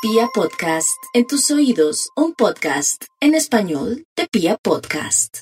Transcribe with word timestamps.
Pia 0.00 0.28
Podcast, 0.32 0.96
en 1.12 1.26
tus 1.26 1.50
oídos, 1.50 2.10
un 2.14 2.32
podcast 2.32 3.02
en 3.20 3.34
español 3.34 4.04
de 4.16 4.28
Pia 4.28 4.56
Podcast. 4.56 5.38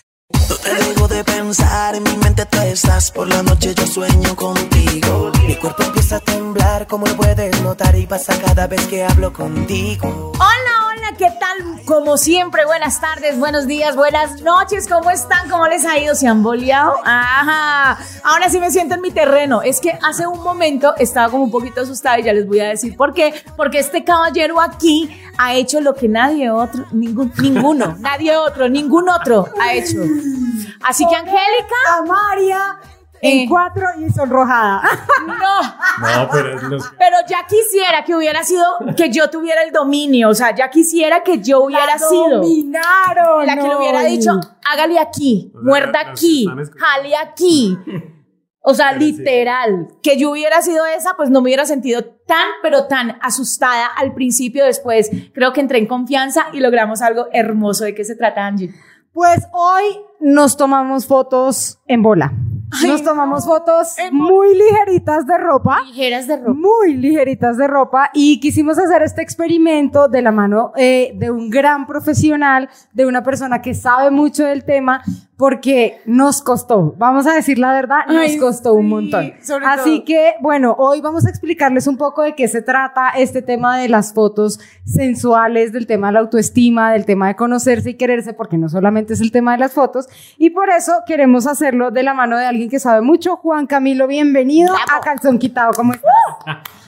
No 0.49 0.57
te 0.57 0.75
dejo 0.75 1.09
de 1.09 1.25
pensar, 1.25 1.95
en 1.95 2.03
mi 2.03 2.17
mente 2.17 2.47
tú 2.47 2.59
estás. 2.61 3.11
Por 3.11 3.29
la 3.29 3.43
noche 3.43 3.75
yo 3.75 3.87
sueño 3.87 4.35
contigo. 4.35 5.31
Mi 5.47 5.57
cuerpo 5.57 5.83
empieza 5.83 6.17
a 6.17 6.21
temblar, 6.21 6.87
como 6.87 7.05
puedes 7.05 7.61
notar, 7.61 7.99
y 7.99 8.07
pasa 8.07 8.41
cada 8.41 8.67
vez 8.67 8.81
que 8.87 9.05
hablo 9.05 9.31
contigo. 9.31 10.33
Hola, 10.37 10.86
¿qué 11.15 11.31
tal? 11.39 11.85
Como 11.85 12.17
siempre, 12.17 12.65
buenas 12.67 13.01
tardes, 13.01 13.39
buenos 13.39 13.67
días, 13.67 13.95
buenas 13.95 14.43
noches, 14.43 14.89
¿cómo 14.89 15.11
están? 15.11 15.49
¿Cómo 15.49 15.67
les 15.69 15.85
ha 15.87 15.99
ido? 15.99 16.15
¿Se 16.15 16.27
han 16.27 16.43
boleado? 16.43 16.97
Ajá, 17.05 17.99
ahora 18.25 18.51
sí 18.51 18.59
me 18.59 18.71
siento 18.71 18.97
en 18.97 19.01
mi 19.01 19.11
terreno. 19.11 19.63
Es 19.63 19.81
que 19.81 19.97
hace 20.03 20.27
un 20.27 20.43
momento 20.43 20.95
estaba 20.99 21.31
como 21.31 21.45
un 21.45 21.51
poquito 21.51 21.81
asustada 21.83 22.19
y 22.19 22.25
ya 22.25 22.33
les 22.33 22.47
voy 22.47 22.61
a 22.61 22.69
decir 22.69 22.97
por 22.97 23.15
qué. 23.15 23.33
Porque 23.57 23.79
este 23.79 24.05
caballero 24.05 24.61
aquí 24.61 25.17
ha 25.39 25.55
hecho 25.55 25.81
lo 25.81 25.95
que 25.95 26.09
nadie 26.09 26.51
otro, 26.51 26.85
ningún, 26.91 27.33
ninguno, 27.41 27.97
nadie 28.01 28.37
otro, 28.37 28.69
ningún 28.69 29.09
otro 29.09 29.49
ha 29.61 29.75
hecho. 29.75 29.99
Así 30.83 31.07
que, 31.09 31.15
Angélica, 31.15 31.77
a 31.95 32.01
Eh. 33.23 33.43
en 33.43 33.49
cuatro 33.49 33.87
y 33.99 34.11
sonrojada. 34.13 34.83
no. 35.27 35.63
No, 36.25 36.29
pero 36.31 36.57
es 36.57 36.63
los- 36.65 36.89
Pero 36.99 37.17
ya 37.29 37.47
quisiera 37.49 38.05
que 38.05 38.15
hubiera 38.15 38.43
sido, 38.45 38.65
que 38.97 39.11
yo 39.11 39.31
tuviera 39.31 39.63
el 39.63 39.73
dominio, 39.73 40.29
o 40.29 40.35
sea, 40.35 40.55
ya 40.55 40.69
quisiera 40.71 41.23
que 41.23 41.39
yo 41.41 41.61
hubiera 41.65 41.87
La 41.87 41.99
sido 41.99 42.41
dominaron. 42.41 43.47
la 43.47 43.55
que 43.57 43.63
le 43.63 43.69
no, 43.69 43.79
hubiera 43.79 44.03
dicho, 44.05 44.33
hágale 44.71 44.99
aquí, 44.99 45.51
O 45.55 45.59
sea, 45.59 45.63
muerda 45.63 46.01
aquí, 46.11 46.47
jale 46.77 47.17
aquí. 47.17 47.79
O 48.69 48.75
sea, 48.75 48.89
Pero 48.91 49.01
sí. 49.01 49.13
literal, 49.13 49.89
que 50.03 50.19
yo 50.19 50.31
hubiera 50.33 50.61
sido 50.61 50.85
esa, 50.87 51.15
pues 51.17 51.31
no 51.31 51.41
me 51.41 51.47
hubiera 51.51 51.65
sentido 51.67 52.05
tan, 52.27 52.49
pero 52.63 52.87
tan 52.89 53.17
asustada 53.23 53.87
al 53.87 54.13
principio. 54.13 54.65
Después 54.65 55.09
creo 55.33 55.53
que 55.53 55.61
entré 55.61 55.79
en 55.79 55.87
confianza 55.87 56.47
y 56.53 56.59
logramos 56.59 57.01
algo 57.01 57.27
hermoso. 57.33 57.85
¿De 57.85 57.95
qué 57.95 58.05
se 58.05 58.17
trata, 58.17 58.45
Angie? 58.45 58.75
Pues 59.13 59.47
hoy 59.53 59.85
nos 60.19 60.57
tomamos 60.57 61.07
fotos 61.07 61.79
en 61.87 62.03
bola. 62.03 62.33
Nos 62.87 63.03
tomamos 63.03 63.47
fotos 63.47 63.97
muy 64.13 64.55
ligeritas 64.55 65.27
de 65.27 65.39
ropa. 65.39 65.83
Ligeras 65.87 66.27
de 66.27 66.37
ropa. 66.37 66.53
Muy 66.53 66.95
ligeritas 66.95 67.57
de 67.57 67.67
ropa 67.67 68.11
y 68.13 68.41
quisimos 68.41 68.79
hacer 68.79 69.03
este 69.03 69.23
experimento 69.23 70.09
de 70.09 70.23
la 70.23 70.33
mano 70.33 70.73
eh, 70.77 71.13
de 71.15 71.31
un 71.31 71.49
gran 71.49 71.87
profesional, 71.87 72.69
de 72.93 73.07
una 73.07 73.23
persona 73.23 73.63
que 73.63 73.75
sabe 73.75 74.11
mucho 74.11 74.45
del 74.45 74.65
tema, 74.65 75.03
porque 75.37 76.01
nos 76.07 76.41
costó, 76.41 76.95
vamos 76.97 77.27
a 77.27 77.35
decir 77.35 77.59
la 77.59 77.73
verdad, 77.73 78.07
nos 78.09 78.17
Ay, 78.17 78.39
costó 78.39 78.73
un 78.73 78.85
sí, 78.85 78.89
montón. 78.89 79.33
sobre 79.43 79.67
Así 79.67 79.97
todo. 79.99 80.05
que, 80.07 80.35
bueno, 80.41 80.75
hoy 80.79 81.03
vamos 81.03 81.27
a 81.27 81.29
explicarles 81.31 81.87
un 81.87 81.99
poco 81.99 82.23
de 82.23 82.35
qué 82.35 82.49
se 82.49 82.63
trata 82.63 83.11
este 83.11 83.43
tema 83.43 83.79
de 83.79 83.89
las 83.91 84.15
fotos 84.15 84.59
sensuales, 84.85 85.73
del 85.73 85.87
tema 85.87 86.07
de 86.07 86.15
la 86.15 86.21
autoestima, 86.21 86.93
del 86.93 87.05
tema 87.05 87.29
de 87.29 87.37
conocerse 87.37 87.91
y 87.91 87.95
quererse, 87.95 88.33
porque 88.33 88.57
no 88.57 88.71
solamente 88.71 89.13
es 89.13 89.21
el 89.21 89.31
tema 89.31 89.53
de 89.53 89.59
las 89.59 89.75
fotos, 89.75 90.09
y 90.39 90.51
por 90.51 90.71
eso 90.71 90.93
queremos 91.07 91.47
hacerlo 91.47 91.91
de 91.91 92.03
la 92.03 92.15
mano 92.15 92.39
de 92.39 92.47
alguien 92.57 92.71
que 92.71 92.81
sabe 92.81 93.03
mucho. 93.03 93.37
Juan 93.37 93.67
Camilo, 93.67 94.07
bienvenido 94.07 94.75
a 94.75 95.01
Calzón 95.01 95.39
Quitado. 95.39 95.73
¿Cómo 95.77 95.93
estás? 95.93 96.11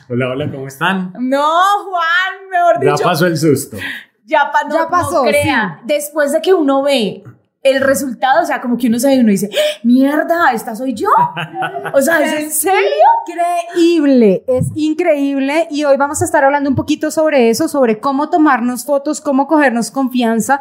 Hola, 0.09 0.31
hola, 0.31 0.51
¿cómo 0.51 0.67
están? 0.67 1.13
No, 1.19 1.47
Juan, 1.85 2.51
mejor 2.51 2.83
Ya 2.85 2.93
dicho. 2.93 3.05
pasó 3.05 3.27
el 3.27 3.37
susto. 3.37 3.77
Ya, 4.25 4.51
pa- 4.51 4.65
no, 4.65 4.75
Ya 4.75 4.89
pasó, 4.89 5.23
no 5.25 5.29
crea. 5.29 5.81
Después 5.85 6.33
de 6.33 6.41
que 6.41 6.55
uno 6.55 6.83
ve 6.83 7.23
el 7.71 7.81
resultado, 7.81 8.43
o 8.43 8.47
sea, 8.47 8.61
como 8.61 8.77
que 8.77 8.89
uno 8.89 8.99
se 8.99 9.09
ve 9.09 9.15
y 9.17 9.21
uno 9.21 9.31
dice, 9.31 9.49
¡Ah, 9.53 9.79
mierda, 9.85 10.53
esta 10.53 10.75
soy 10.75 10.95
yo. 10.95 11.09
O 11.95 12.01
sea, 12.01 12.21
¿es 12.21 12.33
en 12.45 12.51
serio? 12.51 12.81
Increíble, 13.27 14.45
es 14.47 14.67
increíble 14.75 15.69
y 15.71 15.85
hoy 15.85 15.97
vamos 15.97 16.23
a 16.23 16.25
estar 16.25 16.45
hablando 16.45 16.71
un 16.71 16.77
poquito 16.77 17.11
sobre 17.11 17.51
eso, 17.51 17.69
sobre 17.69 18.01
cómo 18.01 18.31
tomarnos 18.31 18.85
fotos, 18.85 19.21
cómo 19.21 19.47
cogernos 19.47 19.91
confianza, 19.91 20.61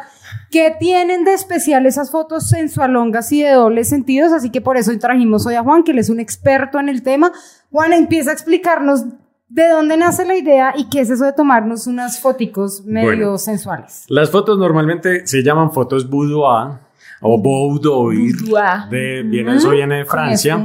qué 0.50 0.74
tienen 0.78 1.24
de 1.24 1.34
especial 1.34 1.86
esas 1.86 2.10
fotos 2.10 2.48
sensualongas 2.48 3.32
y 3.32 3.42
de 3.42 3.52
dobles 3.52 3.88
sentidos, 3.88 4.32
así 4.32 4.50
que 4.50 4.60
por 4.60 4.76
eso 4.76 4.90
hoy 4.90 4.98
trajimos 4.98 5.46
hoy 5.46 5.54
a 5.54 5.62
Juan, 5.62 5.82
que 5.82 5.92
él 5.92 5.98
es 5.98 6.10
un 6.10 6.20
experto 6.20 6.78
en 6.78 6.88
el 6.88 7.02
tema. 7.02 7.32
Juan, 7.70 7.92
empieza 7.92 8.30
a 8.30 8.34
explicarnos 8.34 9.04
de 9.48 9.66
dónde 9.68 9.96
nace 9.96 10.26
la 10.26 10.36
idea 10.36 10.74
y 10.76 10.90
qué 10.90 11.00
es 11.00 11.08
eso 11.10 11.24
de 11.24 11.32
tomarnos 11.32 11.86
unas 11.86 12.20
foticos 12.20 12.84
medio 12.84 13.08
Bueno. 13.16 13.38
sensuales. 13.38 14.04
Las 14.08 14.30
fotos 14.30 14.58
normalmente 14.58 15.26
se 15.26 15.42
llaman 15.42 15.72
fotos 15.72 16.08
boudoir 16.08 16.80
o 17.20 17.40
boudoir. 17.40 18.36
De, 18.90 19.22
viene, 19.22 19.56
eso 19.56 19.70
viene 19.70 19.98
de 19.98 20.04
Francia 20.04 20.58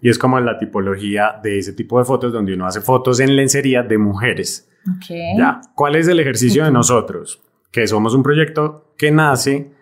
y 0.00 0.08
es 0.08 0.18
como 0.18 0.38
la 0.40 0.58
tipología 0.58 1.38
de 1.42 1.58
ese 1.58 1.72
tipo 1.72 1.98
de 1.98 2.04
fotos 2.04 2.32
donde 2.32 2.54
uno 2.54 2.66
hace 2.66 2.80
fotos 2.80 3.20
en 3.20 3.36
lencería 3.36 3.82
de 3.82 3.98
mujeres. 3.98 4.68
Ok. 4.88 5.06
Ya, 5.38 5.60
¿cuál 5.74 5.96
es 5.96 6.08
el 6.08 6.20
ejercicio 6.20 6.64
de 6.64 6.72
nosotros? 6.72 7.40
Que 7.70 7.86
somos 7.86 8.14
un 8.14 8.22
proyecto 8.22 8.92
que 8.98 9.10
nace 9.10 9.72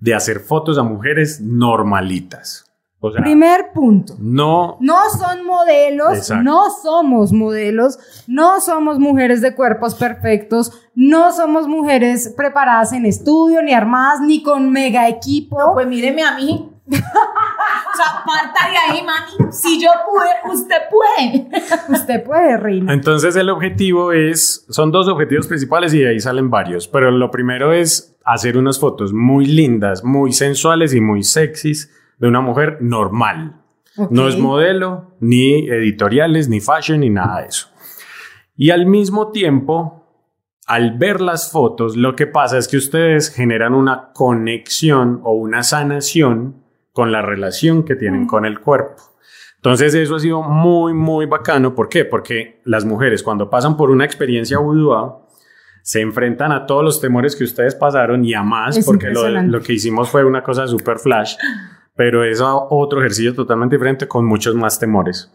de 0.00 0.14
hacer 0.14 0.40
fotos 0.40 0.78
a 0.78 0.82
mujeres 0.82 1.40
normalitas. 1.40 2.65
O 3.06 3.12
sea, 3.12 3.22
Primer 3.22 3.72
punto. 3.72 4.14
no 4.18 4.76
No 4.80 4.96
son 5.10 5.44
modelos, 5.44 6.18
Exacto. 6.18 6.42
no 6.42 6.70
somos 6.70 7.32
modelos, 7.32 7.98
no 8.26 8.60
somos 8.60 8.98
mujeres 8.98 9.40
de 9.40 9.54
cuerpos 9.54 9.94
perfectos, 9.94 10.72
no 10.94 11.32
somos 11.32 11.68
mujeres 11.68 12.32
preparadas 12.36 12.92
en 12.92 13.06
estudio, 13.06 13.62
ni 13.62 13.72
armadas, 13.72 14.20
ni 14.20 14.42
con 14.42 14.70
mega 14.70 15.08
equipo. 15.08 15.58
No, 15.58 15.72
pues 15.74 15.86
míreme 15.86 16.22
a 16.22 16.36
mí. 16.36 16.70
o 16.88 16.92
sea, 16.92 18.22
parta 18.24 18.70
de 18.70 18.76
ahí, 18.98 19.04
mami. 19.04 19.52
Si 19.52 19.82
yo 19.82 19.90
pude, 20.08 20.54
usted 20.54 20.76
puede. 20.88 21.48
Usted 21.88 22.22
puede, 22.24 22.56
reina. 22.58 22.92
Entonces 22.92 23.34
el 23.36 23.50
objetivo 23.50 24.12
es, 24.12 24.64
son 24.68 24.92
dos 24.92 25.08
objetivos 25.08 25.48
principales 25.48 25.92
y 25.94 26.00
de 26.00 26.10
ahí 26.10 26.20
salen 26.20 26.48
varios, 26.48 26.86
pero 26.86 27.10
lo 27.10 27.30
primero 27.30 27.72
es 27.72 28.16
hacer 28.24 28.56
unas 28.56 28.78
fotos 28.78 29.12
muy 29.12 29.46
lindas, 29.46 30.04
muy 30.04 30.32
sensuales 30.32 30.94
y 30.94 31.00
muy 31.00 31.22
sexys 31.24 31.90
de 32.18 32.28
una 32.28 32.40
mujer 32.40 32.78
normal. 32.80 33.62
No 34.10 34.28
es 34.28 34.38
modelo, 34.38 35.16
ni 35.20 35.68
editoriales, 35.68 36.48
ni 36.48 36.60
fashion, 36.60 37.00
ni 37.00 37.08
nada 37.08 37.40
de 37.40 37.48
eso. 37.48 37.68
Y 38.54 38.70
al 38.70 38.86
mismo 38.86 39.30
tiempo, 39.30 40.06
al 40.66 40.98
ver 40.98 41.20
las 41.20 41.50
fotos, 41.50 41.96
lo 41.96 42.14
que 42.14 42.26
pasa 42.26 42.58
es 42.58 42.68
que 42.68 42.76
ustedes 42.76 43.30
generan 43.30 43.74
una 43.74 44.12
conexión 44.12 45.20
o 45.24 45.32
una 45.32 45.62
sanación 45.62 46.62
con 46.92 47.12
la 47.12 47.22
relación 47.22 47.84
que 47.84 47.96
tienen 47.96 48.26
con 48.26 48.44
el 48.44 48.60
cuerpo. 48.60 49.02
Entonces 49.56 49.94
eso 49.94 50.16
ha 50.16 50.20
sido 50.20 50.42
muy, 50.42 50.94
muy 50.94 51.26
bacano. 51.26 51.74
¿Por 51.74 51.88
qué? 51.88 52.04
Porque 52.04 52.60
las 52.64 52.84
mujeres 52.84 53.22
cuando 53.22 53.50
pasan 53.50 53.76
por 53.76 53.90
una 53.90 54.04
experiencia 54.04 54.58
boudoir, 54.58 55.12
se 55.82 56.00
enfrentan 56.00 56.52
a 56.52 56.66
todos 56.66 56.82
los 56.82 57.00
temores 57.00 57.36
que 57.36 57.44
ustedes 57.44 57.74
pasaron 57.74 58.24
y 58.24 58.34
a 58.34 58.42
más, 58.42 58.76
Es 58.76 58.84
porque 58.84 59.08
lo, 59.08 59.28
lo 59.28 59.60
que 59.60 59.74
hicimos 59.74 60.10
fue 60.10 60.24
una 60.24 60.42
cosa 60.42 60.66
super 60.66 60.98
flash, 60.98 61.36
pero 61.96 62.24
es 62.24 62.40
otro 62.42 63.00
ejercicio 63.00 63.34
totalmente 63.34 63.76
diferente 63.76 64.06
con 64.06 64.24
muchos 64.26 64.54
más 64.54 64.78
temores. 64.78 65.32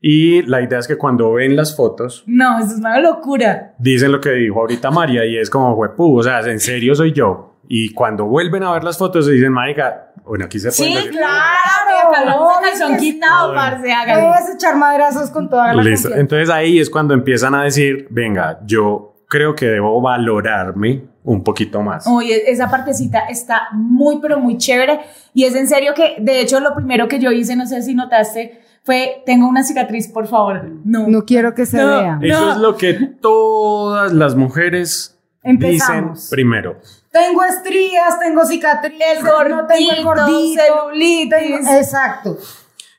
Y 0.00 0.42
la 0.42 0.60
idea 0.60 0.78
es 0.80 0.88
que 0.88 0.96
cuando 0.98 1.32
ven 1.32 1.54
las 1.56 1.76
fotos, 1.76 2.24
No, 2.26 2.58
eso 2.58 2.72
es 2.72 2.78
una 2.80 2.98
locura. 3.00 3.74
dicen 3.78 4.10
lo 4.12 4.20
que 4.20 4.30
dijo 4.32 4.60
ahorita 4.60 4.90
María 4.90 5.24
y 5.24 5.36
es 5.38 5.48
como, 5.48 5.74
huepú, 5.74 6.18
o 6.18 6.22
sea, 6.22 6.40
en 6.40 6.58
serio 6.60 6.94
soy 6.94 7.12
yo. 7.12 7.48
Y 7.68 7.92
cuando 7.94 8.24
vuelven 8.26 8.64
a 8.64 8.72
ver 8.72 8.82
las 8.84 8.98
fotos, 8.98 9.24
se 9.26 9.32
dicen, 9.32 9.52
marica, 9.52 10.12
bueno, 10.24 10.44
aquí 10.46 10.58
se 10.58 10.70
pueden 10.72 10.92
Sí, 10.92 10.94
ver- 11.04 11.10
claro. 11.10 12.08
Acá 12.10 12.24
no 12.24 12.48
calzón 12.60 12.92
que 12.94 12.98
sí. 13.00 13.12
quitado, 13.12 13.54
parce. 13.54 13.92
hágalo. 13.92 14.28
Puedes 14.32 14.54
echar 14.56 14.76
madrazos 14.76 15.30
con 15.30 15.48
toda 15.48 15.72
la 15.72 15.82
Listo. 15.82 16.12
Entonces 16.14 16.50
ahí 16.50 16.80
es 16.80 16.90
cuando 16.90 17.14
empiezan 17.14 17.54
a 17.54 17.62
decir, 17.62 18.08
venga, 18.10 18.58
yo 18.66 19.14
creo 19.28 19.54
que 19.54 19.66
debo 19.66 20.00
valorarme 20.02 21.04
un 21.24 21.44
poquito 21.44 21.82
más. 21.82 22.06
Oye, 22.06 22.50
esa 22.50 22.68
partecita 22.70 23.20
está 23.28 23.68
muy, 23.72 24.18
pero 24.20 24.38
muy 24.38 24.56
chévere. 24.58 25.00
Y 25.34 25.44
es 25.44 25.54
en 25.54 25.68
serio 25.68 25.92
que, 25.94 26.16
de 26.20 26.40
hecho, 26.40 26.58
lo 26.60 26.74
primero 26.74 27.06
que 27.08 27.18
yo 27.20 27.30
hice, 27.30 27.54
no 27.56 27.66
sé 27.66 27.82
si 27.82 27.94
notaste, 27.94 28.60
fue, 28.84 29.22
tengo 29.24 29.48
una 29.48 29.62
cicatriz, 29.62 30.08
por 30.08 30.26
favor. 30.26 30.68
No. 30.84 31.06
No 31.06 31.24
quiero 31.24 31.54
que 31.54 31.66
se 31.66 31.76
No. 31.76 31.86
vea. 31.86 32.18
Eso 32.22 32.40
No. 32.46 32.52
es 32.52 32.58
lo 32.58 32.76
que 32.76 32.94
todas 33.20 34.12
las 34.12 34.34
mujeres 34.34 35.18
Empezamos. 35.44 36.14
dicen 36.24 36.30
primero. 36.36 36.76
Tengo 37.12 37.44
estrías, 37.44 38.18
tengo 38.20 38.44
cicatrices, 38.44 39.22
no 39.22 39.66
tengo 39.66 39.92
el 39.92 40.02
gordito. 40.04 40.62
celulitis. 40.62 41.68
Exacto. 41.70 42.36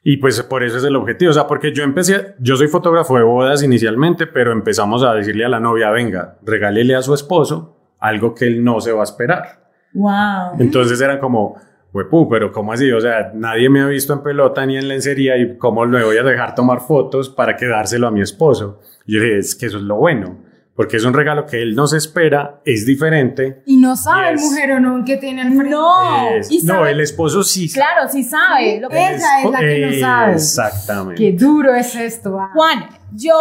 Y 0.05 0.17
pues 0.17 0.41
por 0.43 0.63
eso 0.63 0.77
es 0.77 0.83
el 0.83 0.95
objetivo. 0.95 1.31
O 1.31 1.33
sea, 1.33 1.47
porque 1.47 1.73
yo 1.73 1.83
empecé, 1.83 2.35
yo 2.39 2.55
soy 2.57 2.67
fotógrafo 2.67 3.17
de 3.17 3.23
bodas 3.23 3.63
inicialmente, 3.63 4.27
pero 4.27 4.51
empezamos 4.51 5.03
a 5.03 5.13
decirle 5.13 5.45
a 5.45 5.49
la 5.49 5.59
novia, 5.61 5.89
venga, 5.91 6.37
regálele 6.43 6.93
a 6.95 7.01
su 7.01 7.13
esposo 7.13 7.72
algo 8.03 8.35
que 8.35 8.45
él 8.45 8.63
no 8.63 8.79
se 8.81 8.91
va 8.91 9.01
a 9.01 9.03
esperar. 9.03 9.63
Wow. 9.93 10.59
Entonces 10.59 10.99
eran 11.01 11.19
como, 11.19 11.55
huepú, 11.93 12.27
pero 12.29 12.51
¿cómo 12.51 12.73
así? 12.73 12.91
O 12.91 12.99
sea, 12.99 13.31
nadie 13.33 13.69
me 13.69 13.81
ha 13.81 13.87
visto 13.87 14.13
en 14.13 14.21
pelota 14.23 14.65
ni 14.65 14.77
en 14.77 14.87
lencería 14.87 15.37
y 15.37 15.57
¿cómo 15.57 15.85
le 15.85 16.03
voy 16.03 16.17
a 16.17 16.23
dejar 16.23 16.55
tomar 16.55 16.79
fotos 16.81 17.29
para 17.29 17.55
quedárselo 17.55 18.07
a 18.07 18.11
mi 18.11 18.21
esposo? 18.21 18.79
Y 19.05 19.13
yo 19.15 19.21
dije, 19.21 19.37
es 19.39 19.55
que 19.55 19.67
eso 19.67 19.77
es 19.77 19.83
lo 19.83 19.95
bueno. 19.97 20.37
porque 20.75 20.97
es 20.97 21.05
un 21.05 21.13
regalo 21.13 21.45
que 21.45 21.61
él 21.61 21.75
no 21.75 21.85
se 21.85 21.97
espera, 21.97 22.59
es 22.65 22.83
diferente. 22.87 23.61
Y 23.67 23.77
no 23.77 23.95
sabe 23.95 24.29
el 24.31 24.37
Yes. 24.37 24.45
mujeronón 24.49 25.05
que 25.05 25.17
tiene 25.17 25.43
al 25.43 25.49
frente. 25.53 25.69
No. 25.69 26.29
Es- 26.31 26.49
¿y 26.51 26.63
no, 26.63 26.73
sabe? 26.73 26.89
el 26.93 26.99
esposo 26.99 27.43
sí 27.43 27.69
sabe. 27.69 27.85
Claro, 27.85 28.09
sí 28.11 28.23
sabe. 28.23 28.79
Lo 28.81 28.89
que- 28.89 28.97
Ella 28.97 29.15
es 29.43 29.51
la 29.51 29.59
que 29.59 29.85
no 29.85 29.99
sabe. 29.99 30.33
Exactamente. 30.33 31.21
Qué 31.21 31.31
duro 31.37 31.75
es 31.75 31.95
esto. 31.95 32.39
ah. 32.39 32.49
Juan, 32.55 32.85
yo 33.13 33.35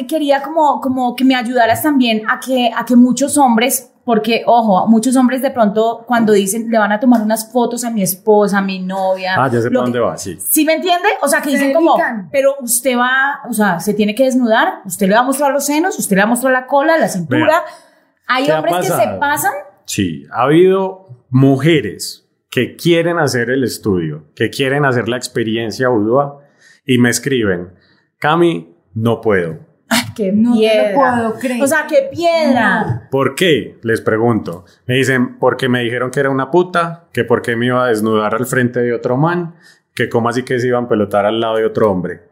eh, 0.00 0.06
quería 0.06 0.40
como, 0.40 0.80
como 0.80 1.14
que 1.14 1.22
me 1.22 1.34
ayudaras 1.34 1.82
también 1.82 2.22
a 2.30 2.40
que, 2.40 2.70
a 2.74 2.82
que 2.86 2.96
muchos 2.96 3.36
hombres, 3.36 3.92
porque 4.10 4.42
ojo, 4.44 4.88
muchos 4.88 5.14
hombres 5.14 5.40
de 5.40 5.52
pronto 5.52 6.02
cuando 6.04 6.32
dicen 6.32 6.68
le 6.68 6.78
van 6.78 6.90
a 6.90 6.98
tomar 6.98 7.22
unas 7.22 7.52
fotos 7.52 7.84
a 7.84 7.92
mi 7.92 8.02
esposa, 8.02 8.58
a 8.58 8.60
mi 8.60 8.80
novia. 8.80 9.36
Ah, 9.38 9.48
ya 9.48 9.60
sé 9.60 9.68
para 9.70 9.82
dónde 9.82 9.98
que- 10.00 10.04
va, 10.04 10.16
sí. 10.16 10.36
¿Sí 10.40 10.64
me 10.64 10.72
entiende? 10.74 11.06
O 11.22 11.28
sea, 11.28 11.40
que 11.40 11.50
Se 11.50 11.58
dicen 11.58 11.72
como, 11.74 11.92
dedican. 11.96 12.28
pero 12.32 12.56
usted 12.60 12.98
va, 12.98 13.38
o 13.48 13.52
sea, 13.52 13.78
se 13.78 13.94
tiene 13.94 14.16
que 14.16 14.24
desnudar, 14.24 14.80
usted 14.84 15.06
le 15.06 15.14
va 15.14 15.20
a 15.20 15.22
mostrar 15.22 15.52
los 15.52 15.64
senos, 15.64 15.96
usted 15.96 16.16
le 16.16 16.22
va 16.22 16.26
a 16.26 16.30
mostrar 16.30 16.52
la 16.52 16.66
cola, 16.66 16.98
la 16.98 17.08
cintura. 17.08 17.62
Hay 18.26 18.46
¿qué 18.46 18.50
ha 18.52 18.56
hombres 18.58 18.78
que 18.78 18.86
se 18.86 19.08
pasan. 19.20 19.52
Sí, 19.84 20.26
ha 20.32 20.42
habido 20.42 21.06
mujeres 21.28 22.28
que 22.50 22.74
quieren 22.74 23.20
hacer 23.20 23.48
el 23.48 23.62
estudio, 23.62 24.24
que 24.34 24.50
quieren 24.50 24.84
hacer 24.86 25.08
la 25.08 25.18
experiencia 25.18 25.88
Udua 25.88 26.40
y 26.84 26.98
me 26.98 27.10
escriben, 27.10 27.74
Cami, 28.18 28.74
no 28.92 29.20
puedo. 29.20 29.69
¡Qué 30.16 30.32
No 30.32 30.54
puedo 30.94 31.34
creer. 31.38 31.62
O 31.62 31.66
sea, 31.66 31.86
qué 31.88 32.08
piedra. 32.12 33.08
¿Por 33.10 33.34
qué? 33.34 33.78
Les 33.82 34.00
pregunto. 34.00 34.64
Me 34.86 34.94
dicen, 34.96 35.38
porque 35.38 35.68
me 35.68 35.82
dijeron 35.82 36.10
que 36.10 36.20
era 36.20 36.30
una 36.30 36.50
puta, 36.50 37.04
que 37.12 37.24
por 37.24 37.42
qué 37.42 37.56
me 37.56 37.66
iba 37.66 37.84
a 37.84 37.88
desnudar 37.88 38.34
al 38.34 38.46
frente 38.46 38.80
de 38.80 38.92
otro 38.92 39.16
man, 39.16 39.54
que 39.94 40.08
cómo 40.08 40.28
así 40.28 40.42
que 40.42 40.58
se 40.58 40.68
iban 40.68 40.84
a 40.84 40.88
pelotar 40.88 41.26
al 41.26 41.40
lado 41.40 41.56
de 41.56 41.64
otro 41.64 41.90
hombre. 41.90 42.29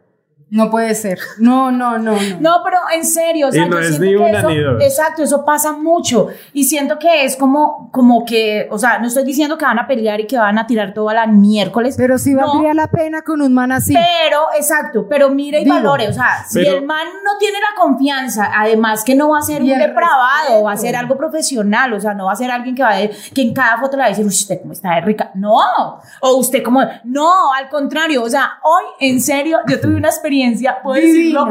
No 0.51 0.71
puede 0.71 0.95
ser. 0.95 1.19
No, 1.37 1.71
no, 1.71 1.97
no, 1.99 2.13
no. 2.13 2.39
No, 2.39 2.57
pero 2.63 2.77
en 2.95 3.05
serio, 3.05 3.49
o 3.49 3.51
sea, 3.51 3.65
Y 3.65 3.69
no 3.69 3.75
yo 3.75 3.81
es 3.81 3.87
siento 3.97 4.05
ni 4.05 4.11
que 4.11 4.17
una 4.17 4.39
eso, 4.39 4.49
ni 4.49 4.59
dos. 4.59 4.83
exacto, 4.83 5.23
eso 5.23 5.45
pasa 5.45 5.73
mucho 5.73 6.27
y 6.53 6.63
siento 6.63 6.97
que 6.97 7.23
es 7.23 7.35
como, 7.35 7.89
como 7.91 8.25
que, 8.25 8.67
o 8.71 8.79
sea, 8.79 8.97
no 8.99 9.07
estoy 9.07 9.23
diciendo 9.25 9.57
que 9.57 9.65
van 9.65 9.77
a 9.77 9.85
pelear 9.87 10.19
y 10.21 10.25
que 10.27 10.37
van 10.39 10.57
a 10.57 10.65
tirar 10.65 10.93
todo 10.93 11.09
a 11.09 11.13
la 11.13 11.27
miércoles, 11.27 11.95
Pero 11.97 12.17
sí 12.17 12.33
No. 12.33 12.47
valdría 12.47 12.73
la 12.73 12.87
pena 12.87 13.21
con 13.21 13.41
un 13.43 13.53
man 13.53 13.71
así. 13.71 13.93
pero, 13.93 14.47
exacto, 14.57 15.05
pero 15.07 15.29
mire 15.29 15.61
y 15.61 15.65
Digo, 15.65 15.75
valore, 15.75 16.07
o 16.07 16.13
sea, 16.13 16.43
si 16.47 16.59
el 16.65 16.83
man 16.85 17.05
no 17.23 17.37
tiene 17.37 17.59
la 17.59 17.79
confianza, 17.79 18.49
además 18.55 19.03
que 19.03 19.13
no 19.15 19.29
va 19.29 19.39
a 19.39 19.41
ser 19.43 19.61
un 19.61 19.67
depravado, 19.67 20.39
respeto. 20.47 20.63
va 20.63 20.71
a 20.71 20.77
ser 20.77 20.95
algo 20.95 21.15
profesional, 21.15 21.93
o 21.93 21.99
sea, 21.99 22.13
no 22.15 22.25
va 22.25 22.31
a 22.33 22.35
ser 22.35 22.49
alguien 22.49 22.73
que 22.75 22.81
va 22.81 22.89
a, 22.95 23.07
que 23.33 23.41
en 23.41 23.53
cada 23.53 23.77
foto 23.77 23.97
le 23.97 24.01
va 24.01 24.05
a 24.07 24.09
decir, 24.09 24.25
"Uy, 24.25 24.29
usted 24.31 24.59
cómo 24.61 24.73
está 24.73 24.95
de 24.95 25.01
rica, 25.01 25.29
no, 25.35 25.53
o 26.21 26.35
usted 26.37 26.63
como, 26.63 26.81
no, 27.03 27.53
al 27.53 27.69
contrario, 27.69 28.23
o 28.23 28.29
sea, 28.29 28.53
hoy, 28.63 28.83
en 28.99 29.21
serio, 29.21 29.59
yo 29.67 29.79
tuve 29.79 29.95
una 29.95 30.07
experiencia, 30.07 30.38
puedo 30.83 30.95
decirlo. 31.01 31.47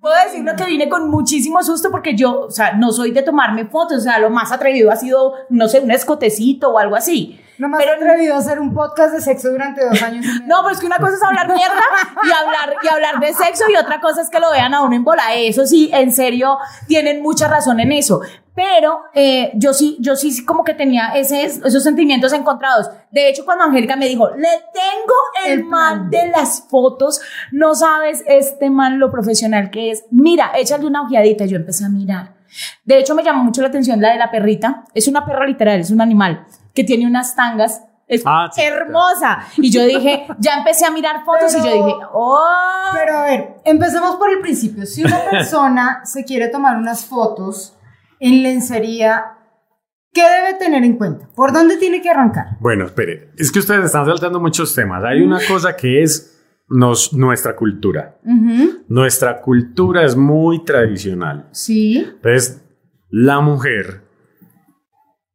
Puedo 0.00 0.14
decirlo 0.24 0.52
que 0.56 0.64
vine 0.64 0.88
con 0.88 1.08
muchísimo 1.08 1.62
susto 1.62 1.90
porque 1.90 2.16
yo, 2.16 2.40
o 2.40 2.50
sea, 2.50 2.72
no 2.72 2.90
soy 2.90 3.12
de 3.12 3.22
tomarme 3.22 3.66
fotos, 3.66 3.98
o 3.98 4.00
sea, 4.00 4.18
lo 4.18 4.30
más 4.30 4.50
atrevido 4.50 4.90
ha 4.90 4.96
sido, 4.96 5.34
no 5.48 5.68
sé, 5.68 5.78
un 5.78 5.92
escotecito 5.92 6.70
o 6.70 6.78
algo 6.78 6.96
así. 6.96 7.38
Lo 7.58 7.68
más 7.68 7.80
Pero- 7.84 7.94
atrevido 7.94 8.34
a 8.34 8.38
hacer 8.38 8.58
un 8.58 8.74
podcast 8.74 9.14
de 9.14 9.20
sexo 9.20 9.50
durante 9.50 9.84
dos 9.86 10.02
años. 10.02 10.26
y. 10.26 10.42
No, 10.48 10.62
pero 10.62 10.74
es 10.74 10.80
que 10.80 10.86
una 10.86 10.98
cosa 10.98 11.14
es 11.14 11.22
hablar 11.22 11.46
mierda 11.46 11.82
y 12.24 12.30
hablar, 12.32 12.76
y 12.82 12.88
hablar 12.88 13.20
de 13.20 13.32
sexo 13.32 13.64
y 13.72 13.76
otra 13.76 14.00
cosa 14.00 14.22
es 14.22 14.30
que 14.30 14.40
lo 14.40 14.50
vean 14.50 14.74
a 14.74 14.82
uno 14.82 14.96
en 14.96 15.04
bola. 15.04 15.34
Eso 15.36 15.66
sí, 15.66 15.88
en 15.92 16.10
serio, 16.12 16.58
tienen 16.88 17.22
mucha 17.22 17.46
razón 17.46 17.78
en 17.78 17.92
eso. 17.92 18.22
Pero 18.54 19.00
eh, 19.14 19.50
yo 19.54 19.72
sí, 19.72 19.96
yo 20.00 20.14
sí 20.14 20.44
como 20.44 20.62
que 20.62 20.74
tenía 20.74 21.08
ese, 21.14 21.42
esos 21.44 21.82
sentimientos 21.82 22.32
encontrados. 22.34 22.90
De 23.10 23.28
hecho, 23.28 23.44
cuando 23.46 23.64
Angélica 23.64 23.96
me 23.96 24.06
dijo, 24.08 24.28
le 24.30 24.48
tengo 24.74 25.14
el, 25.46 25.52
El 25.60 25.64
man 25.64 26.10
de 26.10 26.28
las 26.28 26.66
fotos, 26.68 27.20
no 27.50 27.74
sabes 27.74 28.22
este 28.26 28.68
man 28.68 28.98
lo 28.98 29.10
profesional 29.10 29.70
que 29.70 29.90
es. 29.90 30.04
Mira, 30.10 30.52
échale 30.56 30.86
una 30.86 31.02
ojeadita. 31.02 31.46
Yo 31.46 31.56
empecé 31.56 31.84
a 31.86 31.88
mirar. 31.88 32.34
De 32.84 32.98
hecho, 32.98 33.14
me 33.14 33.22
llamó 33.22 33.42
mucho 33.44 33.62
la 33.62 33.68
atención 33.68 34.02
la 34.02 34.10
de 34.12 34.18
la 34.18 34.30
perrita. 34.30 34.84
Es 34.92 35.08
una 35.08 35.24
perra 35.24 35.46
literal, 35.46 35.80
es 35.80 35.90
un 35.90 36.02
animal 36.02 36.46
que 36.74 36.84
tiene 36.84 37.06
unas 37.06 37.34
tangas. 37.34 37.82
Es 38.06 38.22
Ah, 38.26 38.50
hermosa. 38.58 39.38
Y 39.56 39.70
yo 39.70 39.82
dije, 39.86 40.26
ya 40.38 40.56
empecé 40.58 40.84
a 40.84 40.90
mirar 40.90 41.24
fotos 41.24 41.54
y 41.54 41.58
yo 41.58 41.62
Pero- 41.64 41.86
dije, 41.86 41.96
oh. 42.12 42.38
Pero 42.92 43.16
a 43.18 43.22
ver, 43.22 43.54
empecemos 43.64 44.16
por 44.16 44.30
el 44.30 44.40
principio. 44.40 44.84
Si 44.84 45.02
una 45.02 45.24
persona 45.30 46.02
se 46.04 46.22
quiere 46.24 46.48
tomar 46.48 46.76
unas 46.76 47.06
fotos 47.06 47.74
en 48.22 48.42
lencería, 48.44 49.24
¿qué 50.12 50.22
debe 50.22 50.56
tener 50.56 50.84
en 50.84 50.96
cuenta? 50.96 51.28
¿Por 51.34 51.52
dónde 51.52 51.76
tiene 51.76 52.00
que 52.00 52.08
arrancar? 52.08 52.56
Bueno, 52.60 52.86
espere, 52.86 53.32
es 53.36 53.50
que 53.50 53.58
ustedes 53.58 53.86
están 53.86 54.06
saltando 54.06 54.38
muchos 54.38 54.74
temas. 54.74 55.02
Hay 55.02 55.22
una 55.22 55.40
cosa 55.46 55.76
que 55.76 56.02
es 56.02 56.40
nos, 56.68 57.12
nuestra 57.12 57.56
cultura. 57.56 58.20
Nuestra 58.86 59.40
cultura 59.40 60.04
es 60.04 60.14
muy 60.14 60.64
tradicional. 60.64 61.48
Sí. 61.50 61.98
Entonces, 61.98 62.64
la 63.10 63.40
mujer 63.40 64.02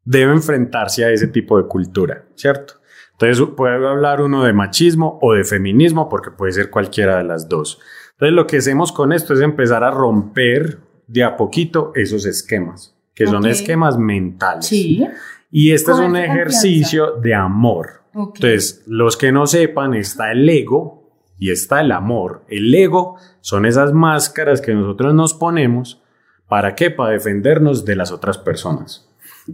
debe 0.05 0.31
enfrentarse 0.31 1.03
a 1.03 1.11
ese 1.11 1.27
tipo 1.27 1.61
de 1.61 1.67
cultura, 1.67 2.23
¿cierto? 2.35 2.75
Entonces, 3.19 3.45
puede 3.57 3.85
hablar 3.85 4.21
uno 4.21 4.45
de 4.45 4.53
machismo 4.53 5.19
o 5.21 5.33
de 5.33 5.43
feminismo, 5.43 6.07
porque 6.07 6.31
puede 6.31 6.53
ser 6.53 6.69
cualquiera 6.69 7.17
de 7.17 7.25
las 7.25 7.49
dos. 7.49 7.81
Entonces, 8.11 8.33
lo 8.33 8.47
que 8.47 8.57
hacemos 8.57 8.93
con 8.93 9.11
esto 9.11 9.33
es 9.33 9.41
empezar 9.41 9.83
a 9.83 9.91
romper 9.91 10.86
de 11.07 11.23
a 11.23 11.37
poquito 11.37 11.91
esos 11.95 12.25
esquemas, 12.25 12.95
que 13.13 13.25
son 13.25 13.45
esquemas 13.45 13.97
mentales. 13.97 14.65
Sí. 14.65 15.05
Y 15.49 15.71
este 15.71 15.91
es 15.91 15.97
un 15.97 16.15
ejercicio 16.15 17.13
de 17.13 17.33
amor. 17.33 18.03
Ok. 18.13 18.35
Entonces, 18.35 18.83
los 18.87 19.15
que 19.15 19.31
no 19.31 19.47
sepan, 19.47 19.93
está 19.93 20.31
el 20.31 20.47
ego 20.47 21.09
y 21.39 21.51
está 21.51 21.81
el 21.81 21.91
amor. 21.91 22.43
El 22.49 22.73
ego 22.73 23.15
son 23.41 23.65
esas 23.65 23.93
máscaras 23.93 24.61
que 24.61 24.73
nosotros 24.73 25.13
nos 25.13 25.33
ponemos. 25.33 26.01
¿Para 26.47 26.75
qué? 26.75 26.91
Para 26.91 27.11
defendernos 27.11 27.85
de 27.85 27.95
las 27.95 28.11
otras 28.11 28.37
personas. 28.37 29.09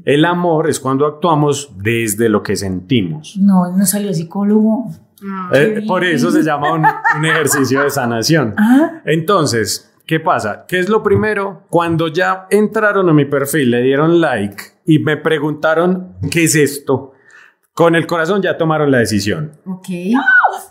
El 0.05 0.25
amor 0.25 0.69
es 0.69 0.79
cuando 0.79 1.05
actuamos 1.05 1.71
desde 1.77 2.29
lo 2.29 2.41
que 2.41 2.55
sentimos. 2.55 3.37
No, 3.39 3.75
no 3.75 3.85
salió 3.85 4.13
psicólogo. 4.13 4.91
Eh, 5.53 5.83
por 5.87 6.03
eso 6.03 6.31
se 6.31 6.43
llama 6.43 6.73
un, 6.73 6.85
un 7.17 7.25
ejercicio 7.25 7.83
de 7.83 7.89
sanación. 7.89 8.55
Ah, 8.63 9.01
Entonces, 9.05 9.92
¿qué 10.05 10.19
pasa? 10.19 10.65
¿Qué 10.67 10.79
es 10.79 10.89
lo 10.89 11.03
primero? 11.03 11.63
Cuando 11.69 12.07
ya 12.07 12.47
entraron 12.49 13.09
a 13.09 13.13
mi 13.13 13.25
perfil, 13.25 13.71
le 13.71 13.81
dieron 13.81 14.19
like 14.21 14.63
y 14.85 14.99
me 14.99 15.17
preguntaron, 15.17 16.15
¿qué 16.31 16.45
es 16.45 16.55
esto? 16.55 17.13
Con 17.73 17.95
el 17.95 18.05
corazón 18.05 18.41
ya 18.41 18.57
tomaron 18.57 18.91
la 18.91 18.99
decisión. 18.99 19.53
Ok. 19.65 19.87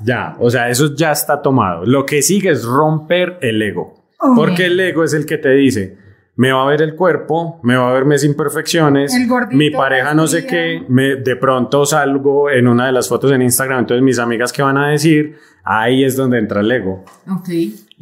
Ya, 0.04 0.36
o 0.38 0.50
sea, 0.50 0.68
eso 0.68 0.94
ya 0.94 1.12
está 1.12 1.42
tomado. 1.42 1.84
Lo 1.84 2.06
que 2.06 2.22
sigue 2.22 2.50
es 2.50 2.64
romper 2.64 3.38
el 3.40 3.60
ego. 3.60 3.94
Porque 4.36 4.66
el 4.66 4.78
ego 4.78 5.02
es 5.02 5.14
el 5.14 5.26
que 5.26 5.36
te 5.36 5.50
dice, 5.50 5.98
me 6.36 6.52
va 6.52 6.62
a 6.62 6.66
ver 6.66 6.80
el 6.80 6.94
cuerpo, 6.94 7.60
me 7.62 7.76
va 7.76 7.90
a 7.90 7.92
ver 7.92 8.04
mis 8.04 8.24
imperfecciones, 8.24 9.12
mi 9.50 9.70
pareja 9.70 10.14
no 10.14 10.26
sé 10.26 10.46
qué, 10.46 10.84
me, 10.88 11.16
de 11.16 11.36
pronto 11.36 11.84
salgo 11.84 12.48
en 12.48 12.68
una 12.68 12.86
de 12.86 12.92
las 12.92 13.08
fotos 13.08 13.32
en 13.32 13.42
Instagram, 13.42 13.80
entonces 13.80 14.02
mis 14.02 14.18
amigas 14.18 14.52
que 14.52 14.62
van 14.62 14.78
a 14.78 14.88
decir, 14.88 15.36
ahí 15.64 16.04
es 16.04 16.16
donde 16.16 16.38
entra 16.38 16.60
el 16.60 16.70
ego. 16.70 17.04
Ok. 17.28 17.48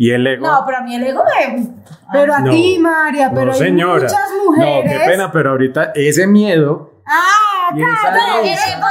Y 0.00 0.12
el 0.12 0.26
ego... 0.26 0.47
no, 0.47 0.62
pero 0.64 0.79
a 0.79 0.81
mí 0.81 0.94
el 0.94 1.05
ego 1.05 1.23
me... 1.25 1.69
Pero 2.11 2.35
a 2.35 2.38
No. 2.41 2.50
ti, 2.52 2.79
María, 2.79 3.31
pero 3.31 3.47
no, 3.47 3.52
hay 3.52 3.58
señora. 3.58 4.02
muchas 4.05 4.31
No, 4.35 4.44
mujeres. 4.47 4.93
qué 4.99 5.06
pena, 5.11 5.31
pero 5.31 5.50
ahorita 5.50 5.93
ese 5.94 6.26
miedo... 6.26 6.94
Ah, 7.06 7.69
No, 7.75 7.86
el 8.41 8.48
ego 8.48 8.86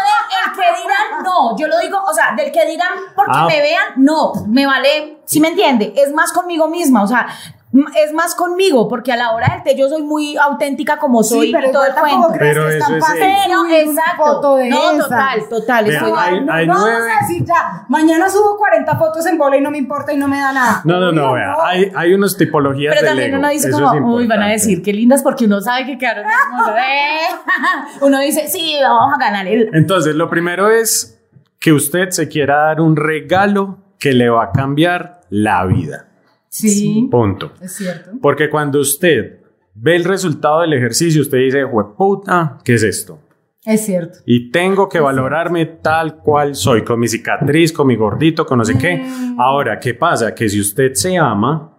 que 0.56 0.82
dirán, 0.84 1.24
no, 1.24 1.58
yo 1.58 1.68
lo 1.68 1.80
digo, 1.80 1.98
o 2.08 2.14
sea, 2.14 2.34
del 2.38 2.52
que 2.52 2.64
dirán 2.68 2.90
porque 3.16 3.32
Ah. 3.34 3.48
me 3.48 3.60
vean, 3.60 3.84
no, 3.98 4.34
me 4.48 4.66
vale, 4.68 5.18
¿sí 5.26 5.40
me 5.40 5.48
entiende? 5.50 5.94
Es 5.98 6.14
más 6.14 6.32
conmigo 6.32 6.68
misma, 6.68 7.02
o 7.04 7.08
sea, 7.08 7.28
es 7.72 8.14
más 8.14 8.34
conmigo, 8.34 8.88
porque 8.88 9.12
a 9.12 9.16
la 9.16 9.32
hora 9.32 9.54
del 9.54 9.62
té 9.64 9.76
yo 9.80 9.88
soy 9.90 10.02
muy 10.02 10.36
auténtica 10.38 10.98
como 10.98 11.22
soy 11.24 11.48
sí, 11.48 11.54
pero 11.54 11.70
y 11.70 11.72
todo 11.72 11.86
el 11.86 11.94
cuento. 11.94 12.28
crees 12.30 12.54
Pero 12.56 12.68
que 12.68 12.78
eso 12.78 12.96
es. 12.96 13.04
Pero, 13.20 13.66
exacto. 13.70 14.24
foto 14.26 14.56
de 14.56 14.70
no, 14.70 14.92
esas. 14.92 15.04
total, 15.08 15.50
total. 15.50 15.86
De 15.86 15.98
hay- 15.98 16.40
no 16.42 16.46
nueve- 16.46 16.66
vamos 16.68 16.90
a 17.16 17.28
decir 17.28 17.46
ya, 17.46 17.86
mañana 17.88 18.28
subo 18.30 18.58
40 18.58 18.98
fotos 18.98 19.26
en 19.28 19.38
bola 19.38 19.58
y 19.58 19.62
no 19.62 19.70
me 19.70 19.78
importa 19.78 20.12
y 20.12 20.18
no 20.18 20.28
me 20.28 20.38
da 20.40 20.52
nada. 20.52 20.82
No, 20.84 21.00
no, 21.00 21.12
no, 21.12 21.32
Obvio, 21.32 21.36
vea, 21.36 21.56
hay, 21.64 21.92
hay 21.96 22.14
unas 22.14 22.36
tipologías 22.38 22.96
Pero 22.96 23.08
también 23.08 23.36
uno 23.36 23.50
dice 23.50 23.70
Eso 23.70 23.84
como, 23.84 24.16
uy, 24.16 24.26
van 24.26 24.42
a 24.42 24.48
decir 24.48 24.82
qué 24.82 24.92
lindas 24.92 25.22
porque 25.22 25.46
uno 25.46 25.62
sabe 25.62 25.86
que 25.86 25.98
quedaron. 25.98 26.26
Eh. 26.26 27.20
Uno 28.02 28.20
dice, 28.20 28.48
sí, 28.48 28.78
vamos 28.82 29.14
a 29.14 29.18
ganar 29.20 29.48
el... 29.48 29.70
Entonces, 29.74 30.16
lo 30.16 30.30
primero 30.30 30.70
es 30.70 31.20
que 31.60 31.74
usted 31.74 32.10
se 32.12 32.28
quiera 32.30 32.58
dar 32.66 32.82
un 32.82 32.96
regalo 32.96 33.78
que 34.00 34.14
le 34.14 34.30
va 34.30 34.46
a 34.46 34.52
cambiar 34.52 35.22
la 35.30 35.66
vida. 35.66 36.08
Sí, 36.50 37.08
Punto. 37.10 37.54
es 37.62 37.76
cierto. 37.76 38.12
Porque 38.22 38.50
cuando 38.50 38.80
usted 38.80 39.40
ve 39.76 39.96
el 39.96 40.04
resultado 40.04 40.62
del 40.62 40.74
ejercicio, 40.74 41.22
usted 41.22 41.38
dice, 41.38 41.64
puta, 41.98 42.58
¿qué 42.64 42.74
es 42.74 42.84
esto? 42.84 43.20
Es 43.66 43.86
cierto. 43.86 44.20
Y 44.26 44.52
tengo 44.52 44.90
que 44.90 45.00
valorarme 45.00 45.66
tal 45.66 46.18
cual 46.18 46.56
soy, 46.56 46.84
con 46.84 47.00
mi 47.00 47.08
cicatriz, 47.08 47.72
con 47.72 47.88
mi 47.88 47.96
gordito, 47.96 48.46
con 48.46 48.58
no 48.58 48.66
sé 48.66 48.78
qué. 48.78 48.98
Mm. 48.98 49.40
Ahora, 49.40 49.80
¿qué 49.80 49.94
pasa? 49.94 50.34
Que 50.34 50.50
si 50.50 50.60
usted 50.60 50.94
se 50.94 51.18
ama, 51.18 51.78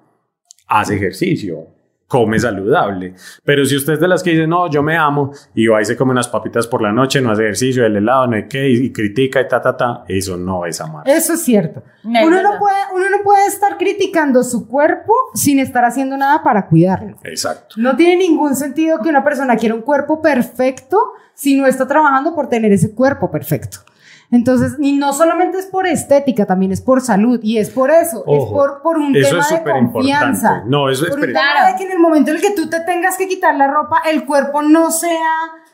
hace 0.69 0.97
ejercicio. 0.97 1.67
Come 2.11 2.41
saludable. 2.41 3.15
Pero 3.45 3.65
si 3.65 3.77
usted 3.77 3.93
es 3.93 4.01
de 4.01 4.09
las 4.09 4.25
que 4.25 4.31
dice, 4.31 4.45
no, 4.45 4.69
yo 4.69 4.83
me 4.83 4.97
amo, 4.97 5.31
y 5.55 5.69
va 5.69 5.81
y 5.81 5.85
se 5.85 5.97
come 5.97 6.11
unas 6.11 6.27
papitas 6.27 6.67
por 6.67 6.83
la 6.83 6.91
noche, 6.91 7.21
no 7.21 7.31
hace 7.31 7.45
ejercicio, 7.45 7.87
el 7.87 7.95
helado, 7.95 8.27
no 8.27 8.35
hay 8.35 8.49
qué, 8.49 8.69
y, 8.69 8.87
y 8.87 8.93
critica 8.93 9.41
y 9.41 9.47
ta, 9.47 9.63
ta, 9.63 9.77
ta, 9.77 10.05
eso 10.09 10.37
no 10.37 10.67
es 10.67 10.81
amar. 10.81 11.09
Eso 11.09 11.35
es 11.35 11.43
cierto. 11.43 11.85
No, 12.03 12.27
uno, 12.27 12.43
no 12.43 12.59
puede, 12.59 12.79
uno 12.97 13.11
no 13.11 13.23
puede 13.23 13.47
estar 13.47 13.79
criticando 13.79 14.43
su 14.43 14.67
cuerpo 14.67 15.13
sin 15.35 15.61
estar 15.61 15.85
haciendo 15.85 16.17
nada 16.17 16.43
para 16.43 16.67
cuidarlo. 16.67 17.17
Exacto. 17.23 17.77
No 17.79 17.95
tiene 17.95 18.17
ningún 18.17 18.57
sentido 18.57 18.99
que 18.99 19.09
una 19.09 19.23
persona 19.23 19.55
quiera 19.55 19.77
un 19.77 19.83
cuerpo 19.83 20.21
perfecto 20.21 21.13
si 21.35 21.57
no 21.57 21.69
está 21.69 21.87
trabajando 21.87 22.35
por 22.35 22.49
tener 22.49 22.73
ese 22.73 22.93
cuerpo 22.93 23.31
perfecto. 23.31 23.79
Entonces, 24.33 24.77
y 24.79 24.93
no 24.97 25.13
solamente 25.13 25.59
es 25.59 25.67
por 25.67 25.87
estética, 25.87 26.47
también 26.47 26.71
es 26.73 26.81
por 26.81 27.01
salud 27.01 27.41
y 27.43 27.59
es 27.59 27.71
por 27.71 27.91
eso, 27.91 28.19
es 28.27 28.45
por, 28.45 28.81
por 28.83 28.97
un 28.97 29.15
eso 29.17 29.29
tema 29.31 29.43
es 29.43 29.51
de 29.51 29.71
confianza. 29.73 30.49
importante. 30.49 30.71
No, 30.71 30.89
eso 30.89 31.05
es 31.05 31.11
Por 31.11 31.21
un 31.21 31.27
tema 31.27 31.67
de 31.73 31.77
que 31.77 31.85
en 31.85 31.93
el 31.93 31.99
momento 31.99 32.31
en 32.31 32.37
el 32.37 32.43
que 32.43 32.53
tú 32.55 32.69
te 32.69 32.81
tengas 32.81 33.17
que 33.17 33.27
quitar 33.27 33.57
la 33.57 33.67
ropa, 33.69 34.03
el 34.11 34.25
cuerpo 34.25 34.63
no 34.63 34.91
sea 34.93 35.19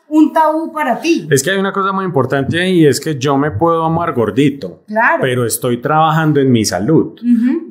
un 0.09 0.33
tabú 0.33 0.73
para 0.73 1.01
ti. 1.01 1.27
Es 1.31 1.43
que 1.43 1.51
hay 1.51 1.59
una 1.59 1.73
cosa 1.73 1.91
muy 1.93 2.05
importante 2.05 2.67
y 2.71 2.87
es 2.87 3.01
que 3.01 3.19
yo 3.19 3.37
me 3.37 3.51
puedo 3.51 3.85
amar 3.85 4.15
gordito, 4.15 4.85
Claro. 4.87 5.19
pero 5.21 5.45
estoy 5.45 5.83
trabajando 5.83 6.41
en 6.41 6.51
mi 6.53 6.65
salud. 6.65 7.19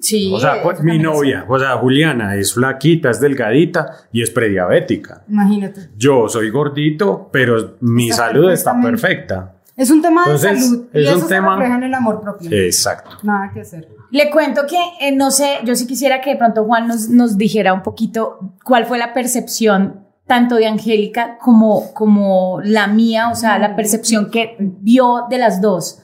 Sí. 0.01 0.31
O 0.35 0.39
sea, 0.39 0.61
pues, 0.61 0.81
mi 0.83 0.99
novia, 0.99 1.45
o 1.47 1.57
sea, 1.57 1.77
Juliana, 1.77 2.35
es 2.35 2.53
flaquita, 2.53 3.09
es 3.09 3.19
delgadita 3.21 3.87
y 4.11 4.21
es 4.21 4.29
prediabética. 4.31 5.23
Imagínate. 5.29 5.89
Yo 5.97 6.27
soy 6.27 6.49
gordito, 6.49 7.29
pero 7.31 7.77
mi 7.79 8.09
Está 8.09 8.27
salud 8.27 8.51
está 8.51 8.79
perfecta. 8.81 9.54
Es 9.77 9.91
un 9.91 10.01
tema 10.01 10.21
Entonces, 10.25 10.51
de 10.51 10.59
salud 10.59 10.85
y 10.93 10.99
es 11.03 11.11
un 11.11 11.17
eso 11.17 11.27
se 11.27 11.33
tema- 11.35 11.55
refleja 11.57 11.75
en 11.77 11.83
el 11.83 11.93
amor 11.93 12.21
propio. 12.21 12.49
Exacto. 12.51 13.17
Nada 13.23 13.51
que 13.53 13.61
hacer. 13.61 13.87
Le 14.11 14.29
cuento 14.31 14.61
que, 14.67 14.77
eh, 15.01 15.11
no 15.13 15.31
sé, 15.31 15.57
yo 15.65 15.75
sí 15.75 15.85
quisiera 15.85 16.21
que 16.21 16.29
de 16.31 16.35
pronto 16.37 16.63
Juan 16.63 16.87
nos, 16.87 17.09
nos 17.09 17.37
dijera 17.37 17.73
un 17.73 17.83
poquito 17.83 18.39
cuál 18.63 18.85
fue 18.85 18.97
la 18.97 19.13
percepción 19.13 20.05
tanto 20.27 20.55
de 20.55 20.65
Angélica 20.67 21.37
como, 21.39 21.93
como 21.93 22.59
la 22.63 22.87
mía, 22.87 23.29
o 23.29 23.35
sea, 23.35 23.59
la 23.59 23.75
percepción 23.75 24.31
que 24.31 24.55
vio 24.59 25.25
de 25.29 25.37
las 25.37 25.61
dos. 25.61 26.01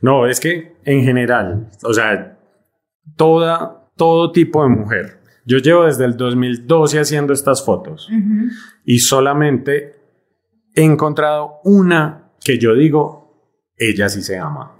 No, 0.00 0.26
es 0.26 0.40
que 0.40 0.76
en 0.84 1.04
general, 1.04 1.68
o 1.84 1.92
sea, 1.92 2.38
toda, 3.16 3.88
todo 3.96 4.32
tipo 4.32 4.62
de 4.62 4.68
mujer. 4.70 5.20
Yo 5.44 5.58
llevo 5.58 5.84
desde 5.84 6.04
el 6.06 6.16
2012 6.16 6.98
haciendo 6.98 7.32
estas 7.32 7.64
fotos 7.64 8.08
y 8.84 8.98
solamente 8.98 9.94
he 10.74 10.82
encontrado 10.82 11.60
una 11.64 12.25
que 12.46 12.58
yo 12.58 12.74
digo, 12.76 13.34
ella 13.76 14.08
sí 14.08 14.22
se 14.22 14.38
ama. 14.38 14.72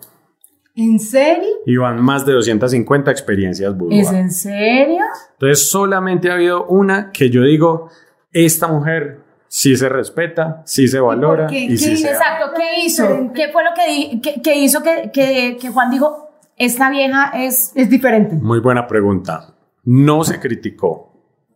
¿En 0.76 1.00
serio? 1.00 1.49
Y 1.66 1.76
van 1.76 2.00
más 2.00 2.25
de 2.25 2.32
250 2.35 3.11
experiencias 3.11 3.73
¿Es 3.73 3.76
boudoir. 3.76 4.04
en 4.14 4.30
serio? 4.30 5.02
Entonces 5.32 5.68
solamente 5.68 6.30
ha 6.30 6.35
habido 6.35 6.66
una 6.66 7.11
que 7.11 7.28
yo 7.28 7.42
digo, 7.42 7.88
esta 8.30 8.68
mujer 8.68 9.18
sí 9.49 9.75
se 9.75 9.88
respeta, 9.88 10.62
sí 10.64 10.87
se 10.87 11.00
valora 11.00 11.49
qué? 11.49 11.58
y, 11.61 11.68
¿Qué 11.70 11.76
sí 11.78 11.96
se 11.96 12.08
ama. 12.11 12.16
Exacto, 12.18 12.46
¿qué 12.56 12.85
hizo? 12.85 13.32
¿Qué 13.35 13.49
fue 13.49 13.64
lo 13.64 13.70
que, 13.75 13.90
di- 13.90 14.20
que, 14.20 14.40
que 14.42 14.54
hizo 14.58 14.82
que, 14.82 15.11
que, 15.12 15.56
que 15.61 15.68
Juan 15.70 15.90
dijo, 15.90 16.28
esta 16.56 16.88
vieja 16.90 17.32
es... 17.35 17.73
Es 17.75 17.90
diferente. 17.90 18.37
Muy 18.37 18.61
buena 18.61 18.87
pregunta. 18.87 19.54
No 19.85 20.23
se 20.25 20.38
criticó. 20.38 21.05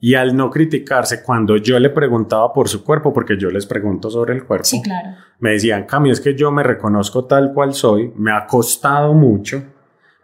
Y 0.01 0.15
al 0.15 0.35
no 0.35 0.49
criticarse, 0.51 1.23
cuando 1.23 1.57
yo 1.59 1.79
le 1.79 1.91
preguntaba 1.91 2.53
por 2.53 2.69
su 2.69 2.83
cuerpo, 2.83 3.13
porque 3.13 3.37
yo 3.39 3.51
les 3.51 3.67
pregunto 3.67 4.11
sobre 4.11 4.35
el 4.35 4.45
cuerpo, 4.45 4.65
Sí, 4.65 4.81
claro. 4.83 5.11
me 5.41 5.51
decían, 5.51 5.85
Cami, 5.85 6.11
es 6.11 6.21
que 6.21 6.35
yo 6.35 6.51
me 6.51 6.63
reconozco 6.63 7.27
tal 7.27 7.53
cual 7.53 7.75
soy, 7.75 8.13
me 8.17 8.33
ha 8.33 8.47
costado 8.47 9.13
mucho, 9.13 9.63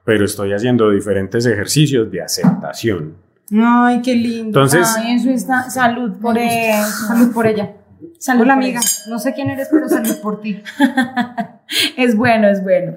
pero 0.05 0.25
estoy 0.25 0.53
haciendo 0.55 0.91
diferentes 0.91 1.45
ejercicios 1.47 2.11
de 2.11 2.23
aceptación. 2.23 3.17
Ay, 3.53 4.01
qué 4.03 4.15
lindo. 4.15 4.47
Entonces, 4.47 4.89
Ay, 4.99 5.17
eso 5.17 5.31
está... 5.31 5.69
Salud 5.71 6.13
por 6.21 6.37
eso. 6.39 7.07
Salud 7.09 7.33
por 7.35 7.47
ella. 7.47 7.73
Salud 8.19 8.43
Hola, 8.43 8.55
por 8.55 8.63
amiga. 8.65 8.81
eso. 8.81 9.11
No 9.11 9.19
sé 9.19 9.35
quién 9.35 9.51
eres, 9.51 9.69
pero 9.71 9.89
salud 9.89 10.17
por 10.23 10.41
ti. 10.41 10.63
Es 11.97 12.17
bueno, 12.17 12.49
es 12.49 12.63
bueno. 12.63 12.93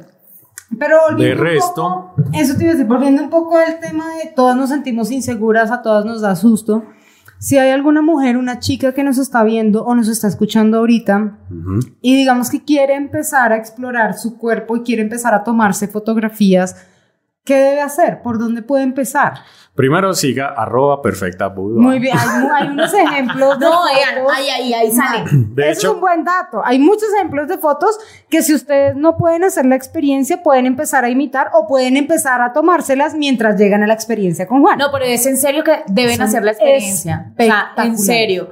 Pero 0.77 0.97
De 1.17 1.33
resto- 1.33 2.13
poco- 2.15 2.29
eso 2.33 2.55
te 2.55 2.63
iba 2.63 2.71
a 2.71 2.75
decir, 2.75 2.87
volviendo 2.87 3.23
un 3.23 3.29
poco 3.29 3.57
al 3.57 3.79
tema 3.79 4.05
de 4.23 4.31
todas 4.35 4.55
nos 4.55 4.69
sentimos 4.69 5.09
inseguras, 5.11 5.71
a 5.71 5.81
todas 5.81 6.05
nos 6.05 6.21
da 6.21 6.35
susto. 6.35 6.83
Si 7.39 7.57
hay 7.57 7.71
alguna 7.71 8.01
mujer, 8.01 8.35
una 8.35 8.59
chica 8.59 8.93
que 8.93 9.03
nos 9.03 9.17
está 9.17 9.43
viendo 9.43 9.85
o 9.85 9.95
nos 9.95 10.09
está 10.09 10.27
escuchando 10.27 10.77
ahorita 10.77 11.37
Ujú. 11.49 11.79
y 12.01 12.15
digamos 12.17 12.49
que 12.49 12.63
quiere 12.65 12.95
empezar 12.95 13.53
a 13.53 13.55
explorar 13.55 14.17
su 14.17 14.37
cuerpo 14.37 14.75
y 14.75 14.81
quiere 14.83 15.01
empezar 15.01 15.33
a 15.33 15.43
tomarse 15.45 15.87
fotografías, 15.87 16.75
¿qué 17.49 17.55
debe 17.55 17.81
hacer? 17.81 18.21
¿Por 18.21 18.37
dónde 18.37 18.61
puede 18.61 18.83
empezar? 18.83 19.33
primero 19.73 20.13
siga 20.13 20.47
arroba 20.57 21.01
perfecta 21.01 21.47
boudoir. 21.47 21.79
Muy 21.81 21.99
bien, 21.99 22.17
hay, 22.17 22.67
unos 22.67 22.93
ejemplos 22.93 23.57
de 23.59 23.65
No, 23.69 23.71
fotos. 23.71 24.33
ahí, 24.35 24.49
ahí, 24.49 24.73
ahí 24.73 24.91
sale. 24.91 25.23
De 25.31 25.69
Eso 25.69 25.79
hecho, 25.79 25.87
es 25.87 25.93
un 25.93 26.01
buen 26.01 26.25
dato. 26.25 26.61
Hay 26.65 26.79
muchos 26.79 27.05
ejemplos 27.15 27.47
de 27.47 27.57
fotos 27.57 27.97
que 28.29 28.41
si 28.43 28.53
ustedes 28.53 28.97
no 28.97 29.15
pueden 29.15 29.45
hacer 29.45 29.65
la 29.65 29.75
experiencia, 29.75 30.43
pueden 30.43 30.65
empezar 30.65 31.05
a 31.05 31.09
imitar 31.09 31.51
o 31.53 31.65
pueden 31.65 31.95
empezar 31.95 32.41
a 32.41 32.51
tomárselas 32.51 33.15
mientras 33.15 33.57
llegan 33.57 33.81
a 33.81 33.87
la 33.87 33.95
3 33.95 34.45
con 34.49 34.61
Juan. 34.61 34.77
No, 34.77 34.87
pero 34.91 35.05
es 35.05 35.25
en 35.25 35.37
serio 35.37 35.63
que 35.63 35.81
deben 35.87 36.17
Son 36.17 36.25
hacer 36.25 36.43
la 36.43 36.51
experiencia. 36.51 37.31
O 37.39 37.41
sea, 37.41 37.71
en 37.77 37.97
serio. 37.97 38.49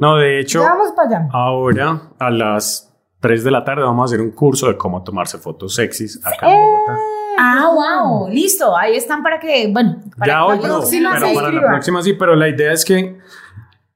no, 0.00 0.16
de 0.16 0.40
hecho, 0.40 0.60
vamos 0.60 0.90
para 0.90 1.08
allá. 1.18 1.28
ahora 1.32 2.02
a 2.18 2.30
las 2.30 2.92
3 3.24 3.42
de 3.42 3.50
la 3.50 3.64
tarde 3.64 3.82
vamos 3.82 4.02
a 4.02 4.04
hacer 4.04 4.20
un 4.20 4.32
curso 4.32 4.68
de 4.68 4.76
cómo 4.76 5.02
tomarse 5.02 5.38
fotos 5.38 5.74
sexys 5.74 6.20
acá 6.22 6.46
Eh, 6.46 6.52
en 6.54 6.60
Bogotá. 6.60 6.98
Ah, 7.38 7.70
wow, 7.72 8.28
listo. 8.28 8.76
Ahí 8.76 8.96
están 8.96 9.22
para 9.22 9.40
que, 9.40 9.68
bueno, 9.72 9.96
para 10.18 10.30
Ya 10.32 10.38
que 10.38 10.52
hoy 10.52 10.56
no, 10.58 10.62
próxima 10.62 11.10
pero 11.14 11.26
se 11.28 11.34
para 11.34 11.50
la 11.50 11.60
próxima 11.62 12.02
sí, 12.02 12.12
pero 12.12 12.36
la 12.36 12.48
idea 12.50 12.72
es 12.72 12.84
que 12.84 13.18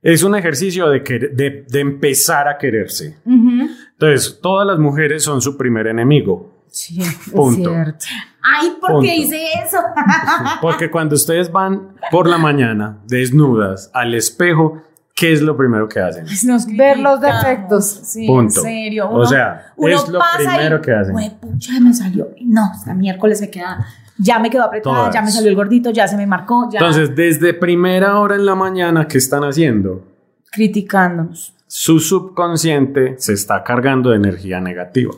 es 0.02 0.22
un 0.22 0.34
ejercicio 0.34 0.88
de, 0.88 1.04
quer- 1.04 1.30
de, 1.32 1.66
de 1.68 1.80
empezar 1.80 2.48
a 2.48 2.56
quererse. 2.56 3.18
Ujú. 3.26 3.68
Entonces, 3.92 4.38
todas 4.40 4.66
las 4.66 4.78
mujeres 4.78 5.22
son 5.24 5.42
su 5.42 5.56
primer 5.58 5.86
enemigo. 5.88 6.50
Sí, 6.70 7.00
es 7.02 7.14
Punto. 7.30 7.70
cierto. 7.70 8.06
Ay, 8.42 8.76
¿por 8.80 8.90
Punto. 8.92 9.02
qué 9.02 9.16
hice 9.16 9.42
eso? 9.64 9.78
Porque 10.62 10.90
cuando 10.90 11.14
ustedes 11.16 11.52
van 11.52 11.96
por 12.10 12.28
la 12.28 12.38
mañana 12.38 12.98
desnudas 13.06 13.90
al 13.92 14.14
espejo, 14.14 14.82
¿qué 15.18 15.32
es 15.32 15.42
lo 15.42 15.56
primero 15.56 15.88
que 15.88 16.00
hacen? 16.00 16.26
Nos 16.46 16.66
Ver 16.66 16.98
los 16.98 17.20
defectos. 17.20 17.88
Sí, 18.04 18.26
Punto. 18.26 18.60
en 18.60 18.66
serio. 18.66 19.10
O 19.10 19.26
sea, 19.26 19.72
es 19.76 20.08
lo 20.08 20.20
primero 20.36 20.78
y, 20.78 20.80
que 20.80 20.92
hacen. 20.92 21.12
"Jue 21.14 21.30
pucha, 21.40 21.72
me 21.80 21.92
salió. 21.92 22.28
No, 22.42 22.64
hasta 22.72 22.94
miércoles 22.94 23.40
me 23.40 23.50
queda. 23.50 23.84
Ya 24.16 24.38
me 24.38 24.50
quedó 24.50 24.64
apretada, 24.64 24.96
Todas. 24.96 25.14
ya 25.14 25.22
me 25.22 25.30
salió 25.30 25.48
el 25.50 25.54
gordito, 25.56 25.90
ya 25.90 26.08
se 26.08 26.16
me 26.16 26.26
marcó, 26.26 26.68
ya. 26.72 26.80
Entonces, 26.80 27.14
desde 27.14 27.54
primera 27.54 28.18
hora 28.18 28.34
en 28.34 28.44
la 28.46 28.54
mañana, 28.54 29.06
¿qué 29.06 29.18
están 29.18 29.44
haciendo? 29.44 30.04
criticándonos. 30.50 31.54
Su 31.66 32.00
subconsciente 32.00 33.16
se 33.18 33.34
está 33.34 33.62
cargando 33.62 34.10
de 34.10 34.16
energía 34.16 34.60
negativa. 34.60 35.12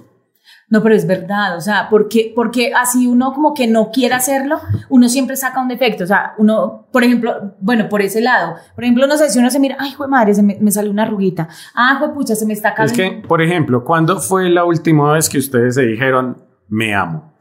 No, 0.70 0.82
pero 0.84 0.94
es 0.94 1.04
verdad, 1.04 1.56
o 1.56 1.60
sea, 1.60 1.88
porque, 1.90 2.32
porque 2.34 2.72
así 2.72 3.08
uno 3.08 3.32
como 3.32 3.54
que 3.54 3.66
no 3.66 3.90
quiere 3.90 4.14
hacerlo, 4.14 4.60
uno 4.88 5.08
siempre 5.08 5.34
saca 5.36 5.60
un 5.60 5.66
defecto, 5.66 6.04
o 6.04 6.06
sea, 6.06 6.34
uno, 6.38 6.86
por 6.92 7.02
ejemplo, 7.02 7.56
bueno, 7.60 7.88
por 7.88 8.02
ese 8.02 8.20
lado, 8.20 8.54
por 8.76 8.84
ejemplo, 8.84 9.06
no 9.08 9.16
sé, 9.16 9.30
si 9.30 9.40
uno 9.40 9.50
se 9.50 9.58
mira, 9.58 9.76
ay, 9.80 9.92
jue 9.92 10.06
madre, 10.06 10.32
se 10.32 10.44
me, 10.44 10.56
me 10.60 10.70
salió 10.70 10.92
una 10.92 11.02
arruguita, 11.02 11.48
ah, 11.74 11.96
jue 11.98 12.14
pucha, 12.14 12.36
se 12.36 12.46
me 12.46 12.52
está 12.52 12.68
Es 12.68 12.92
cayendo. 12.92 13.22
que, 13.22 13.26
por 13.28 13.42
ejemplo, 13.42 13.84
¿cuándo 13.84 14.20
fue 14.20 14.48
la 14.48 14.64
última 14.64 15.12
vez 15.12 15.28
que 15.28 15.38
ustedes 15.38 15.74
se 15.74 15.82
dijeron, 15.82 16.36
me 16.68 16.94
amo? 16.94 17.34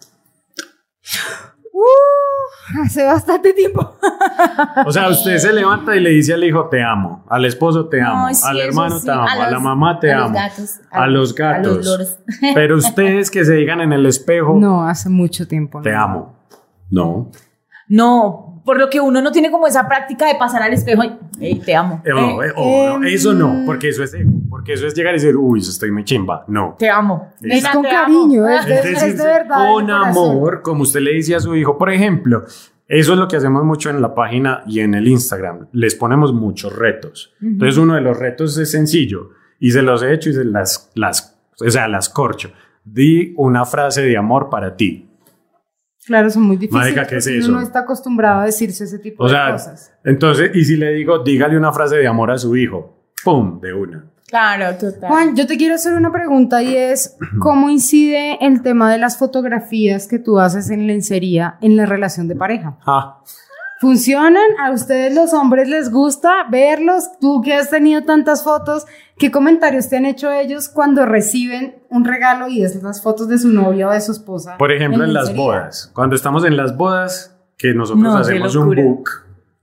Uh, 1.71 1.81
hace 2.85 3.03
bastante 3.05 3.53
tiempo. 3.53 3.95
O 4.85 4.91
sea, 4.91 5.09
usted 5.09 5.38
se 5.38 5.51
levanta 5.53 5.95
y 5.95 5.99
le 5.99 6.09
dice 6.11 6.33
al 6.33 6.43
hijo, 6.43 6.65
te 6.69 6.81
amo, 6.83 7.25
al 7.29 7.45
esposo, 7.45 7.88
te 7.88 8.01
amo, 8.01 8.27
sí, 8.33 8.41
al 8.45 8.57
eso 8.57 8.67
hermano, 8.67 8.99
sí, 8.99 9.05
te 9.05 9.11
amo, 9.11 9.27
a, 9.27 9.49
la 9.49 9.59
mamá, 9.59 9.99
te 9.99 10.11
a 10.11 10.17
los 10.19 10.25
amo, 10.27 10.35
gatos, 10.35 10.79
a, 10.91 11.07
los 11.07 11.35
gatos. 11.35 11.67
a 11.71 11.75
los 11.77 11.85
loros. 11.85 12.19
Pero 12.53 12.77
ustedes 12.77 13.29
que 13.31 13.45
se 13.45 13.53
digan 13.55 13.81
en 13.81 13.93
el 13.93 14.05
espejo, 14.05 14.55
No, 14.59 14.88
hace 14.88 15.09
mucho 15.09 15.47
tiempo. 15.47 15.81
te 15.81 15.91
no. 15.91 16.01
amo. 16.01 16.35
No. 16.89 17.31
No, 17.88 18.61
por 18.65 18.77
lo 18.77 18.89
que 18.89 18.99
uno 18.99 19.21
no 19.21 19.31
tiene 19.31 19.49
como 19.49 19.65
esa 19.67 19.88
práctica 19.88 20.27
de 20.27 20.35
pasar 20.35 20.61
al 20.61 20.73
espejo 20.73 21.03
y, 21.03 21.11
"Ey, 21.39 21.55
te 21.59 21.75
amo, 21.75 22.01
Eh, 22.05 22.09
no, 22.13 22.43
eh, 22.43 22.47
eh, 22.49 22.53
oh, 22.55 22.99
no, 22.99 23.07
em, 23.07 23.13
eso 23.13 23.33
no, 23.33 23.63
porque 23.65 23.89
eso 23.89 24.03
es 24.03 24.13
ego, 24.13 24.29
porque 24.59 24.73
eso 24.73 24.87
es 24.87 24.93
llegar 24.93 25.13
y 25.13 25.17
decir, 25.17 25.35
uy, 25.37 25.59
estoy 25.59 25.91
muy 25.91 26.03
chimba. 26.03 26.43
No. 26.47 26.75
te 26.77 26.89
amo. 26.89 27.33
Es 27.41 27.65
con 27.67 27.83
cariño, 27.83 28.45
amo. 28.45 28.55
es 28.59 28.65
de- 28.65 28.75
Es 28.79 28.83
decir, 28.83 29.15
de 29.17 29.23
verdad, 29.23 29.67
con 29.71 29.87
de 29.87 29.93
amor, 29.93 30.61
como 30.61 30.83
usted 30.83 30.99
le 31.01 31.13
dice 31.13 31.35
a 31.35 31.39
su 31.39 31.55
hijo. 31.55 31.77
Por 31.77 31.89
ejemplo, 31.91 32.43
eso 32.87 33.13
es 33.13 33.19
lo 33.19 33.27
que 33.27 33.37
hacemos 33.37 33.63
mucho 33.63 33.89
en 33.89 34.01
la 34.01 34.13
página 34.13 34.63
y 34.67 34.79
en 34.81 34.93
el 34.95 35.07
Instagram. 35.07 35.67
Les 35.71 35.95
ponemos 35.95 36.33
muchos 36.33 36.75
retos. 36.75 37.33
Entonces, 37.41 37.77
uno 37.77 37.95
de 37.95 38.01
los 38.01 38.17
retos 38.17 38.57
es 38.57 38.71
sencillo 38.71 39.29
y 39.59 39.71
se 39.71 39.81
los 39.81 40.03
he 40.03 40.13
hecho 40.13 40.29
y 40.29 40.33
se 40.33 40.43
las, 40.43 40.91
las, 40.95 41.39
o 41.65 41.69
sea, 41.69 41.87
las 41.87 42.09
corcho. 42.09 42.51
Di 42.83 43.33
una 43.37 43.65
frase 43.65 44.01
de 44.01 44.17
amor 44.17 44.49
para 44.49 44.75
ti. 44.75 45.05
Claro, 46.05 46.29
son 46.31 46.43
muy 46.43 46.57
difíciles. 46.57 46.81
Marica, 46.85 47.05
¿qué 47.05 47.17
es 47.17 47.27
eso? 47.27 47.49
Uno 47.49 47.59
no 47.59 47.63
está 47.63 47.81
acostumbrado 47.81 48.41
a 48.41 48.45
decirse 48.45 48.85
ese 48.85 48.97
tipo 48.97 49.23
O 49.23 49.27
de 49.27 49.33
sea, 49.33 49.51
cosas. 49.51 49.93
entonces, 50.03 50.51
y 50.55 50.65
si 50.65 50.75
le 50.75 50.91
digo, 50.93 51.19
dígale 51.19 51.55
una 51.55 51.71
frase 51.71 51.97
de 51.97 52.07
amor 52.07 52.31
a 52.31 52.37
su 52.39 52.55
hijo, 52.57 53.11
¡pum! 53.23 53.59
De 53.61 53.73
una. 53.73 54.05
Claro, 54.29 54.77
total. 54.77 55.09
Juan, 55.09 55.36
yo 55.36 55.48
te 55.48 55.57
quiero 55.57 55.75
hacer 55.75 55.93
una 55.93 56.12
pregunta 56.12 56.62
y 56.62 56.75
es, 56.75 57.17
¿cómo 57.39 57.69
incide 57.69 58.38
el 58.45 58.62
tema 58.62 58.91
de 58.91 58.98
las 59.00 59.17
fotografías 59.17 60.07
que 60.07 60.19
tú 60.19 60.39
haces 60.39 60.69
en 60.69 60.88
lencería 60.88 61.57
en 61.62 61.75
la 61.75 61.86
relación 61.86 62.27
de 62.27 62.36
pareja? 62.36 62.77
Ah, 62.86 63.21
¿Funcionan? 63.79 64.43
¿A 64.62 64.71
ustedes 64.71 65.15
los 65.15 65.33
hombres 65.33 65.69
les 65.69 65.89
gusta 65.89 66.43
verlos? 66.51 67.12
Tú 67.21 67.41
que 67.41 67.53
has 67.53 67.69
tenido 67.69 68.03
tantas 68.03 68.43
fotos, 68.43 68.86
¿qué 69.17 69.31
comentarios 69.31 69.88
te 69.88 69.95
han 69.95 70.05
hecho 70.05 70.29
ellos 70.33 70.67
cuando 70.67 71.05
reciben 71.05 71.81
un 71.89 72.03
regalo 72.03 72.50
y 72.50 72.62
es 72.62 72.83
las 72.83 73.01
fotos 73.01 73.29
de 73.29 73.38
su 73.38 73.48
novia 73.48 73.88
o 73.88 73.91
de 73.91 74.01
su 74.01 74.12
esposa? 74.12 74.57
Por 74.57 74.74
ejemplo, 74.74 75.05
en 75.05 75.13
las 75.13 75.27
lencería? 75.27 75.43
bodas. 75.45 75.91
Cuando 75.95 76.17
estamos 76.17 76.43
en 76.43 76.57
las 76.57 76.75
bodas, 76.75 77.38
que 77.57 77.74
nosotros 77.74 78.03
No, 78.03 78.17
hacemos 78.17 78.53
un 78.57 78.75
book. 78.75 79.09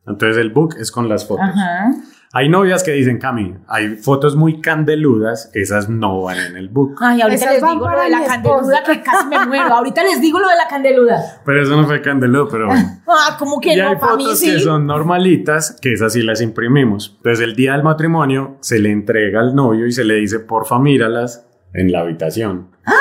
Entonces 0.07 0.39
el 0.39 0.51
book 0.51 0.77
es 0.81 0.91
con 0.91 1.11
las 1.11 1.27
fotos. 1.27 1.45
Ajá. 1.45 1.93
Hay 2.33 2.49
novias 2.49 2.83
que 2.83 2.93
dicen, 2.93 3.19
Cami, 3.19 3.55
hay 3.69 3.97
fotos 3.97 4.37
muy 4.37 4.61
candeludas, 4.61 5.51
esas 5.55 5.89
no 5.89 6.23
van 6.23 6.39
en 6.39 6.57
el 6.57 6.69
book. 6.69 6.97
Ay, 7.01 7.23
ahorita 7.23 7.53
Esas 7.53 7.63
les 7.63 7.73
digo 7.73 7.89
lo 7.89 8.01
de 8.01 8.11
la 8.11 8.25
candeluda 8.25 8.83
que 8.85 9.03
casi 9.03 9.27
me 9.27 9.47
muero. 9.47 9.75
Ahorita 9.75 10.03
les 10.03 10.21
digo 10.21 10.39
lo 10.39 10.49
de 10.49 10.57
la 10.57 10.69
candeluda. 10.69 11.41
Pero 11.45 11.63
eso 11.63 11.77
no 11.77 11.87
fue 11.87 12.03
candeludo, 12.03 12.49
pero 12.49 12.67
bueno. 12.67 13.01
Ah, 13.09 13.37
como 13.39 13.61
que 13.61 13.75
y 13.75 13.81
hay 13.81 13.95
no, 13.95 13.95
mí 13.95 13.97
fotos 14.01 14.39
sí. 14.39 14.53
que 14.53 14.59
son 14.61 14.87
normalitas, 14.87 15.79
que 15.81 15.93
esas 15.93 16.13
sí 16.13 16.23
las 16.23 16.41
imprimimos. 16.41 17.15
Entonces 17.17 17.45
el 17.45 17.55
día 17.55 17.73
del 17.73 17.83
matrimonio 17.83 18.57
se 18.61 18.79
le 18.79 18.91
entrega 18.91 19.41
al 19.41 19.55
novio 19.55 19.87
y 19.87 19.93
se 19.93 20.05
le 20.05 20.15
dice, 20.15 20.41
porfa, 20.41 20.79
míralas 20.79 21.47
en 21.73 21.93
la 21.93 22.01
habitación. 22.01 22.71
¡Ah! 22.85 22.93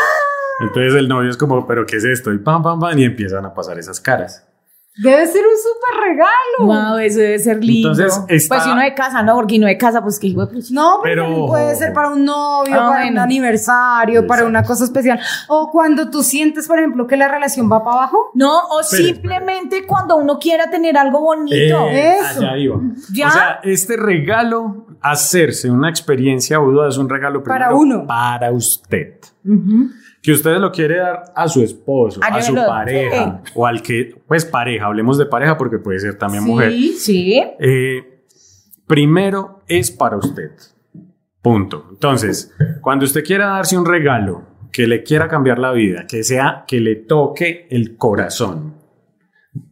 Entonces 0.62 0.94
el 0.94 1.08
novio 1.08 1.30
es 1.30 1.38
como, 1.38 1.68
pero 1.68 1.86
¿qué 1.86 1.98
es 1.98 2.06
esto? 2.06 2.32
Y 2.32 2.38
pam, 2.38 2.64
pam, 2.64 2.80
pam, 2.80 2.98
y 2.98 3.04
empiezan 3.04 3.46
a 3.46 3.54
pasar 3.54 3.78
esas 3.78 4.00
caras. 4.00 4.48
Debe 4.98 5.28
ser 5.28 5.42
un 5.46 5.58
súper 5.58 6.10
regalo. 6.10 6.90
Wow, 6.92 6.98
eso 7.00 7.20
debe 7.20 7.38
ser 7.40 7.62
lindo. 7.64 7.90
Entonces, 7.92 8.18
está- 8.30 8.56
Pues 8.56 8.64
si 8.64 8.72
uno 8.72 8.82
de 8.82 8.94
casa, 8.94 9.22
¿no? 9.24 9.36
Porque 9.36 9.60
no 9.60 9.68
de 9.68 9.78
casa, 9.78 10.02
pues 10.02 10.18
que 10.20 10.28
hijo 10.28 10.46
de 10.46 10.54
pucha. 10.54 10.70
No, 10.72 11.00
pero, 11.04 11.48
puede 11.48 11.76
ser 11.76 11.92
para 11.92 12.10
un 12.10 12.24
novio, 12.24 12.74
Ah, 12.80 12.88
para 12.92 13.08
un 13.08 13.18
aniversario, 13.18 14.26
para 14.26 14.46
una 14.46 14.64
cosa 14.64 14.86
especial. 14.86 15.20
O 15.50 15.70
cuando 15.70 16.10
tú 16.10 16.24
sientes, 16.24 16.68
por 16.68 16.80
ejemplo, 16.80 17.08
que 17.08 17.18
la 17.18 17.28
relación 17.28 17.70
va 17.70 17.84
para 17.84 17.98
abajo. 17.98 18.32
No, 18.36 18.58
o 18.70 18.84
simplemente 18.84 19.86
cuando 19.86 20.16
uno 20.16 20.40
quiera 20.40 20.70
tener 20.70 20.98
algo 20.98 21.20
bonito. 21.20 21.56
Eh, 21.90 22.16
Eso. 22.20 22.40
allá 22.40 22.58
iba. 22.58 22.80
¿Ya? 23.14 23.28
O 23.28 23.32
sea, 23.32 23.60
este 23.64 23.98
regalo, 23.98 24.86
hacerse 25.02 25.70
una 25.70 25.90
experiencia 25.90 26.58
boudoir 26.58 26.88
es 26.90 26.98
un 26.98 27.10
regalo 27.10 27.44
Para 27.44 27.68
primero 27.68 27.78
uno. 27.78 28.08
Para 28.08 28.52
usted. 28.54 29.20
Que 30.26 30.32
usted 30.32 30.58
lo 30.58 30.72
quiere 30.72 30.98
dar 30.98 31.24
a 31.36 31.48
su 31.48 31.62
esposo, 31.62 32.20
a 32.24 32.42
su 32.42 32.54
lo- 32.56 32.66
pareja, 32.66 33.42
o 33.54 33.66
al 33.68 33.82
que, 33.82 34.16
pues 34.28 34.44
pareja, 34.46 34.86
hablemos 34.88 35.18
de 35.18 35.26
pareja 35.28 35.58
porque 35.58 35.78
puede 35.80 36.00
ser 36.00 36.18
también 36.18 36.44
mujer. 36.44 36.72
Sí, 36.72 36.94
sí. 36.94 37.44
Eh, 37.60 38.22
primero 38.88 39.62
es 39.68 39.92
para 39.92 40.18
usted. 40.18 40.52
Punto. 41.42 41.86
Entonces, 41.92 42.54
cuando 42.82 43.06
usted 43.06 43.24
quiera 43.24 43.48
darse 43.48 43.78
un 43.78 43.86
regalo 43.86 44.44
que 44.72 44.88
le 44.88 45.04
quiera 45.04 45.28
cambiar 45.28 45.60
la 45.60 45.72
vida, 45.72 46.06
que 46.08 46.24
sea 46.24 46.66
que 46.68 46.80
le 46.80 46.96
toque 46.96 47.68
el 47.70 47.96
corazón, 47.98 48.76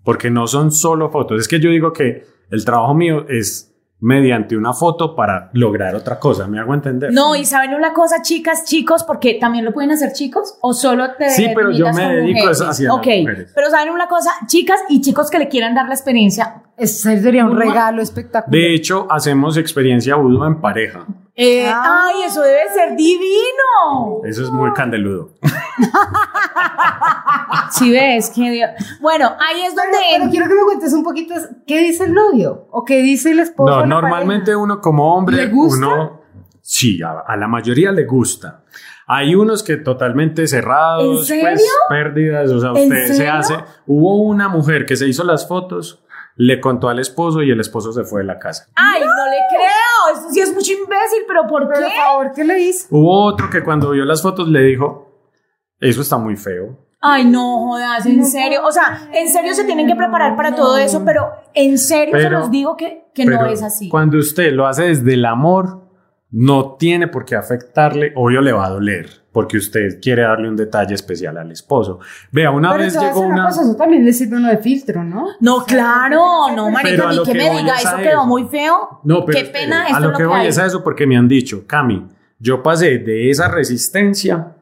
porque 0.03 0.29
no 0.29 0.47
son 0.47 0.71
solo 0.71 1.09
fotos. 1.09 1.41
Es 1.41 1.47
que 1.47 1.59
yo 1.59 1.69
digo 1.69 1.91
que 1.91 2.23
el 2.51 2.63
trabajo 2.63 2.93
mío 2.93 3.25
es 3.27 3.72
mediante 4.03 4.57
una 4.57 4.73
foto 4.73 5.15
para 5.15 5.49
lograr 5.53 5.95
otra 5.95 6.19
cosa. 6.19 6.45
¿Me 6.45 6.59
hago 6.59 6.73
entender? 6.73 7.13
No, 7.13 7.35
y 7.37 7.45
saben 7.45 7.73
una 7.73 7.93
cosa, 7.93 8.21
chicas, 8.21 8.65
chicos, 8.65 9.03
porque 9.05 9.35
también 9.39 9.63
lo 9.63 9.71
pueden 9.73 9.91
hacer 9.91 10.11
chicos 10.11 10.57
o 10.61 10.73
solo 10.73 11.15
te 11.17 11.29
Sí, 11.29 11.47
pero 11.55 11.71
yo 11.71 11.85
me 11.93 12.15
dedico 12.15 12.39
mujeres? 12.39 12.59
es 12.61 12.67
hacia 12.67 12.93
Ok, 12.93 13.07
mujeres. 13.21 13.51
pero 13.55 13.69
saben 13.69 13.93
una 13.93 14.07
cosa, 14.07 14.31
chicas 14.45 14.81
y 14.89 14.99
chicos 14.99 15.29
que 15.29 15.39
le 15.39 15.47
quieran 15.47 15.73
dar 15.73 15.87
la 15.87 15.93
experiencia. 15.93 16.63
Ese 16.75 17.21
sería 17.21 17.45
un 17.45 17.55
regalo 17.57 18.01
espectacular. 18.01 18.51
De 18.51 18.75
hecho, 18.75 19.07
hacemos 19.09 19.55
experiencia 19.55 20.15
boudoir 20.15 20.51
en 20.51 20.59
pareja. 20.59 21.05
Eh, 21.35 21.65
Ah. 21.67 22.05
Ay, 22.09 22.23
eso 22.27 22.41
debe 22.41 22.69
ser 22.73 22.95
divino. 22.95 24.21
Eso 24.23 24.43
es 24.43 24.51
muy 24.51 24.71
candeludo. 24.73 25.31
Si 27.71 27.91
ves 27.91 28.29
que 28.29 28.51
Dios- 28.51 28.69
Bueno, 29.01 29.31
ahí 29.39 29.61
es 29.61 29.75
donde 29.75 29.97
pero 30.11 30.29
quiero 30.29 30.47
que 30.47 30.53
me 30.55 30.61
cuentes 30.63 30.93
un 30.93 31.03
poquito 31.03 31.33
qué 31.65 31.79
dice 31.79 32.05
el 32.05 32.13
novio 32.13 32.67
o 32.71 32.83
qué 32.85 33.01
dice 33.01 33.31
el 33.31 33.39
esposo. 33.39 33.79
No, 33.79 33.85
normalmente 33.85 34.45
pareja. 34.45 34.57
uno 34.59 34.81
como 34.81 35.15
hombre, 35.15 35.37
¿Le 35.37 35.47
gusta? 35.47 35.77
uno 35.87 36.21
sí, 36.61 37.01
a, 37.01 37.23
a 37.27 37.35
la 37.35 37.47
mayoría 37.47 37.91
le 37.91 38.05
gusta. 38.05 38.63
Hay 39.07 39.35
unos 39.35 39.63
que 39.63 39.77
totalmente 39.77 40.47
cerrados, 40.47 41.21
¿En 41.21 41.25
serio? 41.25 41.43
pues 41.55 41.63
pérdidas, 41.89 42.51
o 42.51 42.59
sea, 42.59 42.69
¿En 42.69 42.75
usted 42.91 43.07
se 43.07 43.13
serio? 43.15 43.33
hace. 43.33 43.55
Hubo 43.87 44.21
una 44.23 44.47
mujer 44.47 44.85
que 44.85 44.95
se 44.95 45.07
hizo 45.07 45.23
las 45.23 45.47
fotos, 45.47 46.03
le 46.35 46.61
contó 46.61 46.89
al 46.89 46.99
esposo 46.99 47.41
y 47.43 47.51
el 47.51 47.59
esposo 47.59 47.91
se 47.91 48.03
fue 48.03 48.21
de 48.21 48.27
la 48.27 48.39
casa. 48.39 48.67
Ay, 48.75 49.01
no 49.01 49.25
le 49.25 49.37
creo. 49.49 50.21
Eso 50.21 50.29
sí 50.31 50.39
imbécil, 51.03 51.25
pero 51.27 51.47
¿por 51.47 51.67
Pero, 51.67 51.79
qué? 51.79 51.85
por 51.85 52.05
favor, 52.05 52.31
¿qué 52.35 52.43
le 52.43 52.59
hizo? 52.59 52.87
Hubo 52.91 53.25
otro 53.25 53.49
que 53.49 53.63
cuando 53.63 53.91
vio 53.91 54.05
las 54.05 54.21
fotos 54.21 54.47
le 54.47 54.61
dijo, 54.63 55.07
eso 55.79 56.01
está 56.01 56.17
muy 56.17 56.35
feo. 56.35 56.77
Ay, 57.05 57.25
no 57.25 57.59
jodas, 57.67 58.05
en 58.05 58.25
serio. 58.25 58.61
O 58.65 58.71
sea, 58.71 59.09
en 59.13 59.27
serio 59.27 59.53
se 59.53 59.65
tienen 59.65 59.87
que 59.87 59.95
preparar 59.95 60.37
para 60.37 60.55
todo 60.55 60.77
eso, 60.77 61.03
pero 61.03 61.31
en 61.53 61.77
serio 61.77 62.17
se 62.17 62.29
los 62.29 62.49
digo 62.49 62.77
que, 62.77 63.05
que 63.13 63.25
no 63.25 63.45
es 63.45 63.61
así. 63.61 63.89
Cuando 63.89 64.17
usted 64.17 64.53
lo 64.53 64.65
hace 64.65 64.83
desde 64.83 65.15
el 65.15 65.25
amor, 65.25 65.82
no 66.33 66.77
tiene 66.77 67.07
por 67.07 67.25
qué 67.25 67.35
afectarle, 67.35 68.11
obvio 68.15 68.41
le 68.41 68.51
va 68.51 68.65
a 68.65 68.69
doler, 68.71 69.07
porque 69.31 69.55
usted 69.57 69.99
quiere 70.01 70.23
darle 70.23 70.49
un 70.49 70.55
detalle 70.55 70.95
especial 70.95 71.37
al 71.37 71.51
esposo. 71.51 71.99
Vea, 72.31 72.49
una 72.49 72.71
Pero 72.71 72.83
vez 72.83 72.97
a 72.97 73.01
llegó 73.03 73.21
una... 73.21 73.45
cosa, 73.45 73.61
eso 73.61 73.75
también 73.75 74.03
le 74.03 74.11
sirve 74.11 74.37
uno 74.37 74.49
de 74.49 74.57
filtro, 74.57 75.03
¿no? 75.03 75.27
No, 75.39 75.63
claro, 75.63 76.47
no, 76.55 76.75
a 76.75 76.83
ni 76.83 76.97
lo 77.15 77.23
que 77.23 77.33
que 77.33 77.37
me 77.37 77.49
diga, 77.51 77.75
es 77.75 77.81
eso 77.85 77.95
a 77.95 78.01
quedó 78.01 78.21
eso. 78.21 78.25
muy 78.25 78.45
feo. 78.45 78.99
No, 79.03 79.23
pero 79.23 79.37
Qué 79.37 79.45
espere, 79.45 79.65
pena, 79.65 79.83
a 79.83 79.89
esto 79.89 79.99
lo 79.99 80.11
es 80.11 80.17
que 80.17 80.23
lo 80.23 80.29
que 80.29 80.35
voy 80.37 80.47
es 80.47 80.57
a 80.57 80.65
eso 80.65 80.83
porque 80.83 81.05
me 81.05 81.15
han 81.17 81.27
dicho, 81.27 81.67
Cami, 81.67 82.07
yo 82.39 82.63
pasé 82.63 82.97
de 82.97 83.29
esa 83.29 83.47
resistencia 83.47 84.55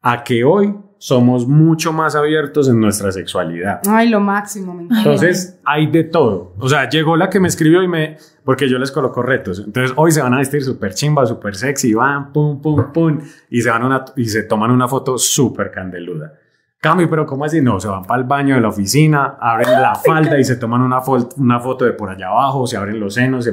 a 0.00 0.22
que 0.22 0.44
hoy 0.44 0.76
somos 1.00 1.48
mucho 1.48 1.94
más 1.94 2.14
abiertos 2.14 2.68
en 2.68 2.78
nuestra 2.78 3.10
sexualidad. 3.10 3.80
Ay, 3.88 4.10
lo 4.10 4.20
máximo, 4.20 4.74
me 4.74 4.82
encanta. 4.82 4.98
Entonces 4.98 5.58
hay 5.64 5.86
de 5.86 6.04
todo. 6.04 6.52
O 6.58 6.68
sea, 6.68 6.90
llegó 6.90 7.16
la 7.16 7.30
que 7.30 7.40
me 7.40 7.48
escribió 7.48 7.82
y 7.82 7.88
me. 7.88 8.18
Porque 8.44 8.68
yo 8.68 8.78
les 8.78 8.92
coloco 8.92 9.22
retos. 9.22 9.62
Entonces 9.64 9.94
hoy 9.96 10.12
se 10.12 10.20
van 10.20 10.34
a 10.34 10.38
vestir 10.38 10.62
súper 10.62 10.92
chimba, 10.92 11.24
súper 11.24 11.56
sexy, 11.56 11.94
van, 11.94 12.34
pum, 12.34 12.60
pum, 12.60 12.92
pum. 12.92 13.18
Y 13.48 13.62
se, 13.62 13.70
van 13.70 13.82
a 13.82 13.86
una, 13.86 14.04
y 14.14 14.26
se 14.26 14.42
toman 14.42 14.70
una 14.70 14.86
foto 14.88 15.16
súper 15.16 15.70
candeluda. 15.70 16.34
Cami, 16.82 17.06
pero 17.08 17.26
¿cómo 17.26 17.44
así? 17.44 17.60
No, 17.60 17.78
se 17.78 17.88
van 17.88 18.04
para 18.04 18.22
el 18.22 18.26
baño 18.26 18.54
de 18.54 18.62
la 18.62 18.68
oficina, 18.68 19.36
abren 19.38 19.70
la 19.82 19.94
falda 19.96 20.38
y 20.38 20.44
se 20.44 20.56
toman 20.56 20.80
una, 20.80 21.02
fol- 21.02 21.28
una 21.36 21.60
foto 21.60 21.84
de 21.84 21.92
por 21.92 22.08
allá 22.08 22.28
abajo, 22.28 22.66
se 22.66 22.78
abren 22.78 22.98
los 22.98 23.12
senos, 23.14 23.44
se 23.44 23.52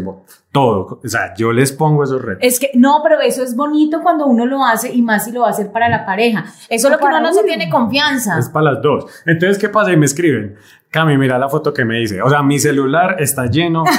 todo. 0.50 1.02
O 1.04 1.08
sea, 1.10 1.34
yo 1.36 1.52
les 1.52 1.74
pongo 1.74 2.06
esos 2.06 2.22
retos. 2.22 2.40
Es 2.42 2.58
que 2.58 2.72
no, 2.76 3.02
pero 3.04 3.20
eso 3.20 3.44
es 3.44 3.54
bonito 3.54 4.00
cuando 4.02 4.26
uno 4.28 4.46
lo 4.46 4.64
hace 4.64 4.94
y 4.94 5.02
más 5.02 5.26
si 5.26 5.34
lo 5.34 5.42
va 5.42 5.48
a 5.48 5.50
hacer 5.50 5.74
para 5.74 5.90
la 5.90 6.06
pareja. 6.06 6.46
Eso 6.70 6.88
es 6.88 6.92
lo 6.94 6.98
que 6.98 7.04
uno 7.06 7.20
no 7.20 7.34
se 7.34 7.44
tiene 7.44 7.70
confianza. 7.70 8.40
Es 8.40 8.48
para 8.48 8.72
las 8.72 8.82
dos. 8.82 9.06
Entonces, 9.26 9.58
¿qué 9.58 9.68
pasa? 9.68 9.92
Y 9.92 9.98
me 9.98 10.06
escriben, 10.06 10.56
Cami, 10.90 11.18
mira 11.18 11.38
la 11.38 11.50
foto 11.50 11.74
que 11.74 11.84
me 11.84 11.98
dice. 11.98 12.22
O 12.22 12.30
sea, 12.30 12.42
mi 12.44 12.58
celular 12.60 13.18
está 13.20 13.48
lleno, 13.48 13.84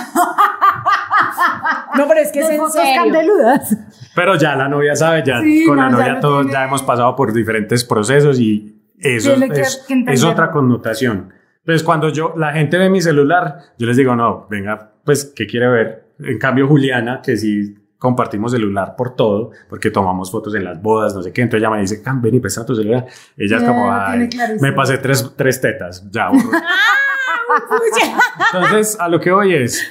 No, 1.97 2.07
pero 2.07 2.21
es 2.21 2.31
que 2.33 2.41
es 2.41 2.49
en 2.51 2.57
fotos 2.59 2.73
serio. 2.75 3.03
candeludas. 3.03 3.77
pero 4.15 4.37
ya 4.37 4.55
la 4.57 4.69
novia 4.69 4.95
sabe, 4.97 5.23
ya 5.25 5.41
Sí, 5.41 5.65
con 5.67 5.77
la 5.77 5.91
no, 5.91 5.99
novia 5.99 6.15
no 6.15 6.21
todos 6.21 6.43
tiene- 6.47 6.53
ya 6.53 6.65
hemos 6.65 6.83
pasado 6.83 7.15
por 7.17 7.33
diferentes 7.33 7.85
procesos 7.85 8.39
y 8.39 8.78
eso 9.01 9.35
es, 9.35 9.85
que 9.87 10.05
es 10.07 10.25
otra 10.25 10.51
connotación. 10.51 11.33
Entonces, 11.59 11.85
cuando 11.85 12.09
yo, 12.09 12.35
la 12.37 12.53
gente 12.53 12.79
ve 12.79 12.89
mi 12.89 13.03
celular, 13.03 13.59
yo 13.79 13.87
les 13.87 13.97
digo, 13.97 14.17
no, 14.17 14.47
venga, 14.49 14.93
pues, 15.05 15.33
¿qué 15.37 15.47
quiere 15.47 15.69
ver? 15.69 16.05
En 16.19 16.39
cambio, 16.39 16.67
Juliana, 16.67 17.21
que 17.23 17.37
sí 17.37 17.77
compartimos 17.99 18.53
celular 18.53 18.95
por 18.97 19.17
todo, 19.17 19.51
porque 19.69 19.91
tomamos 19.91 20.31
fotos 20.31 20.55
en 20.55 20.65
las 20.65 20.81
bodas, 20.81 21.15
no 21.15 21.23
sé 21.23 21.33
qué, 21.33 21.43
entonces 21.43 21.67
ella 21.67 21.75
me 21.75 21.81
dice, 21.81 22.03
Cam, 22.03 22.23
ven 22.23 22.37
y 22.37 22.41
presta 22.41 22.65
tu 22.65 22.75
celular. 22.75 23.07
Ella 23.37 23.57
es 23.59 23.63
como, 23.65 23.93
"Ay, 23.93 24.31
me 24.61 24.73
pasé 24.73 24.99
tres, 24.99 25.33
tres 25.37 25.61
tetas, 25.61 26.09
ya. 26.11 26.31
borro". 26.31 26.51
Entonces, 28.55 28.99
a 29.01 29.09
lo 29.09 29.21
que 29.21 29.31
voy 29.31 29.55
es, 29.55 29.85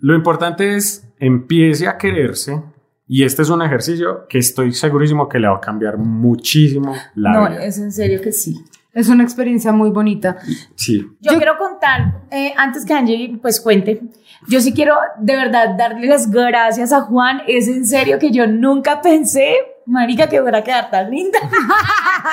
lo 0.00 0.14
importante 0.14 0.76
es 0.76 1.08
empiece 1.18 1.88
a 1.88 1.96
quererse 1.96 2.62
y 3.06 3.24
este 3.24 3.42
es 3.42 3.50
un 3.50 3.62
ejercicio 3.62 4.26
que 4.28 4.38
estoy 4.38 4.72
segurísimo 4.72 5.28
que 5.28 5.38
le 5.38 5.48
va 5.48 5.56
a 5.56 5.60
cambiar 5.60 5.98
muchísimo 5.98 6.94
la 7.14 7.32
No, 7.32 7.48
vida. 7.50 7.64
es 7.64 7.78
en 7.78 7.92
serio 7.92 8.20
que 8.20 8.32
sí. 8.32 8.56
Es 8.92 9.08
una 9.08 9.24
experiencia 9.24 9.72
muy 9.72 9.90
bonita. 9.90 10.36
Sí. 10.76 11.00
Yo, 11.20 11.32
Yo- 11.32 11.38
quiero 11.38 11.58
contar, 11.58 12.22
eh, 12.30 12.54
antes 12.56 12.84
que 12.84 12.94
Angie 12.94 13.36
pues 13.42 13.60
cuente, 13.60 14.00
yo 14.48 14.60
sí 14.60 14.72
quiero 14.72 14.94
de 15.18 15.34
verdad 15.34 15.74
darle 15.76 16.06
las 16.06 16.30
gracias 16.30 16.92
a 16.92 17.00
Juan. 17.00 17.40
Es 17.48 17.66
en 17.66 17.84
serio 17.86 18.20
que 18.20 18.30
yo 18.30 18.46
nunca 18.46 19.02
pensé, 19.02 19.56
marica, 19.84 20.28
que 20.28 20.40
fuera 20.40 20.58
a 20.58 20.62
quedar 20.64 20.90
tan 20.92 21.10
linda. 21.10 21.40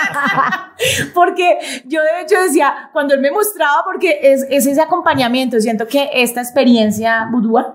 porque 1.14 1.58
yo 1.86 2.02
de 2.02 2.22
hecho 2.24 2.40
decía, 2.42 2.90
cuando 2.94 3.14
él 3.14 3.22
me 3.22 3.32
mostraba, 3.32 3.84
porque 3.84 4.20
es, 4.22 4.46
es 4.50 4.66
ese 4.68 4.82
acompañamiento, 4.82 5.60
siento 5.60 5.88
que 5.88 6.10
esta 6.14 6.42
experiencia 6.42 7.28
boudoir, 7.32 7.66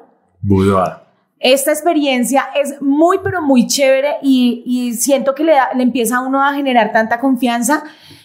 Boudoir. 0.42 0.92
Esta 1.38 1.70
experiencia 1.72 2.46
es 2.54 2.80
muy, 2.80 3.18
pero 3.22 3.42
muy 3.42 3.66
chévere 3.66 4.16
y, 4.22 4.62
y 4.66 4.94
siento 4.94 5.34
que 5.34 5.44
le, 5.44 5.52
da- 5.52 5.70
le 5.74 5.82
empieza 5.82 6.16
a 6.16 6.20
uno 6.20 6.42
a 6.42 6.54
generar 6.54 6.92
tanta 6.92 7.20
confianza 7.20 7.84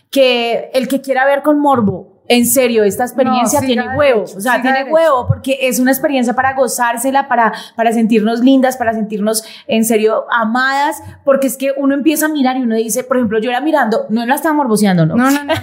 que 0.09 0.69
el 0.73 0.87
que 0.87 1.01
quiera 1.01 1.25
ver 1.25 1.41
con 1.41 1.59
morbo 1.59 2.10
En 2.31 2.45
serio, 2.45 2.83
esta 2.83 3.03
experiencia 3.03 3.59
No, 3.59 3.67
tiene 3.67 3.83
huevo, 3.95 4.21
derecho, 4.21 4.37
o 4.37 4.41
sea, 4.41 4.61
tiene 4.61 4.79
derecho. 4.79 4.95
huevo 4.95 5.27
porque 5.27 5.57
es 5.61 5.79
una 5.79 5.91
experiencia 5.91 6.33
para 6.33 6.53
gozársela, 6.53 7.27
para, 7.27 7.51
para 7.75 7.91
sentirnos 7.91 8.39
lindas, 8.39 8.77
para 8.77 8.93
sentirnos 8.93 9.43
en 9.67 9.83
serio 9.83 10.25
amadas, 10.31 11.01
porque 11.25 11.47
es 11.47 11.57
que 11.57 11.73
uno 11.77 11.93
empieza 11.93 12.27
a 12.27 12.29
mirar 12.29 12.57
y 12.57 12.61
uno 12.61 12.75
dice, 12.75 13.03
por 13.03 13.17
ejemplo, 13.17 13.39
yo 13.39 13.49
era 13.49 13.61
mirando, 13.61 14.05
no 14.09 14.25
la 14.25 14.35
estaba 14.35 14.55
morboseando, 14.55 15.05
¿no? 15.05 15.15
No, 15.15 15.29
no, 15.29 15.43
no. 15.43 15.53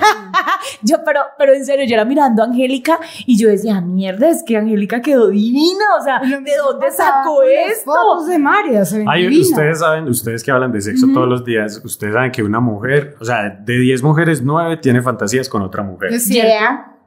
Yo, 0.82 0.98
pero, 1.04 1.20
pero 1.38 1.54
en 1.54 1.64
serio, 1.64 1.86
yo 1.86 1.94
era 1.94 2.04
mirando 2.04 2.42
a 2.42 2.46
Angélica 2.46 2.98
y 3.26 3.38
yo 3.38 3.48
decía, 3.48 3.80
mierda, 3.80 4.28
es 4.28 4.42
que 4.44 4.56
Angélica 4.56 5.00
quedó 5.00 5.28
divina, 5.28 5.84
o 5.98 6.02
sea, 6.02 6.20
¿de 6.20 6.56
dónde 6.56 6.90
sacó 6.90 7.42
esto? 7.42 7.92
Fotos 7.92 8.28
de 8.28 8.38
María, 8.38 8.84
se 8.84 8.98
ven 8.98 9.08
Ay, 9.08 9.26
ustedes 9.40 9.80
saben, 9.80 10.06
ustedes 10.08 10.44
que 10.44 10.50
hablan 10.50 10.70
de 10.72 10.80
sexo 10.80 11.06
todos 11.12 11.28
los 11.28 11.44
días, 11.44 11.80
ustedes 11.84 12.14
saben 12.14 12.30
que 12.30 12.42
una 12.42 12.60
mujer, 12.60 13.16
o 13.20 13.24
sea, 13.24 13.50
de 13.60 13.78
10 13.78 14.02
mujeres, 14.02 14.42
9 14.42 14.76
tiene 14.78 15.02
fantasías 15.02 15.48
con 15.48 15.62
otra 15.62 15.82
mujer. 15.82 16.12
Es 16.12 16.26
cierto. 16.26 16.57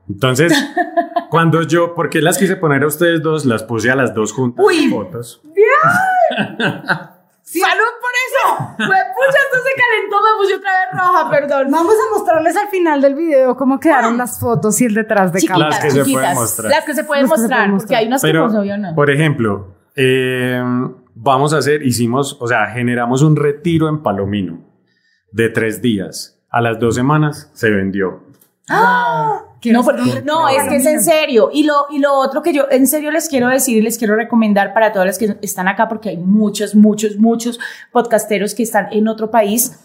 Entonces, 0.10 0.54
cuando 1.30 1.62
yo, 1.62 1.94
porque 1.96 2.22
las 2.22 2.38
quise 2.38 2.56
poner 2.56 2.84
a 2.84 2.88
ustedes 2.88 3.22
dos, 3.22 3.46
las 3.46 3.64
puse 3.64 3.92
a 3.92 3.96
las 3.96 4.14
dos 4.14 4.34
juntas 4.34 4.66
Uy. 4.66 4.90
fotos. 4.90 5.42
¡Salud 7.44 7.92
por 8.00 8.12
eso! 8.28 8.70
Me 8.80 8.86
pucha, 8.86 9.40
esto 9.44 9.58
se 9.58 9.74
calentó, 9.76 10.18
me 10.22 10.42
puse 10.42 10.56
otra 10.56 10.72
vez 10.72 10.90
roja, 10.94 11.30
perdón. 11.30 11.72
Vamos 11.72 11.94
a 11.96 12.18
mostrarles 12.18 12.56
al 12.56 12.70
final 12.70 13.02
del 13.02 13.16
video 13.16 13.58
cómo 13.58 13.80
quedaron 13.80 14.18
las 14.18 14.40
fotos 14.40 14.80
y 14.80 14.86
el 14.86 14.94
detrás 14.94 15.34
de 15.34 15.42
cámara. 15.46 15.70
Las 15.70 15.80
que 15.80 15.92
se 15.92 16.04
pueden 16.06 16.34
mostrar. 16.36 16.72
Las 16.72 16.86
que 16.86 16.94
se 16.94 17.04
pueden 17.04 17.26
que 17.26 17.30
mostrar, 17.30 17.72
porque 17.72 17.96
hay 17.96 18.08
unas 18.08 18.22
que 18.22 18.28
Pero, 18.28 18.48
no 18.48 18.52
se 18.54 18.62
vio, 18.62 18.78
no. 18.78 18.96
por 18.96 19.10
ejemplo, 19.10 19.76
eh, 19.96 20.64
vamos 21.16 21.54
a 21.54 21.58
hacer, 21.58 21.84
hicimos, 21.84 22.38
o 22.40 22.48
sea, 22.48 22.68
generamos 22.68 23.22
un 23.22 23.36
retiro 23.36 23.90
en 23.90 24.02
Palomino 24.02 24.60
de 25.32 25.50
tres 25.50 25.82
días. 25.82 26.42
A 26.50 26.62
las 26.62 26.80
dos 26.80 26.96
semanas 26.96 27.50
se 27.54 27.70
vendió. 27.70 28.24
¿Qué 29.62 29.72
No, 29.72 29.84
no, 30.24 30.50
es 30.50 30.68
que 30.68 30.78
es 30.78 30.86
en 30.86 31.02
serio. 31.02 31.50
Y 31.54 31.64
lo, 31.64 31.86
y 31.92 32.00
lo 32.00 32.14
otro 32.14 32.42
que 32.42 32.54
yo 32.54 32.66
en 32.72 32.88
serio 32.88 33.12
les 33.12 33.30
quiero 33.30 33.48
decir 33.48 33.78
y 33.78 33.82
les 33.82 33.98
quiero 33.98 34.16
recomendar 34.16 34.74
para 34.74 34.92
todas 34.92 35.06
las 35.06 35.18
que 35.20 35.38
están 35.42 35.68
acá, 35.68 35.88
porque 35.88 36.10
hay 36.10 36.18
muchos, 36.18 36.74
muchos, 36.74 37.18
muchos 37.18 37.60
podcasteros 37.92 38.56
que 38.56 38.64
están 38.64 38.88
en 38.92 39.08
otro 39.08 39.30
país. 39.30 39.80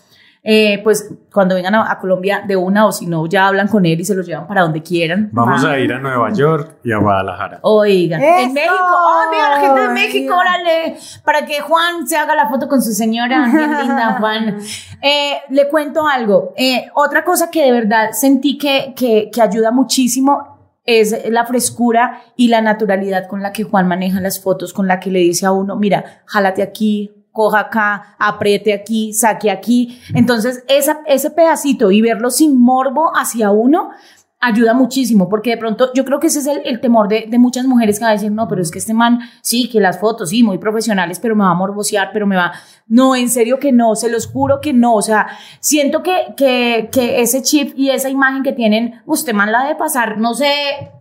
Eh, 0.49 0.81
pues 0.85 1.13
cuando 1.33 1.57
vengan 1.57 1.75
a, 1.75 1.91
a 1.91 1.99
Colombia 1.99 2.45
de 2.47 2.55
una 2.55 2.87
o 2.87 2.93
si 2.93 3.05
no, 3.05 3.27
ya 3.27 3.49
hablan 3.49 3.67
con 3.67 3.85
él 3.85 3.99
y 3.99 4.05
se 4.05 4.15
los 4.15 4.25
llevan 4.25 4.47
para 4.47 4.63
donde 4.63 4.81
quieran. 4.81 5.29
Vamos 5.33 5.65
Va. 5.65 5.73
a 5.73 5.79
ir 5.81 5.93
a 5.93 5.99
Nueva 5.99 6.33
York 6.33 6.77
y 6.85 6.93
a 6.93 6.99
Guadalajara. 6.99 7.59
Oigan, 7.63 8.23
en. 8.23 8.53
México, 8.55 8.73
oh, 8.73 9.25
mira 9.29 9.51
la 9.51 9.61
gente 9.61 9.81
de 9.81 9.89
México, 9.89 10.37
órale, 10.37 10.97
para 11.25 11.45
que 11.45 11.61
Juan 11.61 12.07
se 12.07 12.17
haga 12.17 12.37
la 12.37 12.49
foto 12.49 12.69
con 12.69 12.81
su 12.81 12.93
señora, 12.93 13.49
bien 13.53 13.77
linda, 13.77 14.17
Juan. 14.21 14.59
Eh, 15.03 15.33
le 15.51 15.69
cuento 15.69 16.07
algo, 16.07 16.55
eh, 16.57 16.91
otra 16.95 17.25
cosa 17.25 17.51
que 17.51 17.65
de 17.65 17.73
verdad 17.73 18.11
sentí 18.13 18.57
que, 18.57 18.95
que, 18.97 19.31
que 19.33 19.43
ayuda 19.43 19.73
muchísimo 19.73 20.57
es 20.85 21.29
la 21.29 21.45
frescura 21.45 22.23
y 22.37 22.47
la 22.47 22.61
naturalidad 22.61 23.27
con 23.27 23.43
la 23.43 23.53
que 23.53 23.65
Juan 23.65 23.89
maneja 23.89 24.21
las 24.21 24.41
fotos, 24.41 24.73
con 24.73 24.87
la 24.87 25.01
que 25.01 25.11
le 25.11 25.19
dice 25.19 25.45
a 25.45 25.51
uno, 25.51 25.75
mira, 25.75 26.23
jálate 26.25 26.63
aquí, 26.63 27.16
coja 27.37 27.61
acá, 27.61 28.17
apriete 28.19 28.73
aquí, 28.73 29.13
saque 29.13 29.51
aquí. 29.51 30.01
Entonces, 30.15 30.65
esa, 30.69 31.01
ese 31.07 31.31
pedacito 31.31 31.91
y 31.91 32.01
verlo 32.01 32.31
sin 32.31 32.59
morbo 32.59 33.13
hacia 33.15 33.51
uno 33.51 33.91
ayuda 34.41 34.75
muchísimo, 34.75 35.29
porque 35.29 35.51
de 35.51 35.57
pronto 35.57 35.91
yo 35.95 36.05
creo 36.05 36.21
que 36.21 36.29
ese 36.29 36.39
es 36.39 36.47
el, 36.47 36.81
temor 36.81 37.09
de, 37.09 37.27
de 37.29 37.39
muchas 37.39 37.67
mujeres 37.67 37.99
que 37.99 38.05
van 38.05 38.11
a 38.11 38.15
decir, 38.15 38.31
no, 38.31 38.47
pero 38.49 38.63
es 38.63 38.71
que 38.71 38.79
este 38.79 38.95
man, 38.95 39.21
sí, 39.43 39.69
que 39.69 39.81
las 39.81 39.99
fotos, 39.99 40.31
sí, 40.31 40.43
muy 40.43 40.59
profesionales, 40.59 41.19
pero 41.21 41.35
me 41.35 41.45
va 41.45 41.51
a 41.51 41.55
morbosear, 41.55 42.11
pero 42.13 42.27
me 42.27 42.37
va... 42.37 42.53
No, 42.87 43.17
en 43.17 43.29
serio 43.29 43.59
que 43.59 43.73
no, 43.73 43.97
se 43.97 44.09
los 44.09 44.27
juro 44.27 44.61
que 44.61 44.73
no, 44.73 44.95
o 44.95 45.03
sea, 45.03 45.27
siento 45.61 46.03
que, 46.03 46.35
que, 46.37 46.89
que 46.93 47.21
ese 47.21 47.43
chip 47.43 47.73
y 47.77 47.91
esa 47.91 48.09
imagen 48.09 48.43
que 48.43 48.53
tienen, 48.53 49.03
usted 49.05 49.35
man 49.35 49.53
la 49.53 49.65
debe 49.65 49.75
pasar, 49.75 50.19
no 50.19 50.33
sé, 50.35 50.53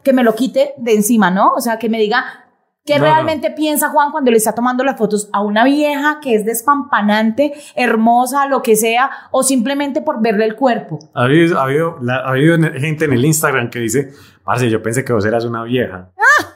que 0.03 0.11
me 0.11 0.23
lo 0.23 0.33
quite 0.33 0.73
de 0.77 0.95
encima, 0.95 1.29
¿no? 1.29 1.53
O 1.55 1.61
sea, 1.61 1.77
que 1.77 1.87
me 1.87 1.99
diga... 1.99 2.44
¿Qué 2.85 2.99
No, 2.99 3.05
no. 3.05 3.13
realmente 3.13 3.49
piensa 3.51 3.89
Juan 3.89 4.11
cuando 4.11 4.29
le 4.29 4.37
está 4.37 4.53
tomando 4.53 4.83
las 4.83 4.95
fotos 4.97 5.27
a 5.33 5.41
una 5.41 5.63
vieja 5.63 6.19
que 6.21 6.35
es 6.35 6.45
despampanante, 6.45 7.53
hermosa, 7.75 8.45
lo 8.47 8.61
que 8.61 8.75
sea, 8.75 9.09
o 9.31 9.41
simplemente 9.41 10.01
por 10.01 10.21
verle 10.21 10.45
el 10.45 10.55
cuerpo? 10.55 10.99
Ha 11.15 11.23
habido, 11.23 11.59
ha 11.59 11.63
habido, 11.63 11.97
la- 12.01 12.17
ha 12.17 12.29
habido 12.29 12.57
gente 12.79 13.05
en 13.05 13.13
el 13.13 13.25
Instagram 13.25 13.69
que 13.71 13.79
dice, 13.79 14.11
parce, 14.43 14.69
yo 14.69 14.83
pensé 14.83 15.03
que 15.03 15.13
vos 15.13 15.25
eras 15.25 15.45
una 15.45 15.63
vieja. 15.63 16.11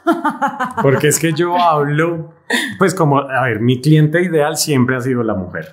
Porque 0.82 1.08
es 1.08 1.20
que 1.20 1.34
yo 1.34 1.58
hablo, 1.58 2.34
pues 2.78 2.94
como, 2.94 3.20
a 3.20 3.44
ver, 3.44 3.60
mi 3.60 3.82
cliente 3.82 4.22
ideal 4.22 4.56
siempre 4.58 4.96
ha 4.96 5.02
sido 5.02 5.24
la 5.24 5.34
mujer. 5.34 5.72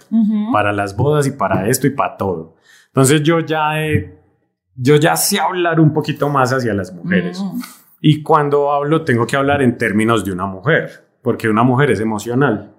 Para 0.52 0.72
las 0.72 0.96
bodas 0.96 1.26
y 1.26 1.32
para 1.32 1.68
esto 1.68 1.86
y 1.86 1.90
para 1.90 2.16
todo. 2.16 2.56
Entonces 2.88 3.22
yo 3.22 3.40
ya 3.40 3.78
he, 3.82 4.18
yo 4.74 4.96
ya 4.96 5.16
sé 5.16 5.38
hablar 5.38 5.80
un 5.80 5.92
poquito 5.92 6.28
más 6.30 6.52
hacia 6.52 6.72
las 6.74 6.92
mujeres. 6.94 7.40
Mm. 7.42 7.60
Y 8.08 8.22
cuando 8.22 8.70
hablo 8.70 9.02
tengo 9.02 9.26
que 9.26 9.36
hablar 9.36 9.62
en 9.62 9.76
términos 9.76 10.24
de 10.24 10.30
una 10.30 10.46
mujer, 10.46 11.08
porque 11.22 11.48
una 11.48 11.64
mujer 11.64 11.90
es 11.90 11.98
emocional. 11.98 12.72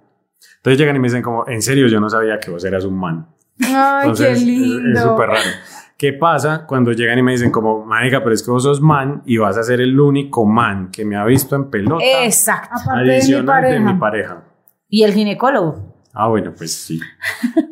Entonces 0.55 0.79
llegan 0.79 0.95
y 0.95 0.99
me 0.99 1.09
dicen 1.09 1.21
como, 1.21 1.45
en 1.49 1.61
serio, 1.61 1.87
yo 1.87 1.99
no 1.99 2.09
sabía 2.09 2.39
que 2.39 2.49
vos 2.49 2.63
eras 2.63 2.85
un 2.85 2.97
man. 2.97 3.27
Ay, 3.59 4.03
Entonces, 4.03 4.39
qué 4.39 4.45
lindo. 4.45 4.97
Es 4.97 5.03
súper 5.03 5.27
raro. 5.27 5.49
¿Qué 5.97 6.13
pasa 6.13 6.65
cuando 6.65 6.93
llegan 6.93 7.19
y 7.19 7.23
me 7.23 7.33
dicen 7.33 7.51
como, 7.51 7.83
marica, 7.83 8.23
pero 8.23 8.35
es 8.35 8.41
que 8.41 8.51
vos 8.51 8.63
sos 8.63 8.79
man 8.79 9.21
y 9.25 9.35
vas 9.35 9.57
a 9.57 9.63
ser 9.63 9.81
el 9.81 9.99
único 9.99 10.45
man 10.45 10.91
que 10.91 11.03
me 11.03 11.17
ha 11.17 11.25
visto 11.25 11.57
en 11.57 11.69
pelota 11.69 12.05
Exacto. 12.23 12.75
Aparte 12.81 13.01
de 13.01 13.05
mi 13.07 13.15
adicional 13.15 13.63
de 13.63 13.79
mi 13.81 13.93
pareja? 13.95 14.45
Y 14.87 15.03
el 15.03 15.11
ginecólogo. 15.11 16.05
Ah, 16.13 16.29
bueno, 16.29 16.53
pues 16.57 16.73
sí. 16.73 17.01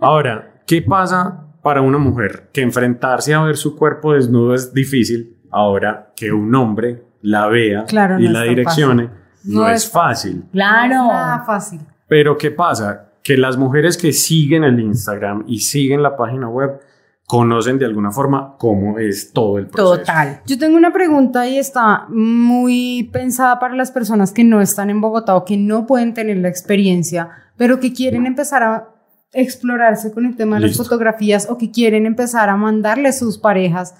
Ahora, 0.01 0.61
¿qué 0.67 0.81
pasa 0.81 1.47
para 1.63 1.79
una 1.79 1.99
mujer? 1.99 2.49
Que 2.51 2.59
enfrentarse 2.59 3.33
a 3.33 3.43
ver 3.43 3.55
su 3.55 3.77
cuerpo 3.77 4.11
desnudo 4.11 4.53
es 4.53 4.73
difícil. 4.73 5.37
Ahora, 5.51 6.11
que 6.17 6.33
un 6.33 6.53
hombre 6.53 7.14
la 7.25 7.47
vea 7.47 7.85
Claro, 7.85 8.19
y 8.19 8.25
no 8.25 8.31
la 8.31 8.43
direccione 8.43 9.09
no, 9.43 9.61
No 9.61 9.69
es 9.69 9.83
es 9.83 9.91
fácil. 9.91 10.43
Claro. 10.51 10.95
No 10.95 11.05
es 11.05 11.13
nada 11.13 11.43
fácil. 11.45 11.81
Pero 12.07 12.37
¿qué 12.37 12.51
pasa? 12.51 13.09
Que 13.23 13.37
las 13.37 13.57
mujeres 13.57 13.97
que 13.97 14.13
siguen 14.13 14.63
el 14.63 14.79
Instagram 14.79 15.43
y 15.47 15.59
siguen 15.59 16.03
la 16.03 16.15
página 16.15 16.47
web 16.47 16.79
conocen 17.27 17.79
de 17.79 17.85
alguna 17.85 18.11
forma 18.11 18.55
cómo 18.57 18.99
es 18.99 19.31
todo 19.33 19.57
el 19.57 19.67
proceso. 19.67 19.97
Total. 19.97 20.41
Yo 20.45 20.59
tengo 20.59 20.77
una 20.77 20.93
pregunta 20.93 21.47
y 21.47 21.57
está 21.57 22.05
muy 22.09 23.09
pensada 23.11 23.59
para 23.59 23.75
las 23.75 23.91
personas 23.91 24.31
que 24.31 24.43
no 24.43 24.61
están 24.61 24.89
en 24.91 25.01
Bogotá 25.01 25.35
o 25.35 25.43
que 25.43 25.57
no 25.57 25.87
pueden 25.87 26.13
tener 26.13 26.37
la 26.37 26.49
experiencia, 26.49 27.29
pero 27.57 27.79
que 27.79 27.93
quieren 27.93 28.27
empezar 28.27 28.61
a 28.61 28.89
explorarse 29.33 30.13
con 30.13 30.25
el 30.25 30.35
tema 30.35 30.57
de 30.57 30.67
Listo. 30.67 30.83
las 30.83 30.87
fotografías 30.87 31.47
o 31.49 31.57
que 31.57 31.71
quieren 31.71 32.05
empezar 32.05 32.49
a 32.49 32.55
mandarle 32.55 33.09
a 33.09 33.13
sus 33.13 33.37
parejas 33.37 33.95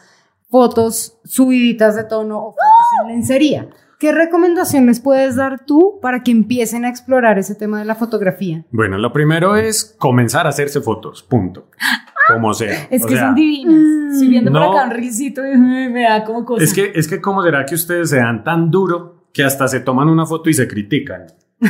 fotos 0.49 1.17
subiditas 1.25 1.95
de 1.95 2.03
tono 2.03 2.37
o 2.37 2.51
fotos 2.51 2.74
en 3.01 3.07
lencería. 3.07 3.67
¿Qué 3.99 4.11
recomendación 4.11 4.85
les 4.87 4.99
puedes 4.99 5.35
dar 5.35 5.65
tú 5.65 5.99
para 6.01 6.21
que 6.21 6.31
empiecen 6.31 6.83
a 6.85 6.89
explorar 6.89 7.39
ese 7.39 7.55
tema 7.55 7.79
de 7.79 7.85
la 7.85 7.95
fotografía? 7.95 8.65
Bueno, 8.71 8.97
lo 8.97 9.13
primero 9.13 9.55
es 9.55 9.95
comenzar 9.97 10.45
a 10.45 10.49
hacerse 10.49 10.81
fotos, 10.81 11.23
punto. 11.23 11.69
Como 12.27 12.53
sea. 12.53 12.87
Es 12.89 13.03
O 13.03 13.07
que 13.07 13.15
sea, 13.15 13.27
son 13.27 13.35
divinas. 13.35 14.13
Estoy 14.13 14.27
viendo 14.29 14.51
no. 14.51 14.59
por 14.59 14.75
acá 14.75 14.85
un 14.85 14.91
risito 14.91 15.45
y 15.45 15.57
me 15.57 16.03
da 16.03 16.23
como 16.23 16.43
cosa. 16.43 16.63
Es 16.63 16.73
que, 16.73 16.91
es 16.93 17.07
que 17.07 17.21
cómo 17.21 17.41
será 17.43 17.65
que 17.65 17.75
ustedes 17.75 18.09
se 18.09 18.17
dan 18.17 18.43
tan 18.43 18.69
duro 18.69 19.27
que 19.31 19.43
hasta 19.43 19.67
se 19.67 19.79
toman 19.79 20.09
una 20.09 20.25
foto 20.25 20.49
y 20.49 20.53
se 20.53 20.67
critican. 20.67 21.27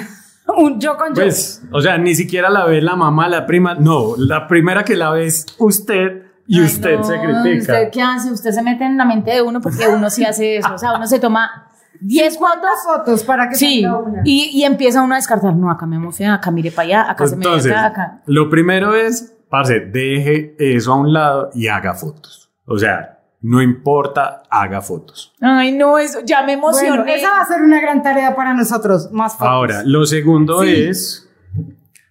Un 0.58 0.80
yo 0.80 0.96
con 0.96 1.10
yo. 1.10 1.24
Pues, 1.24 1.64
o 1.72 1.82
sea, 1.82 1.98
ni 1.98 2.16
siquiera 2.16 2.50
la 2.50 2.66
ve 2.66 2.80
la 2.82 2.96
mamá, 2.96 3.28
la 3.28 3.46
prima. 3.46 3.76
No, 3.76 4.14
la 4.18 4.48
primera 4.48 4.84
que 4.84 4.96
la 4.96 5.12
ve 5.12 5.26
es 5.26 5.46
usted 5.58 6.25
y 6.48 6.60
Ay, 6.60 6.66
usted 6.66 6.98
no, 6.98 7.04
se 7.04 7.20
critica. 7.20 7.74
¿Usted 7.74 7.90
qué 7.92 8.02
hace? 8.02 8.32
Usted 8.32 8.52
se 8.52 8.62
mete 8.62 8.84
en 8.86 8.98
la 8.98 9.06
mente 9.06 9.32
de 9.32 9.42
uno 9.42 9.62
porque 9.62 9.88
uno 9.88 10.10
sí 10.10 10.24
hace 10.24 10.58
eso. 10.58 10.74
O 10.74 10.78
sea, 10.78 10.94
uno 10.96 11.08
se 11.08 11.20
toma 11.20 11.70
10 12.02 12.38
fotos. 12.38 12.70
fotos 12.86 13.24
para 13.24 13.50
que 13.50 13.56
Sí, 13.56 13.82
salga 13.82 13.98
una. 14.00 14.22
y, 14.26 14.50
y 14.54 14.64
empieza 14.64 15.02
uno 15.02 15.14
a 15.14 15.18
descartar. 15.18 15.56
No, 15.56 15.72
acá 15.72 15.86
me 15.86 16.12
fea, 16.12 16.36
acá 16.36 16.52
mire 16.52 16.72
para 16.72 16.86
allá, 16.88 17.12
acá 17.12 17.26
se 17.28 17.36
me 17.36 17.44
Entonces, 17.44 17.72
acá, 17.72 17.86
acá. 17.88 18.22
lo 18.28 18.50
primero 18.50 18.94
es, 18.96 19.36
parce, 19.50 19.80
deje 19.80 20.56
eso 20.60 20.94
a 20.94 20.96
un 20.98 21.14
lado 21.14 21.50
y 21.54 21.68
haga 21.68 21.94
fotos. 21.96 22.52
O 22.66 22.78
sea, 22.78 23.20
no 23.42 23.62
importa, 23.62 24.44
haga 24.50 24.82
fotos. 24.82 25.34
Ay, 25.42 25.72
no, 25.72 25.98
eso 25.98 26.20
ya 26.26 26.44
me 26.44 26.54
emocioné. 26.54 26.90
Bueno, 26.98 27.06
esa 27.06 27.30
va 27.30 27.42
a 27.42 27.46
ser 27.46 27.62
una 27.62 27.80
gran 27.82 28.02
tarea 28.04 28.36
para 28.36 28.54
nosotros. 28.54 29.10
Más 29.12 29.34
fotos. 29.34 29.48
Ahora, 29.48 29.82
lo 29.86 30.06
segundo 30.06 30.62
Sí. 30.64 30.74
es, 30.90 31.30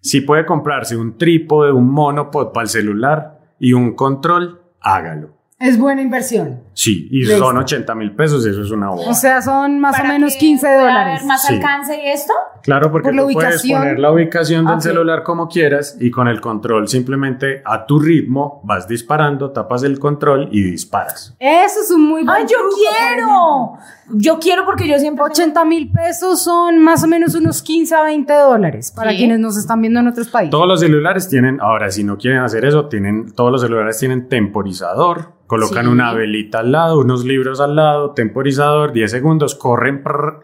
si 0.00 0.20
puede 0.20 0.44
comprarse 0.46 0.96
un 0.96 1.16
trípode, 1.18 1.72
un 1.72 1.90
monopod 1.90 2.52
para 2.52 2.64
el 2.64 2.68
celular 2.68 3.40
y 3.58 3.72
un 3.72 3.94
control, 3.94 4.62
hágalo. 4.80 5.34
Es 5.58 5.78
buena 5.78 6.02
inversión. 6.02 6.63
Sí, 6.74 7.08
y 7.10 7.20
Listo. 7.24 7.38
son 7.38 7.56
80 7.56 7.94
mil 7.94 8.12
pesos, 8.16 8.44
eso 8.44 8.60
es 8.62 8.70
una 8.70 8.88
boba. 8.90 9.08
O 9.08 9.14
sea, 9.14 9.40
son 9.40 9.78
más 9.78 9.98
o 10.00 10.04
menos 10.04 10.32
que 10.34 10.40
15 10.40 10.66
pueda 10.66 10.80
dólares. 10.80 11.24
más 11.24 11.46
Sí. 11.46 11.54
alcance 11.54 11.96
y 12.02 12.08
esto. 12.08 12.32
Claro, 12.62 12.90
porque 12.90 13.10
Por 13.10 13.16
tú 13.28 13.32
puedes 13.32 13.62
poner 13.62 13.98
la 13.98 14.10
ubicación 14.10 14.64
del 14.66 14.80
celular 14.80 15.22
como 15.22 15.48
quieras 15.48 15.96
y 16.00 16.10
con 16.10 16.28
el 16.28 16.40
control 16.40 16.88
simplemente 16.88 17.62
a 17.64 17.84
tu 17.86 17.98
ritmo 17.98 18.60
vas 18.64 18.88
disparando, 18.88 19.50
tapas 19.50 19.82
el 19.84 19.98
control 19.98 20.48
y 20.50 20.62
disparas. 20.62 21.36
Eso 21.38 21.80
es 21.82 21.90
un 21.90 22.08
muy 22.08 22.24
buen 22.24 22.36
Ay, 22.36 22.42
yo 22.50 22.56
truco, 22.58 22.76
quiero. 22.76 23.72
Yo 24.18 24.38
quiero 24.38 24.64
porque 24.64 24.88
yo 24.88 24.98
siempre. 24.98 25.24
80 25.24 25.64
mil 25.64 25.92
pesos 25.92 26.42
son 26.42 26.78
más 26.78 27.04
o 27.04 27.06
menos 27.06 27.34
unos 27.34 27.62
15 27.62 27.94
a 27.94 28.02
20 28.02 28.32
dólares 28.32 28.92
para 28.96 29.10
Sí. 29.12 29.18
quienes 29.18 29.38
nos 29.40 29.56
están 29.56 29.80
viendo 29.80 30.00
en 30.00 30.08
otros 30.08 30.28
países. 30.28 30.50
Todos 30.50 30.66
los 30.66 30.80
celulares 30.80 31.28
tienen, 31.28 31.60
ahora 31.60 31.90
si 31.90 32.02
no 32.02 32.16
quieren 32.18 32.40
hacer 32.40 32.64
eso, 32.64 32.86
tienen, 32.86 33.32
todos 33.34 33.52
los 33.52 33.60
celulares 33.60 33.98
tienen 33.98 34.28
temporizador, 34.28 35.32
colocan 35.46 35.84
Sí. 35.84 35.90
una 35.92 36.12
velita 36.14 36.62
al 36.64 36.72
lado, 36.72 36.98
unos 36.98 37.24
libros 37.24 37.60
al 37.60 37.76
lado, 37.76 38.10
temporizador, 38.12 38.92
10 38.92 39.10
segundos, 39.10 39.54
corren, 39.54 40.02
prrr, 40.02 40.40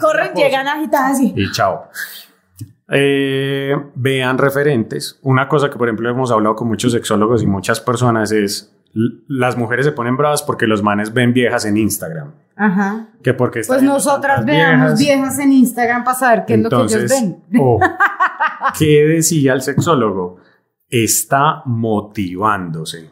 corren, 0.00 0.32
llegan 0.36 0.66
agitadas 0.66 1.12
así. 1.12 1.32
y 1.36 1.50
chao. 1.52 1.88
Eh, 2.88 3.74
vean 3.94 4.38
referentes. 4.38 5.18
Una 5.22 5.48
cosa 5.48 5.70
que, 5.70 5.76
por 5.76 5.88
ejemplo, 5.88 6.08
hemos 6.08 6.30
hablado 6.30 6.54
con 6.54 6.68
muchos 6.68 6.92
sexólogos 6.92 7.42
y 7.42 7.46
muchas 7.46 7.80
personas 7.80 8.30
es 8.32 8.72
las 9.28 9.58
mujeres 9.58 9.84
se 9.84 9.92
ponen 9.92 10.16
bravas 10.16 10.42
porque 10.42 10.66
los 10.66 10.82
manes 10.82 11.12
ven 11.12 11.34
viejas 11.34 11.66
en 11.66 11.76
Instagram. 11.76 12.32
Ajá. 12.56 13.08
Que 13.22 13.34
porque 13.34 13.60
Pues 13.66 13.82
nosotras 13.82 14.44
veamos 14.46 14.98
viejas 14.98 15.38
en 15.38 15.52
Instagram 15.52 16.02
para 16.02 16.16
saber 16.16 16.44
qué 16.46 16.54
es 16.54 16.60
lo 16.60 16.70
que 16.70 16.76
ellos 16.76 17.10
ven. 17.10 17.42
ojo, 17.60 17.80
¿qué 18.78 19.04
decía 19.06 19.52
el 19.52 19.60
sexólogo? 19.60 20.38
Está 20.88 21.62
motivándose. 21.66 23.10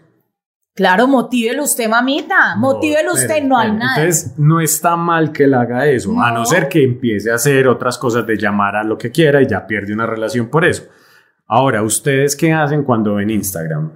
Claro, 0.74 1.06
motívelo 1.06 1.62
usted, 1.62 1.88
mamita. 1.88 2.56
Motívelo 2.56 3.12
usted, 3.12 3.44
no 3.44 3.56
hay 3.56 3.70
nada. 3.70 3.96
Entonces, 3.96 4.34
no 4.38 4.60
está 4.60 4.96
mal 4.96 5.30
que 5.30 5.44
él 5.44 5.54
haga 5.54 5.86
eso, 5.86 6.20
a 6.20 6.30
no 6.32 6.38
No. 6.40 6.44
ser 6.46 6.68
que 6.68 6.82
empiece 6.82 7.30
a 7.30 7.36
hacer 7.36 7.68
otras 7.68 7.96
cosas 7.96 8.26
de 8.26 8.36
llamar 8.36 8.74
a 8.74 8.82
lo 8.82 8.98
que 8.98 9.12
quiera 9.12 9.40
y 9.40 9.46
ya 9.46 9.66
pierde 9.66 9.92
una 9.94 10.04
relación 10.06 10.48
por 10.48 10.64
eso. 10.64 10.82
Ahora, 11.46 11.82
¿ustedes 11.82 12.34
qué 12.34 12.52
hacen 12.52 12.82
cuando 12.82 13.14
ven 13.14 13.30
Instagram? 13.30 13.92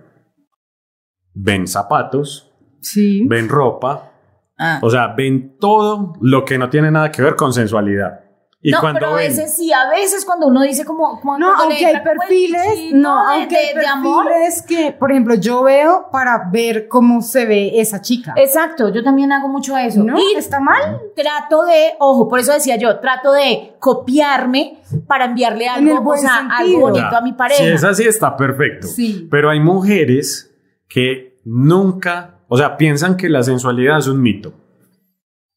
Ven 1.35 1.67
zapatos, 1.67 2.53
Sí. 2.81 3.27
ven 3.29 3.49
ropa, 3.49 4.13
Ah. 4.57 4.79
o 4.81 4.89
sea, 4.91 5.09
ven 5.17 5.57
todo 5.59 6.13
lo 6.21 6.45
que 6.45 6.59
no 6.59 6.69
tiene 6.71 6.91
nada 6.93 7.11
que 7.11 7.23
ver 7.23 7.35
con 7.35 7.53
sensualidad. 7.53 8.21
Y 8.61 8.73
no, 8.73 8.81
cuando 8.81 8.99
pero 8.99 9.13
a 9.13 9.17
ven, 9.19 9.29
veces 9.29 9.57
sí, 9.57 9.73
a 9.73 9.89
veces 9.89 10.25
cuando 10.25 10.49
uno 10.49 10.63
dice 10.63 10.85
como... 10.85 11.21
como 11.21 11.39
No, 11.39 11.55
aunque 11.55 11.87
hay 11.87 12.01
perfiles, 12.01 12.93
no, 12.93 13.15
de- 13.29 13.35
aunque 13.37 13.55
de, 13.55 13.61
hay 13.69 13.75
de 13.77 13.87
amor. 13.87 14.27
perfiles 14.27 14.63
que, 14.63 14.91
por 14.93 15.13
ejemplo, 15.13 15.37
yo 15.37 15.63
veo 15.63 16.09
para 16.11 16.49
ver 16.51 16.89
cómo 16.89 17.23
se 17.23 17.47
ve 17.47 17.81
esa 17.81 18.01
chica. 18.01 18.35
Exacto, 18.37 18.93
yo 18.93 19.05
también 19.05 19.31
hago 19.31 19.47
mucho 19.49 19.77
eso. 19.79 20.03
¿No? 20.03 20.19
Y 20.19 20.35
¿Está 20.37 20.59
mal? 20.59 21.01
trato 21.15 21.65
de, 21.67 21.93
ojo, 22.01 22.29
por 22.29 22.41
eso 22.41 22.53
decía 22.53 22.75
yo, 22.77 22.99
trato 22.99 23.31
de 23.31 23.77
copiarme 23.79 24.81
para 25.07 25.27
enviarle 25.27 25.67
En 25.67 25.89
algo, 25.91 26.11
o 26.11 26.17
sea, 26.17 26.49
algo 26.51 26.81
bonito 26.81 27.07
Ya, 27.13 27.19
a 27.19 27.21
mi 27.21 27.35
pareja. 27.35 27.63
Si 27.63 27.69
es 27.69 27.85
así, 27.85 28.05
está 28.09 28.37
perfecto. 28.37 28.89
Sí. 28.89 29.29
Pero 29.31 29.51
hay 29.51 29.61
mujeres 29.61 30.53
que 30.89 31.37
nunca, 31.45 32.41
o 32.49 32.57
sea, 32.57 32.77
piensan 32.77 33.17
que 33.17 33.29
la 33.29 33.45
sensualidad 33.45 33.99
es 33.99 34.09
un 34.09 34.21
mito. 34.21 34.53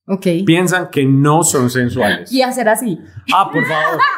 Ok. 0.08 0.28
Piensan 0.46 0.90
que 0.90 1.06
no 1.06 1.44
son 1.44 1.70
sensuales. 1.70 2.32
Y 2.32 2.42
hacer 2.42 2.68
así. 2.70 3.00
Ah, 3.34 3.50
por 3.52 3.66
favor. 3.66 4.00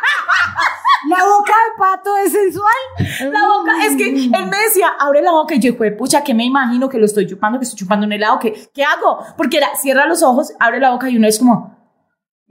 ¿La 1.10 1.18
boca 1.18 1.52
de 1.52 1.78
pato 1.78 2.18
es 2.18 2.32
sensual? 2.32 3.32
La 3.32 3.48
boca, 3.48 3.86
es 3.86 3.98
que 3.98 4.10
él 4.10 4.46
me 4.50 4.58
decía, 4.58 4.94
abre 5.00 5.22
la 5.22 5.32
boca 5.32 5.56
y 5.56 5.60
yo, 5.60 5.76
fue 5.76 5.92
pucha, 5.92 6.24
que 6.24 6.34
me 6.34 6.46
imagino 6.46 6.88
que 6.88 6.98
lo 6.98 7.06
estoy 7.06 7.28
chupando, 7.28 7.60
que 7.60 7.66
estoy 7.66 7.80
chupando 7.80 8.06
un 8.06 8.14
helado, 8.14 8.40
que, 8.40 8.70
¿qué 8.74 8.84
hago? 8.84 9.20
Porque 9.36 9.58
era, 9.58 9.76
cierra 9.76 10.06
los 10.06 10.24
ojos, 10.24 10.54
abre 10.60 10.80
la 10.80 10.92
boca 10.92 11.10
y 11.10 11.18
uno 11.18 11.28
es 11.28 11.40
como... 11.40 11.73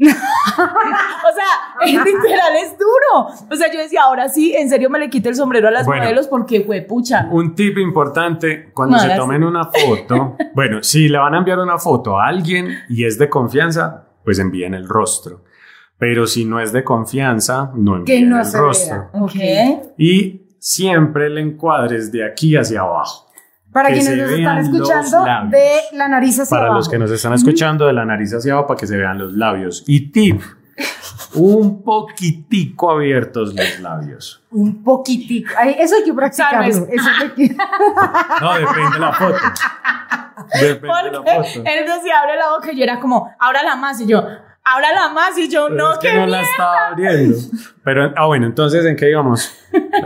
o 0.11 1.33
sea, 1.35 1.85
es 1.85 1.93
literal, 2.05 2.57
es 2.63 2.77
duro. 2.79 3.29
O 3.51 3.57
sea, 3.57 3.73
yo 3.73 3.79
decía, 3.79 4.03
ahora 4.05 4.29
sí, 4.29 4.55
en 4.57 4.69
serio 4.69 4.91
me 4.91 4.99
le 4.99 5.09
quito 5.11 5.29
el 5.29 5.37
sombrero 5.37 5.69
a 5.69 5.71
las 5.71 5.87
Bueno. 5.87 6.03
modelos 6.03 6.27
porque 6.29 6.63
fue 6.63 6.83
pucha. 6.83 7.29
Un 7.31 7.55
tip 7.55 7.79
importante, 7.79 8.71
cuando 8.75 8.97
No, 8.97 9.03
se 9.03 9.11
tomen 9.17 9.45
una 9.45 9.65
foto, 9.65 10.37
bueno, 10.55 10.83
si 10.83 11.09
le 11.09 11.19
van 11.19 11.35
a 11.35 11.39
enviar 11.39 11.59
una 11.59 11.79
foto 11.79 12.19
a 12.19 12.27
alguien 12.27 12.69
y 12.89 13.05
es 13.05 13.19
de 13.19 13.29
confianza, 13.29 14.05
pues 14.25 14.39
envíen 14.39 14.75
el 14.75 14.89
rostro. 14.89 15.45
Pero 15.99 16.27
si 16.27 16.45
no 16.45 16.59
es 16.59 16.73
de 16.73 16.83
confianza, 16.83 17.71
no 17.75 17.97
envíen 17.97 18.29
no 18.29 18.41
el 18.41 18.53
rostro. 18.53 19.09
vea. 19.13 19.23
Ok. 19.23 19.93
Y 19.99 20.43
siempre 20.59 21.27
el 21.27 21.39
encuadre 21.39 21.97
es 21.97 22.11
de 22.11 22.27
aquí 22.27 22.57
hacia 22.57 22.81
abajo. 22.81 23.22
Para 23.73 23.89
Que 23.89 23.95
quienes 24.01 24.19
nos 24.19 24.31
están 24.31 24.59
escuchando, 24.59 25.27
labios. 25.27 25.51
de 25.53 25.97
la 25.97 26.09
nariz 26.09 26.39
hacia 26.41 26.51
Para 26.51 26.63
abajo. 26.67 26.79
los 26.79 26.89
que 26.89 26.99
nos 26.99 27.11
están 27.11 27.33
escuchando, 27.33 27.87
de 27.87 27.93
la 27.95 28.05
nariz 28.05 28.33
hacia 28.35 28.53
abajo 28.53 28.69
para 28.69 28.79
que 28.81 28.87
se 28.87 28.97
vean 28.97 29.19
los 29.19 29.33
labios. 29.33 29.83
Y 29.87 30.11
tip, 30.11 30.43
un 31.35 31.83
poquitico 31.83 32.91
abiertos 32.91 33.55
los 33.55 33.81
labios. 33.81 34.43
Un 34.51 34.83
poquitico. 34.85 35.51
Ay, 35.57 35.77
eso 35.79 35.95
hay 35.97 36.05
que 36.05 36.13
practicarlo. 36.13 36.69
Eso 36.69 36.85
hay 37.21 37.29
que- 37.31 37.57
No, 38.41 38.55
depende 38.59 38.91
de 38.93 38.99
la 38.99 39.13
foto. 39.13 39.37
Depende 40.61 40.77
de 40.81 41.11
la 41.11 41.13
Porque 41.13 41.31
foto. 41.31 41.63
él 41.65 41.87
decía, 41.87 42.21
abre 42.23 42.37
la 42.37 42.51
boca 42.55 42.73
y 42.73 42.77
yo 42.77 42.85
era 42.85 43.01
como, 43.01 43.35
ábrala 43.39 43.77
más. 43.77 44.01
Y 44.01 44.07
yo, 44.07 44.23
ábrala 44.65 45.09
más. 45.15 45.39
Y 45.39 45.49
yo, 45.49 45.67
Pero 45.69 45.77
no, 45.79 45.93
es 45.93 45.99
que 45.99 46.09
que 46.09 46.15
no 46.17 46.27
la 46.27 46.43
estaba 46.43 46.89
abriendo. 46.89 47.37
Pero, 47.85 48.13
ah, 48.17 48.27
bueno, 48.27 48.47
entonces, 48.47 48.85
¿en 48.85 48.97
qué 48.97 49.09
íbamos? 49.11 49.51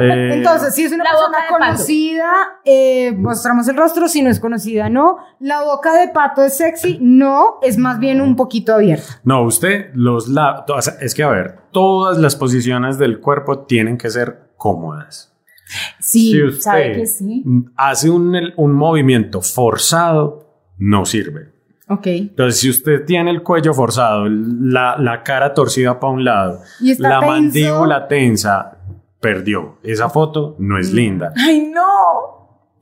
Eh, 0.00 0.30
Entonces, 0.34 0.74
si 0.74 0.84
es 0.84 0.92
una 0.92 1.04
La 1.04 1.10
persona 1.10 1.38
conocida, 1.48 2.32
eh, 2.64 3.12
mostramos 3.12 3.68
el 3.68 3.76
rostro. 3.76 4.08
Si 4.08 4.20
no 4.22 4.30
es 4.30 4.40
conocida, 4.40 4.88
no. 4.88 5.18
La 5.38 5.62
boca 5.62 5.94
de 5.98 6.08
pato 6.08 6.42
es 6.42 6.56
sexy, 6.56 6.98
no. 7.00 7.58
Es 7.62 7.78
más 7.78 7.98
bien 8.00 8.20
un 8.20 8.34
poquito 8.36 8.74
abierta. 8.74 9.20
No, 9.24 9.42
usted, 9.42 9.90
los 9.94 10.28
labios, 10.28 10.88
es 11.00 11.14
que 11.14 11.22
a 11.22 11.28
ver, 11.30 11.58
todas 11.70 12.18
las 12.18 12.34
posiciones 12.36 12.98
del 12.98 13.20
cuerpo 13.20 13.60
tienen 13.60 13.96
que 13.96 14.10
ser 14.10 14.50
cómodas. 14.56 15.32
Sí, 16.00 16.32
si 16.32 16.42
usted 16.42 16.60
sabe 16.60 16.92
que 16.92 17.06
sí. 17.06 17.44
hace 17.76 18.08
un, 18.10 18.36
un 18.56 18.72
movimiento 18.72 19.40
forzado, 19.42 20.54
no 20.78 21.04
sirve. 21.04 21.52
Ok. 21.88 22.06
Entonces, 22.06 22.60
si 22.60 22.70
usted 22.70 23.04
tiene 23.04 23.30
el 23.30 23.42
cuello 23.42 23.72
forzado, 23.74 24.26
la, 24.28 24.96
la 24.98 25.22
cara 25.22 25.54
torcida 25.54 25.98
para 26.00 26.12
un 26.12 26.24
lado, 26.24 26.60
Y 26.80 27.00
la 27.00 27.20
tenso. 27.20 27.26
mandíbula 27.32 28.08
tensa, 28.08 28.75
perdió. 29.26 29.78
Esa 29.82 30.08
foto 30.08 30.54
no 30.58 30.78
es 30.78 30.92
linda. 30.92 31.32
Ay, 31.36 31.60
no. 31.74 31.82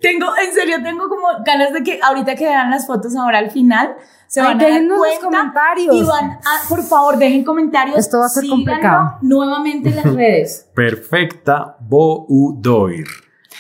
Tengo, 0.01 0.27
en 0.37 0.53
serio, 0.53 0.77
tengo 0.83 1.09
como 1.09 1.29
ganas 1.47 1.73
de 1.73 1.83
que 1.83 1.99
ahorita 2.03 2.35
que 2.35 2.45
vean 2.45 2.71
las 2.71 2.87
fotos 2.87 3.17
ahora 3.17 3.39
al 3.39 3.51
final, 3.51 3.97
se 4.27 4.41
Ay, 4.43 4.49
van 4.49 4.61
a 4.61 4.69
dar 4.69 4.83
cuenta 4.99 5.25
comentarios. 5.25 5.97
y 5.97 6.03
van 6.03 6.31
a, 6.33 6.69
por 6.69 6.83
favor, 6.83 7.17
dejen 7.17 7.43
comentarios. 7.45 7.97
Esto 7.97 8.19
va 8.19 8.27
a 8.27 8.29
ser 8.29 8.47
complicado. 8.47 9.17
nuevamente 9.23 9.89
en 9.89 9.97
las 9.97 10.05
redes. 10.15 10.69
Perfecta 10.75 11.77
Boudoir. 11.81 13.07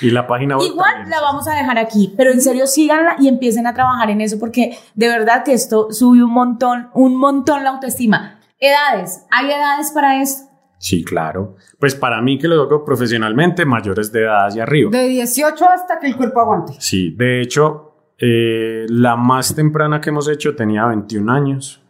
Y 0.02 0.10
la 0.10 0.26
página 0.26 0.58
web 0.58 0.66
Igual 0.66 0.90
también. 0.90 1.10
la 1.10 1.20
vamos 1.22 1.48
a 1.48 1.54
dejar 1.54 1.78
aquí, 1.78 2.12
pero 2.16 2.32
en 2.32 2.42
serio 2.42 2.66
síganla 2.66 3.16
y 3.18 3.28
empiecen 3.28 3.66
a 3.66 3.72
trabajar 3.74 4.10
en 4.10 4.20
eso 4.20 4.38
porque 4.38 4.76
de 4.94 5.08
verdad 5.08 5.44
que 5.44 5.52
esto 5.54 5.92
sube 5.92 6.22
un 6.22 6.32
montón, 6.32 6.90
un 6.94 7.16
montón 7.16 7.62
la 7.64 7.70
autoestima. 7.70 8.40
Edades, 8.58 9.24
¿hay 9.30 9.46
edades 9.50 9.92
para 9.92 10.20
esto? 10.20 10.50
Sí, 10.84 11.02
claro. 11.02 11.56
Pues 11.78 11.94
para 11.94 12.20
mí 12.20 12.36
que 12.38 12.46
lo 12.46 12.60
hago 12.60 12.84
profesionalmente, 12.84 13.64
mayores 13.64 14.12
de 14.12 14.24
edad 14.24 14.48
hacia 14.48 14.64
arriba. 14.64 14.90
De 14.90 15.08
18 15.08 15.66
hasta 15.66 15.98
que 15.98 16.08
el 16.08 16.14
cuerpo 16.14 16.40
aguante. 16.40 16.74
Sí, 16.78 17.14
de 17.16 17.40
hecho, 17.40 18.12
eh, 18.18 18.84
la 18.90 19.16
más 19.16 19.54
temprana 19.54 19.98
que 19.98 20.10
hemos 20.10 20.28
hecho 20.28 20.54
tenía 20.54 20.84
21 20.84 21.32
años, 21.32 21.82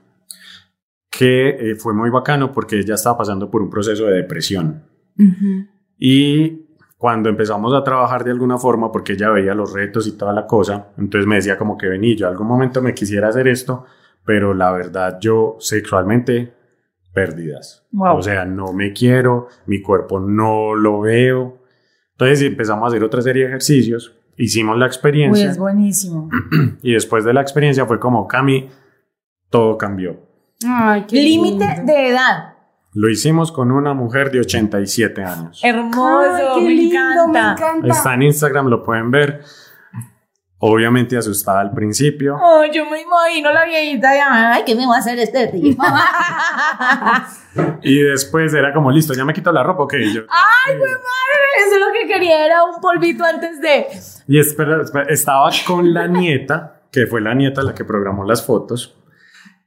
que 1.10 1.48
eh, 1.48 1.74
fue 1.74 1.92
muy 1.92 2.08
bacano 2.08 2.52
porque 2.52 2.78
ella 2.78 2.94
estaba 2.94 3.18
pasando 3.18 3.50
por 3.50 3.62
un 3.62 3.68
proceso 3.68 4.04
de 4.04 4.14
depresión. 4.14 4.84
Y 5.98 6.66
cuando 6.96 7.28
empezamos 7.28 7.74
a 7.74 7.82
trabajar 7.82 8.22
de 8.22 8.30
alguna 8.30 8.58
forma, 8.58 8.92
porque 8.92 9.14
ella 9.14 9.30
veía 9.30 9.56
los 9.56 9.72
retos 9.72 10.06
y 10.06 10.16
toda 10.16 10.32
la 10.32 10.46
cosa, 10.46 10.90
entonces 10.98 11.26
me 11.26 11.34
decía 11.34 11.58
como 11.58 11.76
que 11.76 11.88
vení, 11.88 12.14
yo 12.14 12.28
algún 12.28 12.46
momento 12.46 12.80
me 12.80 12.94
quisiera 12.94 13.26
hacer 13.26 13.48
esto, 13.48 13.86
pero 14.24 14.54
la 14.54 14.70
verdad 14.70 15.18
yo 15.20 15.56
sexualmente 15.58 16.62
pérdidas. 17.14 17.86
Wow. 17.92 18.18
O 18.18 18.22
sea, 18.22 18.44
no 18.44 18.72
me 18.72 18.92
quiero, 18.92 19.48
mi 19.66 19.80
cuerpo 19.80 20.20
no 20.20 20.74
lo 20.74 21.00
veo. 21.00 21.58
Entonces 22.12 22.42
empezamos 22.42 22.84
a 22.84 22.88
hacer 22.88 23.02
otra 23.02 23.22
serie 23.22 23.42
de 23.44 23.48
ejercicios, 23.48 24.14
hicimos 24.36 24.76
la 24.76 24.84
Uy, 24.84 24.88
experiencia 24.88 25.50
es 25.50 25.58
buenísimo. 25.58 26.28
y 26.82 26.92
después 26.92 27.24
de 27.24 27.32
la 27.32 27.40
experiencia 27.40 27.86
fue 27.86 27.98
como, 27.98 28.28
Cami, 28.28 28.68
todo 29.48 29.78
cambió. 29.78 30.20
Ay, 30.66 31.04
qué 31.08 31.16
Límite 31.16 31.64
lindo. 31.76 31.92
de 31.92 32.08
edad. 32.10 32.50
Lo 32.96 33.10
hicimos 33.10 33.50
con 33.50 33.72
una 33.72 33.92
mujer 33.92 34.30
de 34.30 34.40
87 34.40 35.24
años. 35.24 35.60
Hermoso, 35.64 36.30
Ay, 36.36 36.44
qué 36.54 36.60
me, 36.60 36.68
lindo, 36.74 36.96
encanta. 37.00 37.26
me 37.32 37.52
encanta. 37.52 37.88
Está 37.88 38.14
en 38.14 38.22
Instagram, 38.22 38.66
lo 38.68 38.84
pueden 38.84 39.10
ver. 39.10 39.40
Obviamente 40.66 41.18
asustada 41.18 41.60
al 41.60 41.72
principio. 41.72 42.36
Oh, 42.42 42.64
yo 42.64 42.88
me 42.88 43.02
imagino 43.02 43.52
la 43.52 43.66
viejita 43.66 44.14
ya, 44.14 44.54
ay, 44.54 44.62
¿qué 44.64 44.74
me 44.74 44.86
va 44.86 44.96
a 44.96 44.98
hacer 45.00 45.18
este 45.18 45.48
tipo? 45.48 45.82
Y 47.82 48.00
después 48.00 48.52
era 48.54 48.72
como, 48.72 48.90
listo, 48.90 49.12
ya 49.12 49.24
me 49.26 49.34
quito 49.34 49.52
la 49.52 49.62
ropa, 49.62 49.82
ok. 49.82 49.92
Yo, 50.12 50.22
ay, 50.28 50.78
güey, 50.78 50.90
madre, 50.90 51.66
eso 51.66 51.74
es 51.74 51.80
lo 51.80 51.92
que 51.92 52.08
quería, 52.12 52.46
era 52.46 52.64
un 52.64 52.80
polvito 52.80 53.22
antes 53.24 53.60
de... 53.60 53.86
y 54.26 54.38
espera, 54.38 54.80
espera, 54.82 55.04
estaba 55.10 55.50
con 55.66 55.92
la 55.92 56.06
nieta, 56.06 56.80
que 56.90 57.06
fue 57.06 57.20
la 57.20 57.34
nieta 57.34 57.62
la 57.62 57.74
que 57.74 57.84
programó 57.84 58.24
las 58.24 58.44
fotos. 58.44 58.96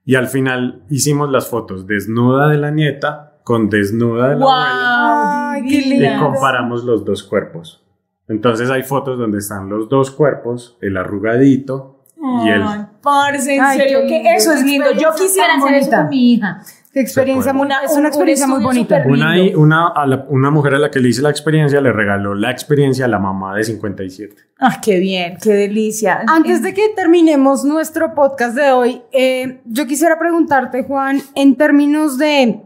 Y 0.04 0.16
al 0.16 0.28
final 0.28 0.82
hicimos 0.90 1.30
las 1.30 1.48
fotos 1.48 1.86
desnuda 1.86 2.48
de 2.50 2.58
la 2.58 2.72
nieta 2.72 3.36
con 3.44 3.70
desnuda 3.70 4.30
de 4.30 4.36
la 4.36 4.46
abuela. 4.46 5.52
Ay, 5.52 5.62
qué 5.68 5.76
Y 5.76 6.00
lindo. 6.00 6.26
comparamos 6.26 6.84
los 6.84 7.06
dos 7.06 7.22
cuerpos. 7.24 7.87
Entonces 8.28 8.70
hay 8.70 8.84
fotos 8.84 9.18
donde 9.18 9.38
están 9.40 9.70
los 9.70 9.88
dos 9.90 10.12
cuerpos, 10.12 10.78
el 10.82 10.98
arrugadito 10.98 12.04
y 12.46 12.50
el... 12.50 12.62
Ay, 12.64 12.82
parce, 13.02 13.56
en 13.56 13.62
Ay, 13.62 13.78
serio, 13.80 14.00
qué 14.02 14.08
que 14.08 14.14
lindo, 14.16 14.30
eso 14.32 14.54
es 14.54 14.64
lindo. 14.64 14.92
Yo 14.92 15.10
quisiera 15.18 15.56
hacer 15.56 15.74
eso 15.76 15.92
con 15.92 16.10
mi 16.10 16.34
hija. 16.34 16.62
Qué 16.92 17.02
experiencia, 17.02 17.54
muy- 17.54 17.68
Una- 17.68 17.84
es 17.84 17.92
un- 17.92 18.00
una 18.00 18.02
un 18.02 18.08
experiencia 18.08 18.48
muy 18.48 18.64
bonita. 18.64 19.04
Una, 19.06 19.36
una, 19.56 19.88
a 19.90 20.06
la- 20.08 20.26
una 20.30 20.50
mujer 20.50 20.74
a 20.74 20.80
la 20.80 20.90
que 20.90 21.00
le 21.00 21.10
hice 21.10 21.22
la 21.22 21.30
experiencia 21.30 21.80
le 21.80 21.94
regaló 21.94 22.34
la 22.34 22.50
experiencia 22.50 23.06
a 23.06 23.08
la 23.08 23.20
mamá 23.20 23.56
de 23.56 23.64
57. 23.64 24.36
Ah, 24.60 24.82
qué 24.82 24.98
bien, 25.00 25.38
qué 25.42 25.54
delicia. 25.54 26.22
Antes 26.28 26.64
de 26.64 26.74
que 26.74 26.90
terminemos 26.96 27.64
nuestro 27.64 28.16
podcast 28.16 28.56
de 28.56 28.72
hoy, 28.72 29.02
eh, 29.12 29.62
yo 29.66 29.86
quisiera 29.86 30.18
preguntarte, 30.18 30.84
Juan, 30.86 31.22
en 31.36 31.56
términos 31.56 32.18
de, 32.18 32.64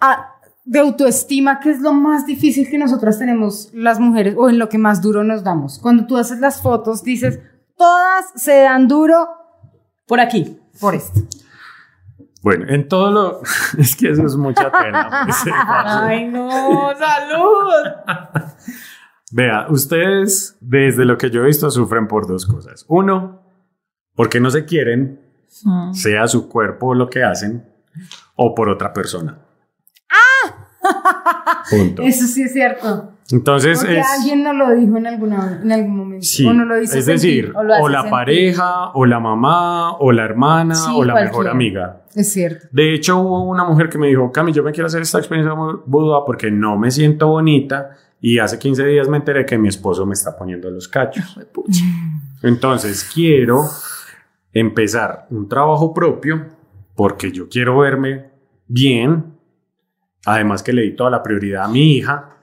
ah, 0.00 0.35
de 0.66 0.80
autoestima, 0.80 1.60
¿qué 1.60 1.70
es 1.70 1.80
lo 1.80 1.92
más 1.92 2.26
difícil 2.26 2.68
que 2.68 2.76
nosotras 2.76 3.18
tenemos 3.18 3.70
las 3.72 4.00
mujeres 4.00 4.34
o 4.36 4.50
en 4.50 4.58
lo 4.58 4.68
que 4.68 4.78
más 4.78 5.00
duro 5.00 5.22
nos 5.22 5.44
damos? 5.44 5.78
Cuando 5.78 6.06
tú 6.06 6.16
haces 6.16 6.40
las 6.40 6.60
fotos, 6.60 7.04
dices, 7.04 7.40
todas 7.76 8.32
se 8.34 8.62
dan 8.62 8.88
duro 8.88 9.28
por 10.06 10.20
aquí. 10.20 10.58
por 10.80 10.94
esto. 10.94 11.20
Bueno, 12.42 12.66
en 12.68 12.88
todo 12.88 13.10
lo... 13.10 13.40
Es 13.78 13.96
que 13.96 14.10
eso 14.10 14.26
es 14.26 14.36
mucha 14.36 14.70
pena. 14.70 15.24
pues. 15.24 15.54
Ay, 15.54 16.26
no, 16.28 16.92
salud. 16.96 18.44
Vea, 19.32 19.66
ustedes, 19.70 20.56
desde 20.60 21.04
lo 21.04 21.16
que 21.16 21.30
yo 21.30 21.42
he 21.42 21.46
visto, 21.46 21.70
sufren 21.70 22.08
por 22.08 22.26
dos 22.26 22.44
cosas. 22.44 22.84
Uno, 22.88 23.42
porque 24.14 24.40
no 24.40 24.50
se 24.50 24.64
quieren, 24.64 25.20
sea 25.92 26.26
su 26.26 26.48
cuerpo 26.48 26.94
lo 26.94 27.08
que 27.08 27.22
hacen, 27.22 27.64
o 28.34 28.54
por 28.54 28.68
otra 28.68 28.92
persona. 28.92 29.45
Punto. 31.70 32.02
Eso 32.02 32.26
sí 32.26 32.42
es 32.42 32.52
cierto. 32.52 33.12
Entonces 33.32 33.80
Porque 33.80 33.98
es... 33.98 34.06
alguien 34.18 34.44
nos 34.44 34.54
lo 34.54 34.70
dijo 34.76 34.96
en, 34.96 35.06
alguna, 35.06 35.60
en 35.62 35.72
algún 35.72 35.96
momento. 35.96 36.24
Sí, 36.24 36.46
o 36.46 36.52
nos 36.52 36.68
lo 36.68 36.80
hizo 36.80 36.96
es 36.96 37.04
sentir. 37.04 37.46
decir, 37.46 37.52
o 37.56 37.62
lo 37.64 37.74
hace 37.74 37.82
o 37.82 37.88
la 37.88 37.98
sentir. 37.98 38.10
pareja, 38.10 38.90
o 38.94 39.04
la 39.04 39.18
mamá, 39.18 39.96
o 39.98 40.12
la 40.12 40.24
hermana, 40.24 40.74
Sí, 40.76 40.92
o 40.94 41.04
la 41.04 41.14
mejor 41.14 41.48
amiga. 41.48 42.02
Es 42.14 42.32
cierto. 42.32 42.68
De 42.70 42.94
hecho, 42.94 43.18
hubo 43.18 43.42
una 43.44 43.64
mujer 43.64 43.88
que 43.88 43.98
me 43.98 44.06
dijo, 44.06 44.30
Cami, 44.30 44.52
yo 44.52 44.62
me 44.62 44.70
quiero 44.70 44.86
hacer 44.86 45.02
esta 45.02 45.18
experiencia 45.18 45.54
Buda 45.86 46.24
porque 46.24 46.50
no 46.52 46.78
me 46.78 46.90
siento 46.92 47.26
bonita 47.26 47.90
y 48.20 48.38
hace 48.38 48.58
15 48.58 48.84
días 48.86 49.08
me 49.08 49.16
enteré 49.16 49.44
que 49.44 49.58
mi 49.58 49.68
esposo 49.68 50.06
me 50.06 50.14
está 50.14 50.36
poniendo 50.36 50.70
los 50.70 50.86
cachos. 50.88 51.38
Entonces, 52.42 53.10
quiero 53.12 53.62
empezar 54.52 55.26
un 55.30 55.48
trabajo 55.48 55.92
propio 55.92 56.46
porque 56.94 57.32
yo 57.32 57.48
quiero 57.48 57.78
verme 57.78 58.30
bien. 58.68 59.35
Además 60.26 60.62
que 60.62 60.72
le 60.72 60.82
di 60.82 60.94
toda 60.94 61.10
la 61.10 61.22
prioridad 61.22 61.64
a 61.64 61.68
mi 61.68 61.96
hija. 61.96 62.36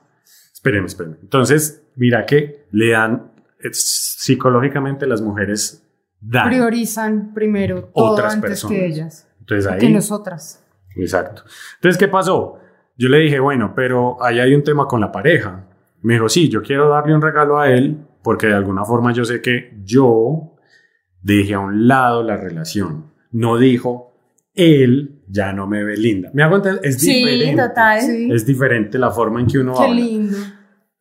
Espérenme, 0.53 0.87
espérenme. 0.87 1.17
Entonces, 1.21 1.83
mira 1.95 2.25
que 2.25 2.65
le 2.71 2.89
dan, 2.91 3.31
es- 3.59 4.15
psicológicamente 4.19 5.05
las 5.05 5.21
mujeres 5.21 5.85
dan. 6.21 6.47
Priorizan 6.49 7.33
primero 7.33 7.91
todo 7.93 8.11
Otras 8.13 8.33
antes 8.35 8.49
personas. 8.49 8.77
que 8.77 8.85
ellas. 8.85 9.27
Entonces 9.39 9.71
ahí... 9.71 9.79
Que 9.79 9.89
nosotras. 9.89 10.63
Exacto. 10.95 11.43
Entonces, 11.75 11.97
¿qué 11.99 12.07
pasó? 12.07 12.59
Yo 12.97 13.09
le 13.09 13.17
dije, 13.19 13.39
bueno, 13.39 13.73
pero 13.75 14.23
ahí 14.23 14.39
hay 14.39 14.53
un 14.55 14.63
tema 14.63 14.87
con 14.87 15.01
la 15.01 15.11
pareja. 15.11 15.65
Me 16.01 16.13
dijo, 16.13 16.29
sí, 16.29 16.47
yo 16.49 16.61
quiero 16.61 16.87
darle 16.89 17.15
un 17.15 17.21
regalo 17.21 17.59
a 17.59 17.69
él 17.69 17.97
porque 18.21 18.47
de 18.47 18.53
alguna 18.53 18.85
forma 18.85 19.11
yo 19.11 19.25
sé 19.25 19.41
que 19.41 19.77
yo 19.83 20.55
dejé 21.21 21.55
a 21.55 21.59
un 21.59 21.87
lado 21.87 22.23
la 22.23 22.37
relación. 22.37 23.11
No 23.31 23.57
dijo, 23.57 24.15
él 24.53 25.22
ya 25.33 25.51
no 25.51 25.65
me 25.67 25.83
ve 25.83 25.97
linda. 25.97 26.29
¿Me 26.33 26.43
hago 26.43 26.57
entender? 26.57 26.81
Es 26.85 26.99
Sí, 27.01 27.11
diferente. 27.25 27.61
total. 27.63 28.01
Sí. 28.01 28.29
Es 28.31 28.45
diferente 28.45 28.97
la 28.99 29.09
forma 29.11 29.39
en 29.39 29.47
que 29.47 29.57
uno 29.57 29.73
Qué 29.73 29.83
habla. 29.83 29.95
lindo. 29.95 30.37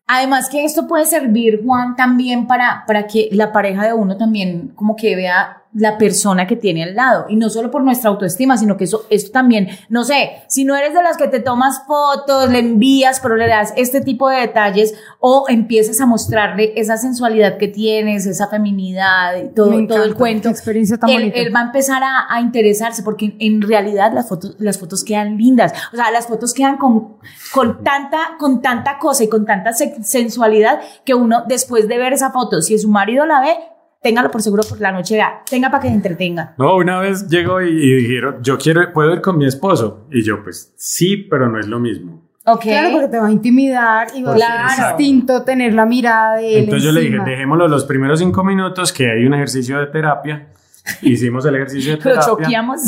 Además 0.07 0.49
que 0.51 0.65
esto 0.65 0.89
puede 0.89 1.05
servir, 1.05 1.61
Juan, 1.65 1.95
también 1.97 2.47
para, 2.47 2.85
para 2.87 3.07
que 3.07 3.29
la 3.33 3.53
pareja 3.53 3.87
de 3.87 3.93
uno 3.93 4.17
también 4.17 4.69
como 4.75 4.97
que 4.97 5.15
vea 5.17 5.62
la 5.75 5.97
persona 5.99 6.47
que 6.47 6.57
tiene 6.57 6.83
al 6.85 6.95
lado. 6.95 7.27
Y 7.29 7.37
no 7.37 7.49
solo 7.49 7.71
por 7.71 7.83
nuestra 7.83 8.11
autoestima, 8.11 8.57
sino 8.59 8.77
que 8.77 8.85
eso, 8.85 9.07
esto 9.11 9.31
también, 9.33 9.69
no 9.89 10.05
sé, 10.05 10.43
si 10.49 10.65
no 10.65 10.77
eres 10.77 10.93
de 10.95 11.03
las 11.03 11.17
que 11.17 11.29
te 11.29 11.41
tomas 11.41 11.83
fotos, 11.87 12.51
le 12.51 12.59
envías, 12.59 13.21
pero 13.21 13.37
le 13.37 13.49
das 13.49 13.73
este 13.77 14.01
tipo 14.03 14.29
de 14.29 14.41
detalles 14.41 14.95
o 15.19 15.47
empiezas 15.49 16.01
a 16.01 16.07
mostrarle 16.07 16.73
esa 16.77 16.97
sensualidad 16.99 17.57
que 17.57 17.69
tienes, 17.69 18.27
esa 18.27 18.49
feminidad 18.49 19.37
y 19.37 19.49
todo, 19.55 19.71
Me 19.71 19.87
todo 19.87 19.99
el 19.99 20.03
encanta, 20.11 20.19
cuento. 20.19 20.49
experiencia 20.51 20.99
tan 20.99 21.09
él, 21.11 21.33
él 21.35 21.55
va 21.55 21.61
a 21.61 21.65
empezar 21.65 22.03
a, 22.03 22.27
a 22.29 22.41
interesarse 22.41 23.03
porque 23.03 23.35
en 23.39 23.63
realidad 23.63 24.13
las 24.13 24.29
fotos, 24.29 24.57
las 24.59 24.79
fotos 24.79 25.05
quedan 25.05 25.37
lindas. 25.39 25.73
O 25.93 25.97
sea, 25.97 26.11
las 26.11 26.27
fotos 26.27 26.53
quedan 26.55 26.77
con, 26.77 27.17
con, 27.55 27.83
tanta, 27.83 28.37
con 28.39 28.61
tanta 28.61 28.99
cosa 28.99 29.25
y 29.25 29.29
con 29.29 29.47
tanta 29.47 29.73
se- 29.73 30.03
sensualidad 30.03 30.81
que 31.05 31.15
uno 31.15 31.45
después 31.49 31.89
de 31.89 31.99
ver 31.99 32.13
esa 32.13 32.31
foto, 32.31 32.61
si 32.61 32.79
su 32.79 32.89
marido 32.89 33.25
la 33.27 33.41
ve, 33.41 33.57
téngalo 34.03 34.31
por 34.31 34.43
seguro 34.43 34.63
por 34.69 34.81
la 34.81 34.93
noche, 34.93 35.15
vea, 35.15 35.43
tenga 35.49 35.71
para 35.71 35.83
que 35.83 35.89
se 35.89 35.95
entretenga. 35.95 36.55
No, 36.59 36.77
una 36.77 36.99
vez 36.99 37.29
llegó 37.29 37.63
y, 37.63 37.69
y 37.69 37.95
dijeron, 37.97 38.43
yo 38.43 38.59
quiero, 38.59 38.93
puedo 38.93 39.15
ir 39.15 39.21
con 39.21 39.39
mi 39.39 39.47
esposo. 39.47 40.07
Y 40.11 40.23
yo, 40.23 40.43
pues 40.43 40.75
sí, 40.77 41.17
pero 41.17 41.49
no 41.49 41.59
es 41.59 41.69
lo 41.69 41.79
mismo. 41.79 42.21
Ok. 42.45 42.63
Claro, 42.63 42.91
porque 42.93 43.09
te 43.09 43.19
va 43.19 43.29
a 43.29 43.31
intimidar 43.31 44.09
y 44.15 44.23
va 44.23 44.35
a 44.35 44.97
distinto 44.97 45.45
tener 45.45 45.75
la 45.75 45.87
mirada 45.87 46.37
de 46.37 46.59
él. 46.59 46.65
Entonces 46.65 46.83
yo 46.85 46.93
le 46.93 47.01
dije, 47.03 47.15
encima. 47.15 47.31
dejémoslo 47.31 47.69
los 47.69 47.85
primeros 47.85 48.19
cinco 48.19 48.43
minutos, 48.43 48.93
que 48.93 49.09
hay 49.11 49.25
un 49.25 49.35
ejercicio 49.35 49.79
de 49.79 49.87
terapia. 49.87 50.49
Hicimos 51.03 51.47
el 51.47 51.55
ejercicio 51.55 51.93
de 51.93 51.97
Lo 51.99 52.03
terapia. 52.03 52.27
choqueamos. 52.27 52.81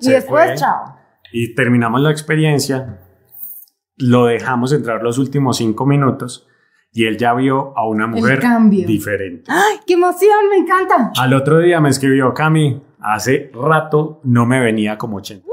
Y 0.00 0.08
después, 0.10 0.50
fue. 0.50 0.54
chao. 0.54 0.96
y 1.32 1.54
terminamos 1.54 2.00
la 2.00 2.12
experiencia. 2.12 3.00
Lo 3.96 4.26
dejamos 4.26 4.72
entrar 4.72 5.02
los 5.02 5.18
últimos 5.18 5.56
cinco 5.56 5.84
minutos 5.84 6.46
y 6.92 7.06
él 7.06 7.16
ya 7.16 7.32
vio 7.34 7.72
a 7.76 7.86
una 7.86 8.06
mujer 8.06 8.42
diferente. 8.86 9.50
¡Ay, 9.50 9.80
qué 9.86 9.94
emoción! 9.94 10.48
Me 10.50 10.56
encanta. 10.58 11.12
Al 11.18 11.32
otro 11.34 11.58
día 11.58 11.80
me 11.80 11.88
escribió 11.88 12.34
Cami, 12.34 12.82
hace 13.00 13.50
rato 13.54 14.20
no 14.24 14.44
me 14.46 14.60
venía 14.60 14.98
como 14.98 15.16
80. 15.16 15.46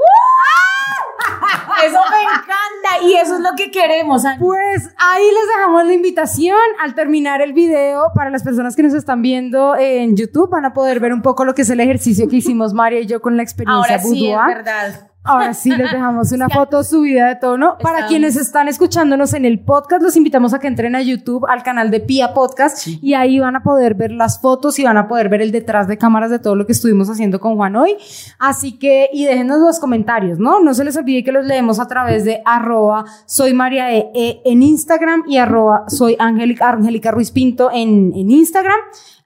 Eso 1.84 1.98
me 2.10 2.22
encanta 2.22 3.06
y 3.06 3.14
eso 3.14 3.36
es 3.36 3.40
lo 3.40 3.56
que 3.56 3.70
queremos. 3.70 4.22
Pues 4.38 4.94
ahí 4.98 5.24
les 5.24 5.56
dejamos 5.56 5.86
la 5.86 5.94
invitación. 5.94 6.58
Al 6.82 6.94
terminar 6.94 7.40
el 7.40 7.54
video, 7.54 8.08
para 8.14 8.28
las 8.28 8.42
personas 8.42 8.76
que 8.76 8.82
nos 8.82 8.92
están 8.92 9.22
viendo 9.22 9.76
en 9.78 10.14
YouTube, 10.14 10.50
van 10.50 10.66
a 10.66 10.74
poder 10.74 11.00
ver 11.00 11.14
un 11.14 11.22
poco 11.22 11.46
lo 11.46 11.54
que 11.54 11.62
es 11.62 11.70
el 11.70 11.80
ejercicio 11.80 12.28
que 12.28 12.36
hicimos 12.36 12.74
María 12.74 13.00
y 13.00 13.06
yo 13.06 13.22
con 13.22 13.38
la 13.38 13.42
experiencia 13.42 13.94
Ahora 13.94 13.98
sí, 13.98 14.30
es 14.30 14.36
verdad. 14.46 15.09
Ahora 15.22 15.52
sí 15.52 15.68
les 15.70 15.78
dejamos 15.92 16.32
una 16.32 16.48
foto 16.48 16.82
subida 16.82 17.28
de 17.28 17.36
tono. 17.36 17.76
Para 17.82 17.98
Estamos- 17.98 18.08
quienes 18.10 18.36
están 18.36 18.68
escuchándonos 18.68 19.34
en 19.34 19.44
el 19.44 19.60
podcast, 19.60 20.02
los 20.02 20.16
invitamos 20.16 20.54
a 20.54 20.58
que 20.58 20.66
entren 20.66 20.96
a 20.96 21.02
YouTube, 21.02 21.46
al 21.48 21.62
canal 21.62 21.90
de 21.90 22.00
Pia 22.00 22.32
Podcast, 22.32 22.86
y 22.86 23.14
ahí 23.14 23.38
van 23.38 23.54
a 23.56 23.62
poder 23.62 23.94
ver 23.94 24.12
las 24.12 24.40
fotos 24.40 24.78
y 24.78 24.84
van 24.84 24.96
a 24.96 25.08
poder 25.08 25.28
ver 25.28 25.42
el 25.42 25.52
detrás 25.52 25.86
de 25.88 25.98
cámaras 25.98 26.30
de 26.30 26.38
todo 26.38 26.56
lo 26.56 26.64
que 26.66 26.72
estuvimos 26.72 27.10
haciendo 27.10 27.38
con 27.38 27.56
Juan 27.56 27.76
hoy. 27.76 27.96
Así 28.38 28.78
que, 28.78 29.10
y 29.12 29.26
déjenos 29.26 29.58
los 29.60 29.78
comentarios, 29.78 30.38
¿no? 30.38 30.60
No 30.60 30.72
se 30.72 30.84
les 30.84 30.96
olvide 30.96 31.22
que 31.22 31.32
los 31.32 31.44
leemos 31.44 31.80
a 31.80 31.86
través 31.86 32.24
de 32.24 32.40
arroba 32.46 33.04
soy 33.26 33.52
María 33.52 33.92
E, 33.94 34.10
E 34.14 34.40
en 34.46 34.62
Instagram 34.62 35.24
y 35.28 35.36
arroba 35.36 35.84
soy 35.88 36.16
Angélica 36.18 37.10
Ruiz 37.10 37.30
Pinto 37.30 37.70
en, 37.72 38.12
en 38.14 38.30
Instagram. 38.30 38.78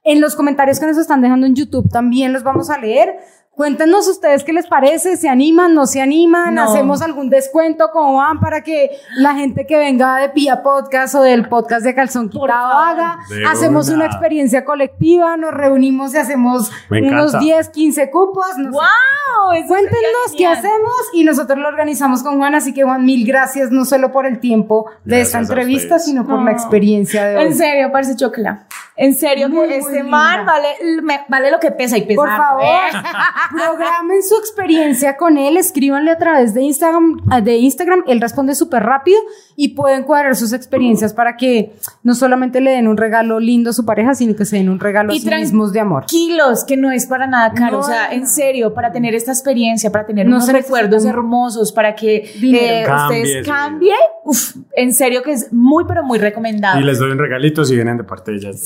En 0.07 0.21
los 0.21 0.35
comentarios 0.35 0.79
que 0.79 0.85
nos 0.85 0.97
están 0.97 1.21
dejando 1.21 1.47
en 1.47 1.55
YouTube 1.55 1.89
también 1.89 2.31
los 2.31 2.43
vamos 2.43 2.69
a 2.69 2.77
leer. 2.77 3.15
Cuéntenos 3.55 4.05
ustedes 4.09 4.43
qué 4.43 4.51
les 4.51 4.67
parece, 4.67 5.15
se 5.15 5.29
animan, 5.29 5.73
no 5.73 5.85
se 5.85 6.01
animan, 6.01 6.55
No. 6.55 6.63
hacemos 6.63 7.01
algún 7.01 7.29
descuento 7.29 7.89
como 7.91 8.17
van 8.17 8.39
para 8.41 8.61
que 8.61 8.91
la 9.15 9.33
gente 9.33 9.65
que 9.65 9.77
venga 9.77 10.17
de 10.17 10.27
Pia 10.29 10.61
Podcast 10.61 11.15
o 11.15 11.21
del 11.21 11.47
podcast 11.47 11.85
de 11.85 11.95
Calzón 11.95 12.27
Quitado 12.29 12.49
haga, 12.73 13.17
De 13.29 13.45
hacemos 13.45 13.87
una. 13.87 13.95
una 13.95 14.05
experiencia 14.07 14.65
colectiva, 14.65 15.37
nos 15.37 15.53
reunimos 15.53 16.13
y 16.13 16.17
hacemos 16.17 16.69
unos 16.91 17.29
encanta. 17.31 17.39
10, 17.39 17.69
15 17.69 18.11
cupos. 18.11 18.45
no. 18.57 18.71
¡Wow! 18.71 19.67
Cuéntenos 19.67 20.33
qué 20.37 20.47
hacemos 20.47 20.91
y 21.13 21.23
nosotros 21.23 21.57
lo 21.57 21.69
organizamos 21.69 22.23
con 22.23 22.37
Juan, 22.37 22.55
así 22.55 22.73
que 22.73 22.83
Juan, 22.83 23.05
mil 23.05 23.25
gracias 23.25 23.71
no 23.71 23.85
solo 23.85 24.11
por 24.11 24.25
el 24.25 24.39
tiempo 24.39 24.85
de 25.05 25.17
Gracias 25.17 25.27
esta 25.27 25.39
entrevista, 25.39 25.99
sino 25.99 26.25
por 26.27 26.39
No. 26.39 26.45
la 26.45 26.51
experiencia 26.51 27.23
de 27.25 27.37
hoy. 27.37 27.43
En 27.45 27.55
serio, 27.55 27.89
parece 27.91 28.17
chocla. 28.17 28.65
En 28.97 29.13
serio, 29.13 29.49
Muy, 29.49 29.67
que 29.67 29.77
este 29.77 30.03
man 30.03 30.45
vale, 30.45 30.67
me- 31.03 31.21
vale 31.27 31.51
lo 31.51 31.59
que 31.59 31.69
pesa 31.71 31.97
y 31.97 32.03
pesa. 32.03 32.15
Por 32.15 32.29
favor, 32.29 32.63
programen 33.51 34.23
su 34.23 34.35
experiencia 34.37 35.17
con 35.17 35.37
él, 35.37 35.57
escríbanle 35.57 36.11
a 36.11 36.17
través 36.17 36.53
de 36.53 36.61
Instagram, 36.61 37.17
de 37.43 37.55
Instagram, 37.57 38.03
él 38.07 38.21
responde 38.21 38.55
súper 38.55 38.83
rápido 38.83 39.19
y 39.55 39.69
pueden 39.75 40.03
cuadrar 40.03 40.35
sus 40.35 40.53
experiencias 40.53 41.13
para 41.13 41.35
que 41.37 41.73
no 42.03 42.15
solamente 42.15 42.61
le 42.61 42.71
den 42.71 42.87
un 42.87 42.97
regalo 42.97 43.39
lindo 43.39 43.71
a 43.71 43.73
su 43.73 43.85
pareja, 43.85 44.15
sino 44.15 44.35
que 44.35 44.45
se 44.45 44.57
den 44.57 44.69
un 44.69 44.79
regalo 44.79 45.11
a 45.11 45.15
Y 45.15 45.19
sí 45.19 45.27
tran- 45.27 45.39
mismos 45.41 45.73
de 45.73 45.79
amor. 45.81 46.05
Kilos, 46.05 46.63
que 46.63 46.77
no 46.77 46.91
es 46.91 47.05
para 47.05 47.27
nada 47.27 47.51
caro. 47.53 47.73
No, 47.73 47.79
o 47.79 47.83
sea, 47.83 48.07
no. 48.07 48.13
en 48.13 48.27
serio, 48.27 48.73
para 48.73 48.91
tener 48.91 49.13
esta 49.15 49.31
experiencia, 49.31 49.91
para 49.91 50.05
tener 50.05 50.25
No 50.25 50.37
unos 50.37 50.51
recuerdos 50.51 51.05
hermosos, 51.05 51.71
para 51.71 51.95
que 51.95 52.17
eh, 52.41 52.83
Cambie 52.85 53.19
ustedes 53.21 53.45
cambien. 53.47 53.95
Uf, 54.23 54.55
en 54.75 54.93
serio 54.93 55.21
que 55.21 55.33
es 55.33 55.51
muy, 55.53 55.85
pero 55.85 56.03
muy 56.03 56.17
recomendado. 56.17 56.79
Y 56.79 56.83
les 56.83 56.97
doy 56.99 57.11
un 57.11 57.19
regalito 57.19 57.63
si 57.65 57.75
vienen 57.75 57.97
de 57.97 58.03
parte 58.03 58.31
de 58.31 58.37
ellas. 58.37 58.65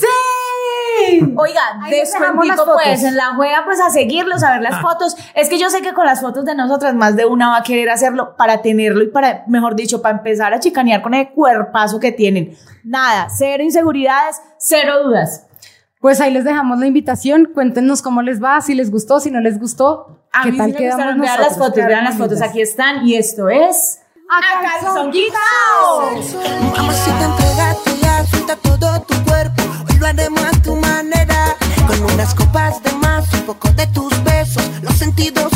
Oiga, 1.36 1.62
Ahí 1.82 2.02
fotos. 2.56 2.82
pues 2.84 3.04
en 3.04 3.16
la 3.16 3.36
juega 3.36 3.64
pues 3.66 3.80
a 3.80 3.90
seguirlos, 3.90 4.44
a 4.44 4.52
ver 4.54 4.62
las 4.62 4.82
fotos. 4.82 5.16
Es 5.36 5.50
que 5.50 5.60
yo 5.60 5.70
sé 5.70 5.82
que 5.82 5.94
con 5.94 6.06
las 6.06 6.22
fotos 6.22 6.46
de 6.46 6.56
nosotras 6.56 6.94
más 6.96 7.16
de 7.16 7.26
una 7.26 7.50
va 7.50 7.58
a 7.58 7.64
querer 7.64 7.90
hacerlo 7.90 8.36
para 8.38 8.62
tenerlo 8.62 9.04
y 9.04 9.08
para, 9.08 9.44
mejor 9.48 9.76
dicho, 9.76 10.02
para 10.02 10.18
empezar 10.18 10.54
a 10.54 10.60
chicanear 10.60 11.02
con 11.02 11.14
el 11.14 11.30
cuerpazo 11.30 12.00
que 12.00 12.12
tienen. 12.12 12.56
Nada, 12.84 13.28
cero 13.36 13.64
inseguridades, 13.64 14.42
cero 14.58 15.04
dudas. 15.04 15.46
Pues 16.00 16.22
ahí 16.22 16.32
les 16.32 16.46
dejamos 16.46 16.80
la 16.80 16.88
invitación, 16.88 17.50
cuéntenos 17.54 18.02
cómo 18.02 18.22
les 18.22 18.42
va, 18.42 18.62
si 18.62 18.74
les 18.74 18.90
gustó, 18.90 19.20
si 19.20 19.32
no 19.32 19.42
les 19.42 19.60
gustó. 19.60 20.24
A 20.32 20.44
¿Qué 20.44 20.52
mí 20.52 20.58
tal 20.58 20.68
sí 20.68 20.74
me 20.74 20.78
quedamos 20.78 20.98
gustaron. 20.98 21.22
Vean 21.22 21.42
las 21.42 21.58
fotos, 21.58 21.86
vean 21.86 22.04
las 22.06 22.18
fotos. 22.18 22.42
Aquí 22.42 22.62
están. 22.62 23.06
Y 23.06 23.16
esto 23.16 23.50
es. 23.50 24.00
¡A 24.30 24.62
calzón 24.62 25.12
entregate 27.22 27.92
ya, 28.02 28.24
suelta 28.26 28.56
todo 28.58 29.02
tu 29.02 29.26
cuerpo 29.26 29.59
lo 30.00 30.08
haremos 30.08 30.42
a 30.44 30.52
tu 30.62 30.76
manera. 30.76 31.56
Con 31.88 32.14
unas 32.14 32.34
copas 32.34 32.82
de 32.84 32.92
más, 32.94 33.32
un 33.34 33.42
poco 33.42 33.70
de 33.72 33.88
tus 33.88 34.12
besos, 34.24 34.64
los 34.82 34.96
sentidos. 34.96 35.49